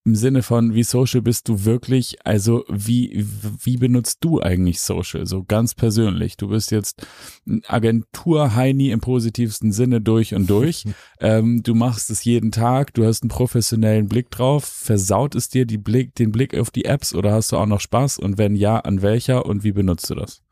im 0.06 0.14
Sinne 0.14 0.42
von, 0.42 0.74
wie 0.74 0.82
social 0.82 1.22
bist 1.22 1.48
du 1.48 1.64
wirklich? 1.64 2.18
Also 2.24 2.64
wie, 2.68 3.26
wie 3.62 3.78
benutzt 3.78 4.18
du 4.20 4.38
eigentlich 4.38 4.80
Social? 4.80 5.24
So 5.24 5.44
ganz 5.44 5.74
persönlich. 5.74 6.36
Du 6.36 6.48
bist 6.48 6.70
jetzt 6.70 7.06
Agentur-Heini 7.66 8.90
im 8.90 9.00
positivsten 9.00 9.72
Sinne 9.72 10.02
durch 10.02 10.34
und 10.34 10.50
durch. 10.50 10.84
ähm, 11.20 11.62
du 11.62 11.74
machst 11.74 12.10
es 12.10 12.22
jeden 12.22 12.52
Tag, 12.52 12.92
du 12.92 13.06
hast 13.06 13.22
einen 13.22 13.30
professionellen 13.30 14.06
Blick 14.06 14.30
drauf. 14.30 14.66
Versaut 14.66 15.34
es 15.34 15.48
dir 15.48 15.64
die 15.64 15.78
Blick, 15.78 16.14
den 16.14 16.32
Blick 16.32 16.54
auf 16.54 16.70
die 16.70 16.84
Apps 16.84 17.14
oder 17.14 17.32
hast 17.32 17.52
du 17.52 17.56
auch 17.56 17.66
noch 17.66 17.80
Spaß? 17.80 18.18
Und 18.18 18.36
wenn 18.36 18.56
ja, 18.56 18.78
an 18.80 19.00
welcher 19.00 19.46
und 19.46 19.64
wie 19.64 19.72
benutzt 19.72 20.10
du 20.10 20.16
das? 20.16 20.43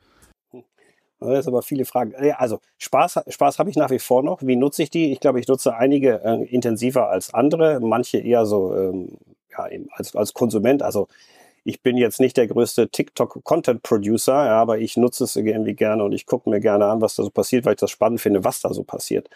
Das 1.30 1.40
ist 1.40 1.48
aber 1.48 1.62
viele 1.62 1.84
Fragen. 1.84 2.14
Also 2.36 2.60
Spaß, 2.78 3.20
Spaß 3.28 3.58
habe 3.58 3.70
ich 3.70 3.76
nach 3.76 3.90
wie 3.90 3.98
vor 3.98 4.22
noch. 4.22 4.42
Wie 4.42 4.56
nutze 4.56 4.82
ich 4.82 4.90
die? 4.90 5.12
Ich 5.12 5.20
glaube, 5.20 5.40
ich 5.40 5.48
nutze 5.48 5.74
einige 5.74 6.22
äh, 6.24 6.44
intensiver 6.44 7.08
als 7.08 7.32
andere, 7.34 7.80
manche 7.80 8.18
eher 8.18 8.46
so 8.46 8.74
ähm, 8.74 9.18
ja, 9.50 9.68
als, 9.92 10.14
als 10.14 10.34
Konsument. 10.34 10.82
Also 10.82 11.08
ich 11.64 11.82
bin 11.82 11.96
jetzt 11.96 12.20
nicht 12.20 12.36
der 12.36 12.48
größte 12.48 12.88
TikTok-Content-Producer, 12.88 14.46
ja, 14.46 14.60
aber 14.60 14.78
ich 14.78 14.96
nutze 14.96 15.24
es 15.24 15.36
irgendwie 15.36 15.74
gerne 15.74 16.02
und 16.02 16.12
ich 16.12 16.26
gucke 16.26 16.50
mir 16.50 16.60
gerne 16.60 16.86
an, 16.86 17.00
was 17.00 17.14
da 17.14 17.22
so 17.22 17.30
passiert, 17.30 17.64
weil 17.64 17.74
ich 17.74 17.80
das 17.80 17.90
spannend 17.90 18.20
finde, 18.20 18.44
was 18.44 18.60
da 18.60 18.72
so 18.74 18.82
passiert. 18.82 19.28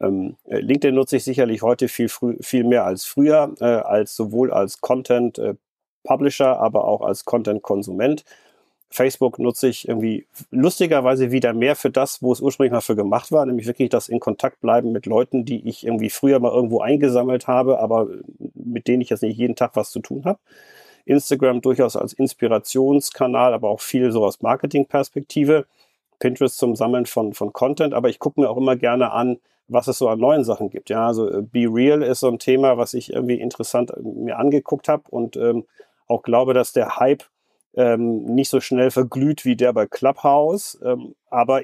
Ähm, 0.00 0.36
äh, 0.44 0.60
LinkedIn 0.60 0.94
nutze 0.94 1.16
ich 1.16 1.24
sicherlich 1.24 1.62
heute 1.62 1.88
viel, 1.88 2.08
viel 2.08 2.64
mehr 2.64 2.84
als 2.84 3.04
früher, 3.04 3.54
äh, 3.60 3.64
als 3.64 4.14
sowohl 4.14 4.52
als 4.52 4.80
Content-Publisher, 4.80 6.52
äh, 6.52 6.56
aber 6.56 6.84
auch 6.84 7.02
als 7.02 7.24
Content-Konsument. 7.24 8.24
Facebook 8.90 9.38
nutze 9.38 9.68
ich 9.68 9.86
irgendwie 9.88 10.26
lustigerweise 10.50 11.30
wieder 11.30 11.52
mehr 11.52 11.76
für 11.76 11.90
das, 11.90 12.22
wo 12.22 12.32
es 12.32 12.40
ursprünglich 12.40 12.72
mal 12.72 12.80
für 12.80 12.96
gemacht 12.96 13.30
war, 13.30 13.46
nämlich 13.46 13.66
wirklich 13.66 13.88
das 13.88 14.08
in 14.08 14.18
Kontakt 14.18 14.60
bleiben 14.60 14.90
mit 14.90 15.06
Leuten, 15.06 15.44
die 15.44 15.68
ich 15.68 15.86
irgendwie 15.86 16.10
früher 16.10 16.40
mal 16.40 16.52
irgendwo 16.52 16.80
eingesammelt 16.80 17.46
habe, 17.46 17.78
aber 17.78 18.08
mit 18.54 18.88
denen 18.88 19.00
ich 19.00 19.10
jetzt 19.10 19.22
nicht 19.22 19.38
jeden 19.38 19.54
Tag 19.54 19.76
was 19.76 19.90
zu 19.90 20.00
tun 20.00 20.24
habe. 20.24 20.40
Instagram 21.04 21.60
durchaus 21.60 21.96
als 21.96 22.12
Inspirationskanal, 22.12 23.54
aber 23.54 23.68
auch 23.68 23.80
viel 23.80 24.10
so 24.10 24.24
aus 24.24 24.42
Marketingperspektive. 24.42 25.66
Pinterest 26.18 26.58
zum 26.58 26.76
Sammeln 26.76 27.06
von, 27.06 27.32
von 27.32 27.52
Content, 27.52 27.94
aber 27.94 28.10
ich 28.10 28.18
gucke 28.18 28.40
mir 28.40 28.50
auch 28.50 28.58
immer 28.58 28.76
gerne 28.76 29.12
an, 29.12 29.38
was 29.68 29.88
es 29.88 29.98
so 29.98 30.08
an 30.08 30.18
neuen 30.18 30.44
Sachen 30.44 30.68
gibt. 30.68 30.90
Ja, 30.90 31.06
also 31.06 31.30
äh, 31.30 31.42
Be 31.42 31.66
Real 31.66 32.02
ist 32.02 32.20
so 32.20 32.28
ein 32.28 32.38
Thema, 32.38 32.76
was 32.76 32.92
ich 32.92 33.12
irgendwie 33.12 33.40
interessant 33.40 33.90
äh, 33.90 34.00
mir 34.00 34.38
angeguckt 34.38 34.88
habe 34.88 35.04
und 35.10 35.36
ähm, 35.36 35.64
auch 36.06 36.22
glaube, 36.22 36.54
dass 36.54 36.72
der 36.72 36.96
Hype 36.96 37.24
ähm, 37.74 38.24
nicht 38.24 38.50
so 38.50 38.60
schnell 38.60 38.90
verglüht 38.90 39.44
wie 39.44 39.56
der 39.56 39.72
bei 39.72 39.86
Clubhouse. 39.86 40.78
Ähm, 40.84 41.14
aber 41.28 41.62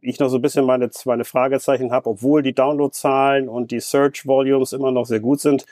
ich 0.00 0.18
noch 0.18 0.28
so 0.28 0.36
ein 0.36 0.42
bisschen 0.42 0.64
meine, 0.64 0.90
meine 1.04 1.24
Fragezeichen 1.24 1.92
habe, 1.92 2.10
obwohl 2.10 2.42
die 2.42 2.54
Downloadzahlen 2.54 3.48
und 3.48 3.70
die 3.70 3.80
Search 3.80 4.26
Volumes 4.26 4.72
immer 4.72 4.90
noch 4.90 5.06
sehr 5.06 5.20
gut 5.20 5.40
sind, 5.40 5.64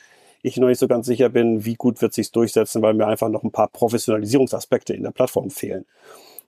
ich 0.42 0.56
noch 0.56 0.68
nicht 0.68 0.78
so 0.78 0.88
ganz 0.88 1.06
sicher 1.06 1.28
bin, 1.28 1.64
wie 1.64 1.74
gut 1.74 2.00
wird 2.00 2.14
sich 2.14 2.32
durchsetzen, 2.32 2.80
weil 2.80 2.94
mir 2.94 3.06
einfach 3.06 3.28
noch 3.28 3.42
ein 3.42 3.50
paar 3.50 3.68
Professionalisierungsaspekte 3.68 4.94
in 4.94 5.02
der 5.02 5.10
Plattform 5.10 5.50
fehlen. 5.50 5.84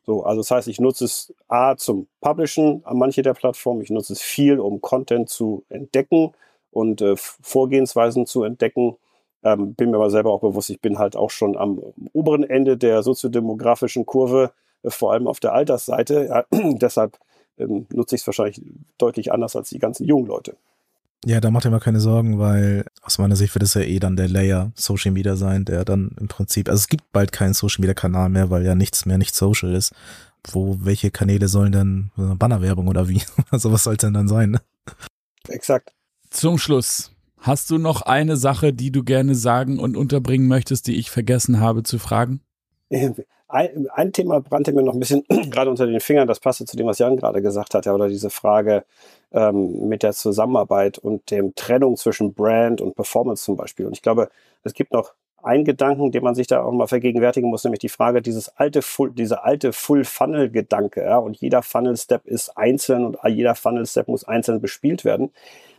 So, 0.06 0.24
also 0.24 0.40
das 0.40 0.50
heißt, 0.50 0.68
ich 0.68 0.80
nutze 0.80 1.04
es 1.04 1.32
A 1.48 1.76
zum 1.76 2.08
Publishen 2.20 2.82
an 2.84 2.98
manche 2.98 3.22
der 3.22 3.34
Plattformen, 3.34 3.82
ich 3.82 3.90
nutze 3.90 4.14
es 4.14 4.22
viel, 4.22 4.58
um 4.58 4.80
Content 4.80 5.28
zu 5.28 5.64
entdecken 5.68 6.32
und 6.70 7.02
äh, 7.02 7.14
Vorgehensweisen 7.16 8.26
zu 8.26 8.42
entdecken. 8.42 8.96
Ähm, 9.44 9.74
bin 9.74 9.90
mir 9.90 9.96
aber 9.96 10.10
selber 10.10 10.32
auch 10.32 10.40
bewusst, 10.40 10.70
ich 10.70 10.80
bin 10.80 10.98
halt 10.98 11.16
auch 11.16 11.30
schon 11.30 11.56
am 11.56 11.80
oberen 12.12 12.44
Ende 12.44 12.76
der 12.76 13.02
soziodemografischen 13.02 14.06
Kurve, 14.06 14.52
äh, 14.82 14.90
vor 14.90 15.12
allem 15.12 15.26
auf 15.26 15.40
der 15.40 15.52
Altersseite. 15.52 16.26
Ja, 16.28 16.44
deshalb 16.74 17.18
ähm, 17.58 17.86
nutze 17.92 18.14
ich 18.14 18.20
es 18.20 18.26
wahrscheinlich 18.26 18.62
deutlich 18.98 19.32
anders 19.32 19.56
als 19.56 19.70
die 19.70 19.78
ganzen 19.78 20.04
jungen 20.04 20.26
Leute. 20.26 20.56
Ja, 21.24 21.40
da 21.40 21.52
macht 21.52 21.64
ihr 21.64 21.70
mal 21.70 21.78
keine 21.78 22.00
Sorgen, 22.00 22.40
weil 22.40 22.84
aus 23.02 23.18
meiner 23.18 23.36
Sicht 23.36 23.54
wird 23.54 23.62
es 23.62 23.74
ja 23.74 23.82
eh 23.82 24.00
dann 24.00 24.16
der 24.16 24.28
Layer 24.28 24.72
Social 24.74 25.12
Media 25.12 25.36
sein, 25.36 25.64
der 25.64 25.84
dann 25.84 26.16
im 26.18 26.26
Prinzip, 26.26 26.68
also 26.68 26.80
es 26.80 26.88
gibt 26.88 27.12
bald 27.12 27.30
keinen 27.30 27.54
Social 27.54 27.80
Media 27.80 27.94
Kanal 27.94 28.28
mehr, 28.28 28.50
weil 28.50 28.64
ja 28.64 28.74
nichts 28.74 29.06
mehr 29.06 29.18
nicht 29.18 29.34
social 29.34 29.72
ist. 29.72 29.92
Wo, 30.50 30.78
welche 30.80 31.12
Kanäle 31.12 31.46
sollen 31.46 31.70
denn, 31.70 32.10
Bannerwerbung 32.16 32.88
oder 32.88 33.08
wie? 33.08 33.22
Also 33.50 33.70
was 33.70 33.84
soll 33.84 33.94
es 33.94 34.00
denn 34.00 34.14
dann 34.14 34.26
sein, 34.26 34.50
ne? 34.50 34.60
Exakt. 35.48 35.92
Zum 36.30 36.58
Schluss 36.58 37.12
Hast 37.42 37.70
du 37.70 37.78
noch 37.78 38.02
eine 38.02 38.36
Sache, 38.36 38.72
die 38.72 38.92
du 38.92 39.02
gerne 39.02 39.34
sagen 39.34 39.80
und 39.80 39.96
unterbringen 39.96 40.46
möchtest, 40.46 40.86
die 40.86 40.96
ich 40.96 41.10
vergessen 41.10 41.58
habe 41.58 41.82
zu 41.82 41.98
fragen? 41.98 42.40
Ein, 43.48 43.88
ein 43.92 44.12
Thema 44.12 44.40
brannte 44.40 44.72
mir 44.72 44.82
noch 44.82 44.94
ein 44.94 45.00
bisschen 45.00 45.24
gerade 45.50 45.68
unter 45.68 45.86
den 45.86 45.98
Fingern, 45.98 46.28
das 46.28 46.38
passte 46.38 46.66
zu 46.66 46.76
dem, 46.76 46.86
was 46.86 47.00
Jan 47.00 47.16
gerade 47.16 47.42
gesagt 47.42 47.74
hat, 47.74 47.84
ja, 47.84 47.94
oder 47.94 48.08
diese 48.08 48.30
Frage 48.30 48.84
ähm, 49.32 49.88
mit 49.88 50.04
der 50.04 50.12
Zusammenarbeit 50.12 50.98
und 50.98 51.32
dem 51.32 51.56
Trennung 51.56 51.96
zwischen 51.96 52.32
Brand 52.32 52.80
und 52.80 52.94
Performance 52.94 53.42
zum 53.42 53.56
Beispiel. 53.56 53.86
Und 53.86 53.92
ich 53.92 54.02
glaube, 54.02 54.30
es 54.62 54.72
gibt 54.72 54.92
noch 54.92 55.12
einen 55.42 55.64
Gedanken, 55.64 56.12
den 56.12 56.22
man 56.22 56.36
sich 56.36 56.46
da 56.46 56.62
auch 56.62 56.70
mal 56.70 56.86
vergegenwärtigen 56.86 57.50
muss, 57.50 57.64
nämlich 57.64 57.80
die 57.80 57.88
Frage, 57.88 58.22
dieses 58.22 58.56
alte 58.56 58.82
Full, 58.82 59.10
dieser 59.10 59.44
alte 59.44 59.72
Full-Funnel-Gedanke, 59.72 61.02
ja, 61.02 61.18
und 61.18 61.36
jeder 61.38 61.62
Funnel-Step 61.62 62.24
ist 62.26 62.56
einzeln 62.56 63.04
und 63.04 63.18
jeder 63.26 63.56
Funnel-Step 63.56 64.06
muss 64.06 64.22
einzeln 64.22 64.60
bespielt 64.60 65.04
werden. 65.04 65.32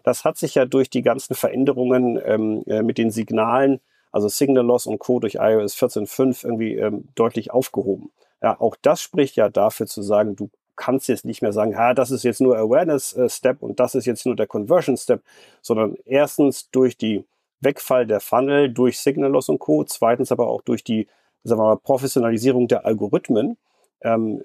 Das 0.04 0.26
hat 0.26 0.38
sich 0.38 0.56
ja 0.56 0.66
durch 0.66 0.89
die 0.89 1.01
ganzen 1.01 1.36
Veränderungen 1.36 2.20
ähm, 2.24 2.64
äh, 2.68 2.84
mit 2.84 2.97
den 2.97 3.12
Signalen, 3.12 3.80
also 4.12 4.28
Signal 4.28 4.66
Loss 4.66 4.86
und 4.86 4.99
Co. 4.99 5.20
durch 5.20 5.36
iOS 5.36 5.76
14.5 5.76 6.45
irgendwie 6.45 6.76
ähm, 6.76 7.08
deutlich 7.16 7.51
aufgehoben. 7.51 8.12
Ja, 8.41 8.60
auch 8.60 8.76
das 8.82 9.01
spricht 9.01 9.36
ja 9.36 9.49
dafür 9.49 9.88
zu 9.88 10.01
sagen, 10.01 10.36
du 10.36 10.49
kannst 10.76 11.08
jetzt 11.08 11.26
nicht 11.26 11.41
mehr 11.41 11.54
sagen, 11.54 11.78
ha, 11.78 11.93
das 11.93 12.12
ist 12.12 12.24
jetzt 12.24 12.41
nur 12.41 12.58
Awareness 12.58 13.14
äh, 13.14 13.30
Step 13.30 13.62
und 13.62 13.80
das 13.80 13.95
ist 13.95 14.06
jetzt 14.06 14.26
nur 14.26 14.36
der 14.36 14.47
Conversion 14.47 14.97
Step, 14.97 15.22
sondern 15.62 15.95
erstens 16.06 16.70
durch 16.72 16.97
die 16.97 17.24
Wegfall 17.62 18.06
der 18.06 18.20
Funnel, 18.20 18.74
durch 18.74 18.99
Signal 18.99 19.32
Loss 19.32 19.49
und 19.49 19.60
Co. 19.60 19.84
Zweitens 19.84 20.32
aber 20.32 20.47
auch 20.47 20.62
durch 20.62 20.84
die 20.84 21.08
sagen 21.43 21.62
wir 21.62 21.66
mal, 21.66 21.78
Professionalisierung 21.78 22.68
der 22.68 22.86
Algorithmen 22.86 23.58
ähm, 24.01 24.43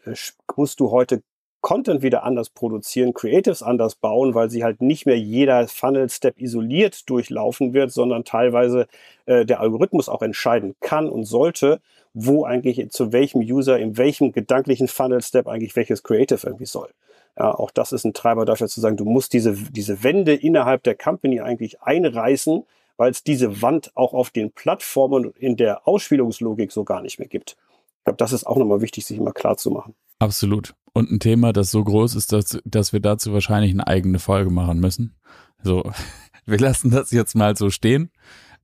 musst 0.56 0.80
du 0.80 0.90
heute 0.90 1.22
Content 1.60 2.02
wieder 2.02 2.22
anders 2.22 2.50
produzieren, 2.50 3.14
Creatives 3.14 3.62
anders 3.62 3.96
bauen, 3.96 4.34
weil 4.34 4.48
sie 4.48 4.62
halt 4.62 4.80
nicht 4.80 5.06
mehr 5.06 5.18
jeder 5.18 5.66
Funnel-Step 5.66 6.40
isoliert 6.40 7.08
durchlaufen 7.10 7.74
wird, 7.74 7.90
sondern 7.90 8.24
teilweise 8.24 8.86
äh, 9.26 9.44
der 9.44 9.60
Algorithmus 9.60 10.08
auch 10.08 10.22
entscheiden 10.22 10.76
kann 10.80 11.08
und 11.08 11.24
sollte, 11.24 11.80
wo 12.14 12.44
eigentlich 12.44 12.90
zu 12.90 13.12
welchem 13.12 13.40
User, 13.40 13.78
in 13.78 13.96
welchem 13.96 14.32
gedanklichen 14.32 14.88
Funnel-Step 14.88 15.48
eigentlich 15.48 15.74
welches 15.74 16.02
Creative 16.02 16.46
irgendwie 16.46 16.66
soll. 16.66 16.90
Ja, 17.38 17.54
auch 17.54 17.70
das 17.70 17.92
ist 17.92 18.04
ein 18.04 18.14
Treiber 18.14 18.44
dafür 18.44 18.68
zu 18.68 18.80
sagen, 18.80 18.96
du 18.96 19.04
musst 19.04 19.32
diese, 19.32 19.52
diese 19.54 20.02
Wände 20.02 20.34
innerhalb 20.34 20.82
der 20.82 20.96
Company 20.96 21.40
eigentlich 21.40 21.80
einreißen, 21.82 22.64
weil 22.96 23.10
es 23.10 23.22
diese 23.22 23.62
Wand 23.62 23.92
auch 23.94 24.12
auf 24.12 24.30
den 24.30 24.50
Plattformen 24.52 25.32
in 25.38 25.56
der 25.56 25.86
Ausspielungslogik 25.86 26.72
so 26.72 26.84
gar 26.84 27.00
nicht 27.00 27.18
mehr 27.18 27.28
gibt. 27.28 27.56
Ich 27.98 28.04
glaube, 28.04 28.16
das 28.16 28.32
ist 28.32 28.44
auch 28.44 28.56
nochmal 28.56 28.80
wichtig, 28.80 29.06
sich 29.06 29.18
immer 29.18 29.32
klar 29.32 29.56
zu 29.56 29.70
machen. 29.70 29.94
Absolut. 30.18 30.74
Und 30.92 31.10
ein 31.10 31.20
Thema, 31.20 31.52
das 31.52 31.70
so 31.70 31.82
groß 31.84 32.14
ist, 32.14 32.32
dass, 32.32 32.58
dass 32.64 32.92
wir 32.92 33.00
dazu 33.00 33.32
wahrscheinlich 33.32 33.70
eine 33.70 33.86
eigene 33.86 34.18
Folge 34.18 34.50
machen 34.50 34.80
müssen. 34.80 35.14
So, 35.62 35.92
wir 36.46 36.58
lassen 36.58 36.90
das 36.90 37.10
jetzt 37.10 37.34
mal 37.34 37.56
so 37.56 37.70
stehen 37.70 38.10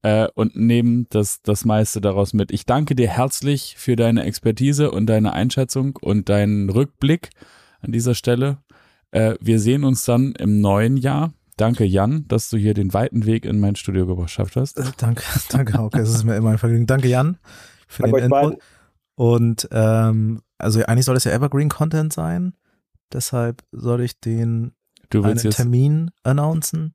äh, 0.03 0.29
und 0.35 0.57
nehmen 0.57 1.07
das, 1.11 1.43
das 1.43 1.65
meiste 1.65 2.01
daraus 2.01 2.33
mit. 2.35 2.53
Ich 2.53 2.67
danke 2.67 2.95
dir 2.95 3.09
herzlich 3.09 3.77
für 3.79 3.97
deine 3.97 4.25
Expertise 4.25 4.91
und 4.91 5.07
deine 5.07 5.33
Einschätzung 5.33 5.97
und 6.01 6.29
deinen 6.29 6.71
Rückblick 6.71 7.31
an 7.81 7.93
dieser 7.93 8.15
Stelle. 8.15 8.59
Äh, 9.13 9.37
wir 9.41 9.61
sehen 9.61 9.85
uns 9.85 10.05
dann 10.05 10.33
im 10.33 10.61
neuen 10.61 10.97
Jahr. 10.97 11.33
Danke, 11.57 11.85
Jan, 11.85 12.27
dass 12.27 12.51
du 12.51 12.57
hier 12.57 12.75
den 12.75 12.93
weiten 12.93 13.27
Weg 13.27 13.45
in 13.45 13.61
mein 13.61 13.77
Studio 13.77 14.17
geschafft 14.17 14.57
hast. 14.57 14.77
Äh, 14.77 14.85
danke, 14.97 15.23
danke, 15.51 15.79
Hauke. 15.79 16.01
Es 16.01 16.11
ist 16.11 16.25
mir 16.25 16.37
immer 16.37 16.51
ein 16.51 16.59
Vergnügen. 16.59 16.87
Danke, 16.87 17.09
Jan, 17.09 17.39
für 17.87 18.03
danke 18.03 18.17
den 18.17 18.25
Input. 18.25 18.41
Beiden. 18.41 18.59
Und 19.17 19.69
ähm, 19.71 20.43
also 20.65 20.83
eigentlich 20.85 21.05
soll 21.05 21.17
es 21.17 21.25
ja 21.25 21.33
Evergreen 21.33 21.69
Content 21.69 22.13
sein. 22.13 22.55
Deshalb 23.13 23.63
soll 23.71 24.01
ich 24.01 24.19
den 24.19 24.73
einen 25.13 25.37
Termin 25.37 26.11
announcen. 26.23 26.95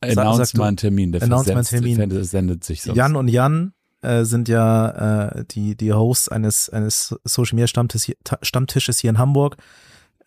Announce 0.00 0.56
mal 0.56 0.68
einen 0.68 0.76
Termin, 0.76 1.12
der 1.12 1.22
Announce 1.22 1.52
Termin. 1.64 2.24
sendet 2.24 2.64
sich 2.64 2.82
sonst. 2.82 2.96
Jan 2.96 3.16
und 3.16 3.28
Jan 3.28 3.72
äh, 4.00 4.24
sind 4.24 4.48
ja 4.48 5.30
äh, 5.30 5.44
die, 5.50 5.76
die 5.76 5.92
Hosts 5.92 6.28
eines, 6.28 6.70
eines 6.70 7.16
Social 7.24 7.56
Media 7.56 7.66
Stammtisch, 7.66 8.12
Stammtisches 8.42 8.98
hier 9.00 9.10
in 9.10 9.18
Hamburg. 9.18 9.56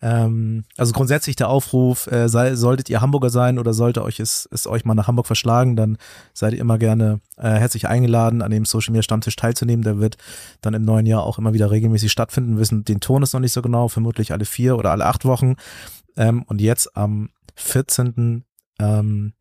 Ähm, 0.02 0.64
also 0.76 0.92
grundsätzlich 0.92 1.36
der 1.36 1.48
Aufruf, 1.48 2.10
äh, 2.10 2.28
sei, 2.28 2.56
solltet 2.56 2.90
ihr 2.90 3.00
Hamburger 3.00 3.30
sein 3.30 3.58
oder 3.58 3.72
sollte 3.72 4.02
euch 4.02 4.18
es, 4.18 4.48
es 4.50 4.66
euch 4.66 4.84
mal 4.84 4.94
nach 4.94 5.06
Hamburg 5.06 5.26
verschlagen, 5.26 5.76
dann 5.76 5.96
seid 6.34 6.54
ihr 6.54 6.60
immer 6.60 6.76
gerne 6.76 7.20
äh, 7.36 7.50
herzlich 7.50 7.86
eingeladen, 7.86 8.42
an 8.42 8.50
dem 8.50 8.64
Social 8.64 8.92
Media 8.92 9.02
Stammtisch 9.02 9.36
teilzunehmen. 9.36 9.84
Der 9.84 10.00
wird 10.00 10.16
dann 10.60 10.74
im 10.74 10.84
neuen 10.84 11.06
Jahr 11.06 11.22
auch 11.22 11.38
immer 11.38 11.54
wieder 11.54 11.70
regelmäßig 11.70 12.10
stattfinden. 12.10 12.54
Wir 12.54 12.60
wissen 12.60 12.84
den 12.84 12.98
Ton 13.00 13.22
ist 13.22 13.32
noch 13.32 13.40
nicht 13.40 13.52
so 13.52 13.62
genau, 13.62 13.86
vermutlich 13.86 14.32
alle 14.32 14.44
vier 14.44 14.76
oder 14.76 14.90
alle 14.90 15.06
acht 15.06 15.24
Wochen. 15.24 15.54
Ähm, 16.16 16.42
und 16.42 16.60
jetzt 16.60 16.96
am 16.96 17.30
14. 17.54 18.44
Ähm, 18.80 19.32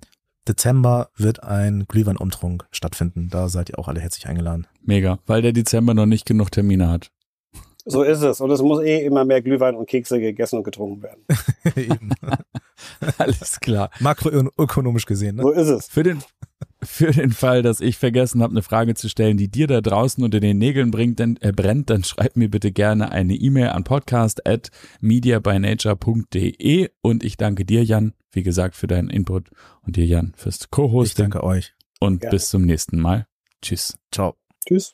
Dezember 0.48 1.10
wird 1.16 1.44
ein 1.44 1.86
Glühweinumtrunk 1.88 2.68
stattfinden. 2.72 3.30
Da 3.30 3.50
seid 3.50 3.70
ihr 3.70 3.80
auch 3.80 3.88
alle 3.88 4.00
herzlich 4.00 4.28
eingeladen. 4.28 4.68
Mega, 4.84 5.20
weil 5.26 5.42
der 5.42 5.54
Dezember 5.54 5.94
noch 5.94 6.06
nicht 6.06 6.26
genug 6.26 6.52
Termine 6.52 6.90
hat. 6.90 7.12
So 7.86 8.04
ist 8.04 8.22
es. 8.22 8.42
Und 8.42 8.52
es 8.52 8.62
muss 8.62 8.84
eh 8.84 9.04
immer 9.06 9.26
mehr 9.26 9.42
Glühwein 9.42 9.76
und 9.76 9.88
Kekse 9.88 10.20
gegessen 10.20 10.58
und 10.58 10.64
getrunken 10.64 11.02
werden. 11.02 11.24
Eben. 11.76 12.12
Alles 13.18 13.60
klar. 13.60 13.90
Makroökonomisch 14.00 15.06
gesehen. 15.06 15.38
Ne? 15.38 15.44
So 15.44 15.52
ist 15.52 15.68
es. 15.68 15.88
Für 15.88 16.04
den, 16.04 16.20
für 16.84 17.12
den 17.12 17.32
Fall, 17.32 17.62
dass 17.64 17.82
ich 17.82 17.98
vergessen 17.98 18.44
habe, 18.44 18.52
eine 18.52 18.62
Frage 18.62 18.94
zu 18.94 19.10
stellen, 19.10 19.38
die 19.38 19.50
dir 19.50 19.68
da 19.68 19.82
draußen 19.82 20.24
unter 20.24 20.40
den 20.40 20.58
Nägeln 20.58 20.92
bringt, 20.92 21.20
dann, 21.20 21.38
äh, 21.42 21.52
brennt, 21.52 21.90
dann 21.90 22.04
schreib 22.04 22.38
mir 22.38 22.50
bitte 22.50 22.72
gerne 22.72 23.12
eine 23.12 23.34
E-Mail 23.36 23.70
an 23.70 23.84
podcast 23.84 24.48
at 24.48 24.70
mediabynature.de 25.00 26.90
und 27.02 27.24
ich 27.24 27.38
danke 27.38 27.66
dir, 27.66 27.84
Jan, 27.84 28.14
wie 28.32 28.44
gesagt, 28.44 28.76
für 28.76 28.88
deinen 28.88 29.10
Input 29.10 29.50
und 29.82 29.96
dir, 29.96 30.06
Jan, 30.06 30.34
fürs 30.36 30.70
Co-Host. 30.70 31.12
Ich 31.12 31.16
danke 31.16 31.44
euch. 31.44 31.74
Und 32.00 32.22
gerne. 32.22 32.32
bis 32.32 32.50
zum 32.50 32.64
nächsten 32.64 33.00
Mal. 33.00 33.28
Tschüss. 33.62 33.98
Ciao. 34.12 34.36
Tschüss. 34.68 34.94